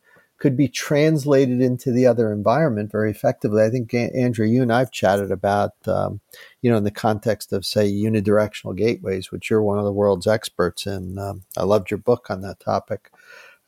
could 0.44 0.58
be 0.58 0.68
translated 0.68 1.62
into 1.62 1.90
the 1.90 2.06
other 2.06 2.30
environment 2.34 2.92
very 2.92 3.10
effectively. 3.10 3.64
I 3.64 3.70
think 3.70 3.94
Andrew, 3.94 4.46
you 4.46 4.62
and 4.62 4.74
I've 4.74 4.92
chatted 4.92 5.32
about, 5.32 5.72
um, 5.86 6.20
you 6.62 6.70
know, 6.70 6.76
in 6.76 6.84
the 6.84 6.92
context 6.92 7.54
of 7.54 7.66
say 7.66 7.90
unidirectional 7.90 8.76
gateways, 8.76 9.32
which 9.32 9.50
you're 9.50 9.64
one 9.64 9.78
of 9.80 9.86
the 9.86 9.94
world's 9.94 10.28
experts 10.28 10.86
in. 10.86 11.18
Um, 11.18 11.44
I 11.56 11.64
loved 11.64 11.90
your 11.90 11.98
book 11.98 12.26
on 12.30 12.42
that 12.42 12.60
topic. 12.60 13.10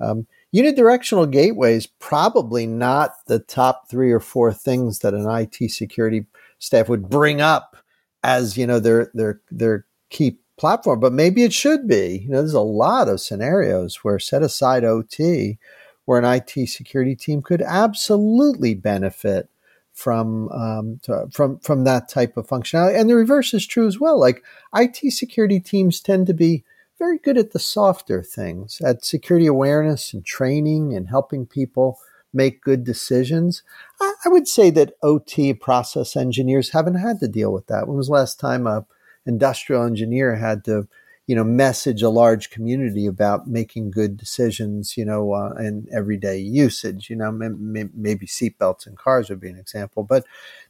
Um, 0.01 0.27
unidirectional 0.53 1.31
gateways 1.31 1.87
probably 1.87 2.67
not 2.67 3.11
the 3.27 3.39
top 3.39 3.89
three 3.89 4.11
or 4.11 4.19
four 4.19 4.51
things 4.51 4.99
that 4.99 5.13
an 5.13 5.29
IT 5.29 5.71
security 5.71 6.25
staff 6.59 6.89
would 6.89 7.07
bring 7.07 7.39
up 7.39 7.77
as 8.21 8.57
you 8.57 8.67
know 8.67 8.81
their 8.81 9.11
their 9.13 9.39
their 9.49 9.85
key 10.09 10.39
platform, 10.57 10.99
but 10.99 11.13
maybe 11.13 11.43
it 11.43 11.53
should 11.53 11.87
be. 11.87 12.23
You 12.25 12.31
know, 12.31 12.39
there's 12.39 12.51
a 12.51 12.59
lot 12.59 13.07
of 13.07 13.21
scenarios 13.21 14.03
where 14.03 14.19
set 14.19 14.43
aside 14.43 14.83
OT, 14.83 15.57
where 16.05 16.19
an 16.19 16.25
IT 16.25 16.69
security 16.69 17.15
team 17.15 17.41
could 17.41 17.61
absolutely 17.61 18.73
benefit 18.73 19.49
from 19.93 20.49
um, 20.49 20.99
to, 21.03 21.27
from 21.31 21.57
from 21.59 21.83
that 21.85 22.09
type 22.09 22.37
of 22.37 22.47
functionality. 22.47 22.99
And 22.99 23.09
the 23.09 23.15
reverse 23.15 23.53
is 23.53 23.65
true 23.65 23.87
as 23.87 23.99
well. 23.99 24.19
Like 24.19 24.43
IT 24.75 25.11
security 25.11 25.59
teams 25.59 25.99
tend 25.99 26.27
to 26.27 26.33
be 26.33 26.63
very 26.99 27.17
good 27.17 27.37
at 27.37 27.51
the 27.51 27.59
softer 27.59 28.21
things, 28.21 28.81
at 28.81 29.03
security 29.03 29.47
awareness 29.47 30.13
and 30.13 30.25
training 30.25 30.93
and 30.93 31.09
helping 31.09 31.45
people 31.45 31.99
make 32.33 32.61
good 32.61 32.83
decisions. 32.83 33.63
I, 34.01 34.13
I 34.25 34.29
would 34.29 34.47
say 34.47 34.69
that 34.71 34.93
OT 35.01 35.53
process 35.53 36.15
engineers 36.15 36.71
haven't 36.71 36.95
had 36.95 37.19
to 37.21 37.27
deal 37.27 37.51
with 37.51 37.67
that. 37.67 37.87
When 37.87 37.97
was 37.97 38.09
last 38.09 38.39
time 38.39 38.67
a 38.67 38.85
industrial 39.25 39.83
engineer 39.83 40.35
had 40.35 40.63
to, 40.65 40.87
you 41.27 41.35
know, 41.35 41.43
message 41.43 42.03
a 42.03 42.09
large 42.09 42.51
community 42.51 43.07
about 43.07 43.47
making 43.47 43.89
good 43.91 44.15
decisions, 44.15 44.95
you 44.95 45.05
know, 45.05 45.33
uh, 45.33 45.53
everyday 45.91 46.37
usage. 46.37 47.09
You 47.09 47.15
know, 47.15 47.31
maybe, 47.31 47.89
maybe 47.95 48.27
seatbelts 48.27 48.85
in 48.87 48.95
cars 48.95 49.29
would 49.29 49.39
be 49.39 49.49
an 49.49 49.57
example, 49.57 50.03
but 50.03 50.25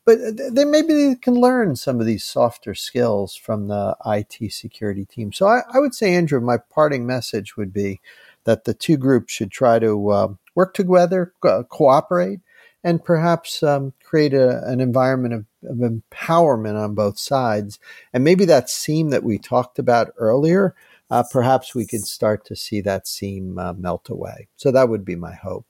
but 0.06 0.18
they 0.54 0.66
maybe 0.66 0.94
they 0.94 1.16
can 1.16 1.36
learn 1.36 1.76
some 1.76 2.00
of 2.00 2.06
these 2.06 2.24
softer 2.24 2.76
skills 2.76 3.36
from 3.36 3.68
the 3.68 3.98
IT 4.06 4.50
security 4.50 5.06
team. 5.06 5.34
So 5.34 5.48
I, 5.48 5.62
I 5.74 5.80
would 5.80 5.96
say, 5.96 6.14
Andrew, 6.14 6.40
my 6.40 6.58
parting 6.58 7.06
message 7.06 7.58
would 7.58 7.74
be 7.74 8.00
that 8.46 8.64
the 8.66 8.74
two 8.74 8.98
groups 8.98 9.34
should 9.34 9.52
try 9.52 9.80
to 9.80 10.10
uh, 10.12 10.28
work 10.54 10.74
together, 10.74 11.34
co- 11.42 11.64
cooperate, 11.66 12.40
and 12.86 13.04
perhaps 13.04 13.64
um, 13.64 13.94
create 14.04 14.36
a, 14.36 14.64
an 14.68 14.80
environment 14.80 15.34
of, 15.34 15.46
of, 15.68 15.78
empowerment 15.78 16.82
on 16.82 16.94
both 16.94 17.18
sides. 17.18 17.80
And 18.14 18.24
maybe 18.24 18.46
that 18.46 18.70
seam 18.70 19.10
that 19.10 19.24
we 19.24 19.40
talked 19.40 19.80
about 19.80 20.14
earlier, 20.18 20.76
uh, 21.10 21.24
perhaps 21.30 21.74
we 21.74 21.88
could 21.88 22.06
start 22.06 22.46
to 22.46 22.56
see 22.56 22.82
that 22.82 23.08
seam 23.08 23.58
uh, 23.58 23.74
melt 23.74 24.08
away. 24.10 24.50
So 24.56 24.70
that 24.70 24.88
would 24.88 25.04
be 25.04 25.16
my 25.16 25.34
hope. 25.34 25.66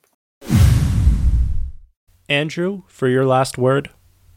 Andrew, 2.27 2.83
for 2.87 3.07
your 3.07 3.25
last 3.25 3.57
word. 3.57 3.91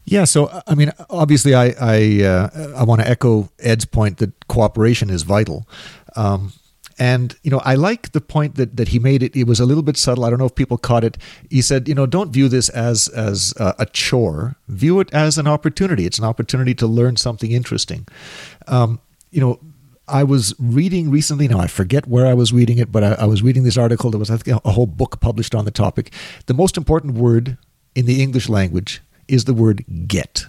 Yeah, 0.05 0.23
so 0.23 0.61
I 0.65 0.73
mean, 0.73 0.91
obviously, 1.09 1.53
I 1.53 1.75
I, 1.79 2.23
uh, 2.23 2.73
I 2.77 2.83
want 2.83 3.01
to 3.01 3.07
echo 3.07 3.49
Ed's 3.59 3.85
point 3.85 4.17
that 4.17 4.47
cooperation 4.47 5.09
is 5.09 5.23
vital. 5.23 5.67
Um, 6.15 6.53
and 6.99 7.35
you 7.43 7.49
know, 7.49 7.61
I 7.63 7.75
like 7.75 8.11
the 8.11 8.19
point 8.21 8.55
that 8.55 8.75
that 8.75 8.89
he 8.89 8.99
made. 8.99 9.23
It 9.23 9.35
it 9.35 9.47
was 9.47 9.59
a 9.61 9.65
little 9.65 9.83
bit 9.83 9.95
subtle. 9.97 10.25
I 10.25 10.29
don't 10.29 10.37
know 10.37 10.45
if 10.45 10.55
people 10.55 10.77
caught 10.77 11.05
it. 11.05 11.17
He 11.49 11.61
said, 11.61 11.87
you 11.87 11.95
know, 11.95 12.05
don't 12.05 12.31
view 12.31 12.49
this 12.49 12.67
as 12.69 13.07
as 13.07 13.53
a 13.57 13.85
chore. 13.85 14.57
View 14.67 14.99
it 14.99 15.09
as 15.13 15.37
an 15.37 15.47
opportunity. 15.47 16.05
It's 16.05 16.19
an 16.19 16.25
opportunity 16.25 16.75
to 16.75 16.85
learn 16.85 17.15
something 17.15 17.51
interesting. 17.51 18.05
Um, 18.67 18.99
you 19.31 19.39
know, 19.39 19.59
I 20.09 20.23
was 20.23 20.53
reading 20.59 21.09
recently. 21.09 21.47
Now 21.47 21.59
I 21.59 21.67
forget 21.67 22.05
where 22.07 22.27
I 22.27 22.33
was 22.33 22.51
reading 22.51 22.77
it, 22.79 22.91
but 22.91 23.03
I, 23.03 23.13
I 23.13 23.25
was 23.25 23.41
reading 23.41 23.63
this 23.63 23.77
article. 23.77 24.11
There 24.11 24.19
was 24.19 24.29
I 24.29 24.37
think, 24.37 24.59
a 24.65 24.71
whole 24.71 24.87
book 24.87 25.21
published 25.21 25.55
on 25.55 25.63
the 25.63 25.71
topic. 25.71 26.11
The 26.47 26.53
most 26.53 26.77
important 26.77 27.13
word 27.13 27.57
in 27.95 28.05
the 28.05 28.21
English 28.21 28.49
language 28.49 29.01
is 29.27 29.45
the 29.45 29.53
word 29.53 29.85
get. 30.07 30.47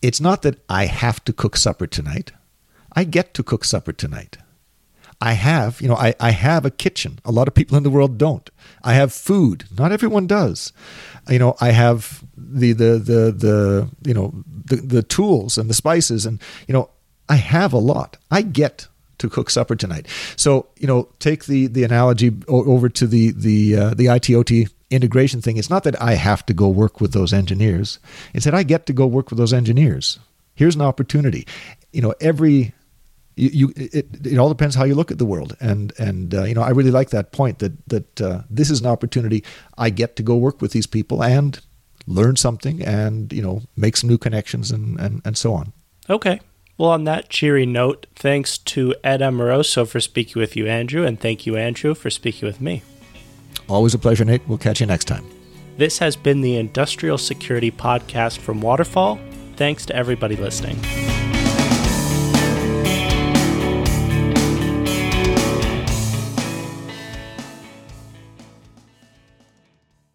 It's 0.00 0.20
not 0.20 0.40
that 0.42 0.60
I 0.70 0.86
have 0.86 1.22
to 1.24 1.32
cook 1.34 1.56
supper 1.56 1.86
tonight. 1.86 2.32
I 2.94 3.04
get 3.04 3.34
to 3.34 3.42
cook 3.42 3.64
supper 3.64 3.92
tonight. 3.92 4.38
I 5.20 5.34
have, 5.34 5.80
you 5.82 5.88
know, 5.88 5.96
I, 5.96 6.14
I 6.18 6.30
have 6.30 6.64
a 6.64 6.70
kitchen. 6.70 7.18
A 7.24 7.30
lot 7.30 7.46
of 7.46 7.54
people 7.54 7.76
in 7.76 7.82
the 7.82 7.90
world 7.90 8.16
don't. 8.16 8.48
I 8.82 8.94
have 8.94 9.12
food. 9.12 9.64
Not 9.78 9.92
everyone 9.92 10.26
does. 10.26 10.72
You 11.28 11.38
know, 11.38 11.56
I 11.60 11.72
have 11.72 12.24
the 12.36 12.72
the 12.72 12.98
the 12.98 13.32
the 13.32 13.90
you 14.02 14.14
know 14.14 14.32
the 14.64 14.76
the 14.76 15.02
tools 15.02 15.58
and 15.58 15.68
the 15.68 15.74
spices 15.74 16.24
and 16.24 16.40
you 16.66 16.72
know, 16.72 16.88
I 17.28 17.36
have 17.36 17.72
a 17.72 17.78
lot. 17.78 18.16
I 18.30 18.42
get 18.42 18.88
to 19.18 19.28
cook 19.28 19.50
supper 19.50 19.76
tonight. 19.76 20.06
So, 20.36 20.66
you 20.78 20.86
know, 20.86 21.08
take 21.18 21.44
the 21.44 21.66
the 21.66 21.84
analogy 21.84 22.32
over 22.48 22.88
to 22.88 23.06
the 23.06 23.32
the 23.32 23.76
uh, 23.76 23.94
the 23.94 24.06
ITOT 24.06 24.68
integration 24.90 25.40
thing. 25.40 25.56
It's 25.56 25.70
not 25.70 25.84
that 25.84 26.00
I 26.02 26.14
have 26.14 26.44
to 26.46 26.54
go 26.54 26.68
work 26.68 27.00
with 27.00 27.12
those 27.12 27.32
engineers. 27.32 27.98
It's 28.34 28.44
that 28.46 28.54
I 28.54 28.62
get 28.62 28.86
to 28.86 28.92
go 28.92 29.06
work 29.06 29.30
with 29.30 29.38
those 29.38 29.52
engineers. 29.52 30.18
Here's 30.54 30.74
an 30.74 30.82
opportunity. 30.82 31.46
You 31.92 32.02
know, 32.02 32.14
every 32.20 32.72
you, 33.36 33.50
you 33.52 33.72
it, 33.76 34.26
it 34.26 34.38
all 34.38 34.48
depends 34.48 34.74
how 34.74 34.84
you 34.84 34.94
look 34.94 35.10
at 35.10 35.18
the 35.18 35.24
world. 35.24 35.56
And 35.60 35.92
and 35.98 36.34
uh, 36.34 36.44
you 36.44 36.54
know 36.54 36.62
I 36.62 36.70
really 36.70 36.90
like 36.90 37.10
that 37.10 37.32
point 37.32 37.58
that 37.60 37.72
that 37.88 38.20
uh, 38.20 38.42
this 38.50 38.70
is 38.70 38.80
an 38.80 38.86
opportunity. 38.86 39.44
I 39.78 39.90
get 39.90 40.16
to 40.16 40.22
go 40.22 40.36
work 40.36 40.60
with 40.60 40.72
these 40.72 40.86
people 40.86 41.22
and 41.22 41.60
learn 42.06 42.36
something 42.36 42.82
and 42.82 43.32
you 43.32 43.42
know 43.42 43.62
make 43.76 43.96
some 43.96 44.08
new 44.08 44.18
connections 44.18 44.70
and 44.70 44.98
and, 45.00 45.22
and 45.24 45.36
so 45.36 45.54
on. 45.54 45.72
Okay. 46.08 46.40
Well 46.78 46.90
on 46.90 47.04
that 47.04 47.28
cheery 47.28 47.66
note 47.66 48.06
thanks 48.14 48.56
to 48.56 48.94
Ed 49.04 49.20
Amoroso 49.20 49.84
for 49.84 50.00
speaking 50.00 50.40
with 50.40 50.56
you 50.56 50.66
Andrew 50.66 51.04
and 51.04 51.20
thank 51.20 51.46
you 51.46 51.56
Andrew 51.56 51.94
for 51.94 52.10
speaking 52.10 52.46
with 52.46 52.60
me. 52.60 52.82
Always 53.68 53.94
a 53.94 53.98
pleasure 53.98 54.24
Nate. 54.24 54.46
We'll 54.48 54.58
catch 54.58 54.80
you 54.80 54.86
next 54.86 55.04
time. 55.04 55.26
This 55.76 55.98
has 55.98 56.16
been 56.16 56.40
the 56.40 56.56
industrial 56.56 57.18
security 57.18 57.70
podcast 57.70 58.38
from 58.38 58.60
waterfall. 58.60 59.18
Thanks 59.56 59.86
to 59.86 59.96
everybody 59.96 60.36
listening 60.36 60.78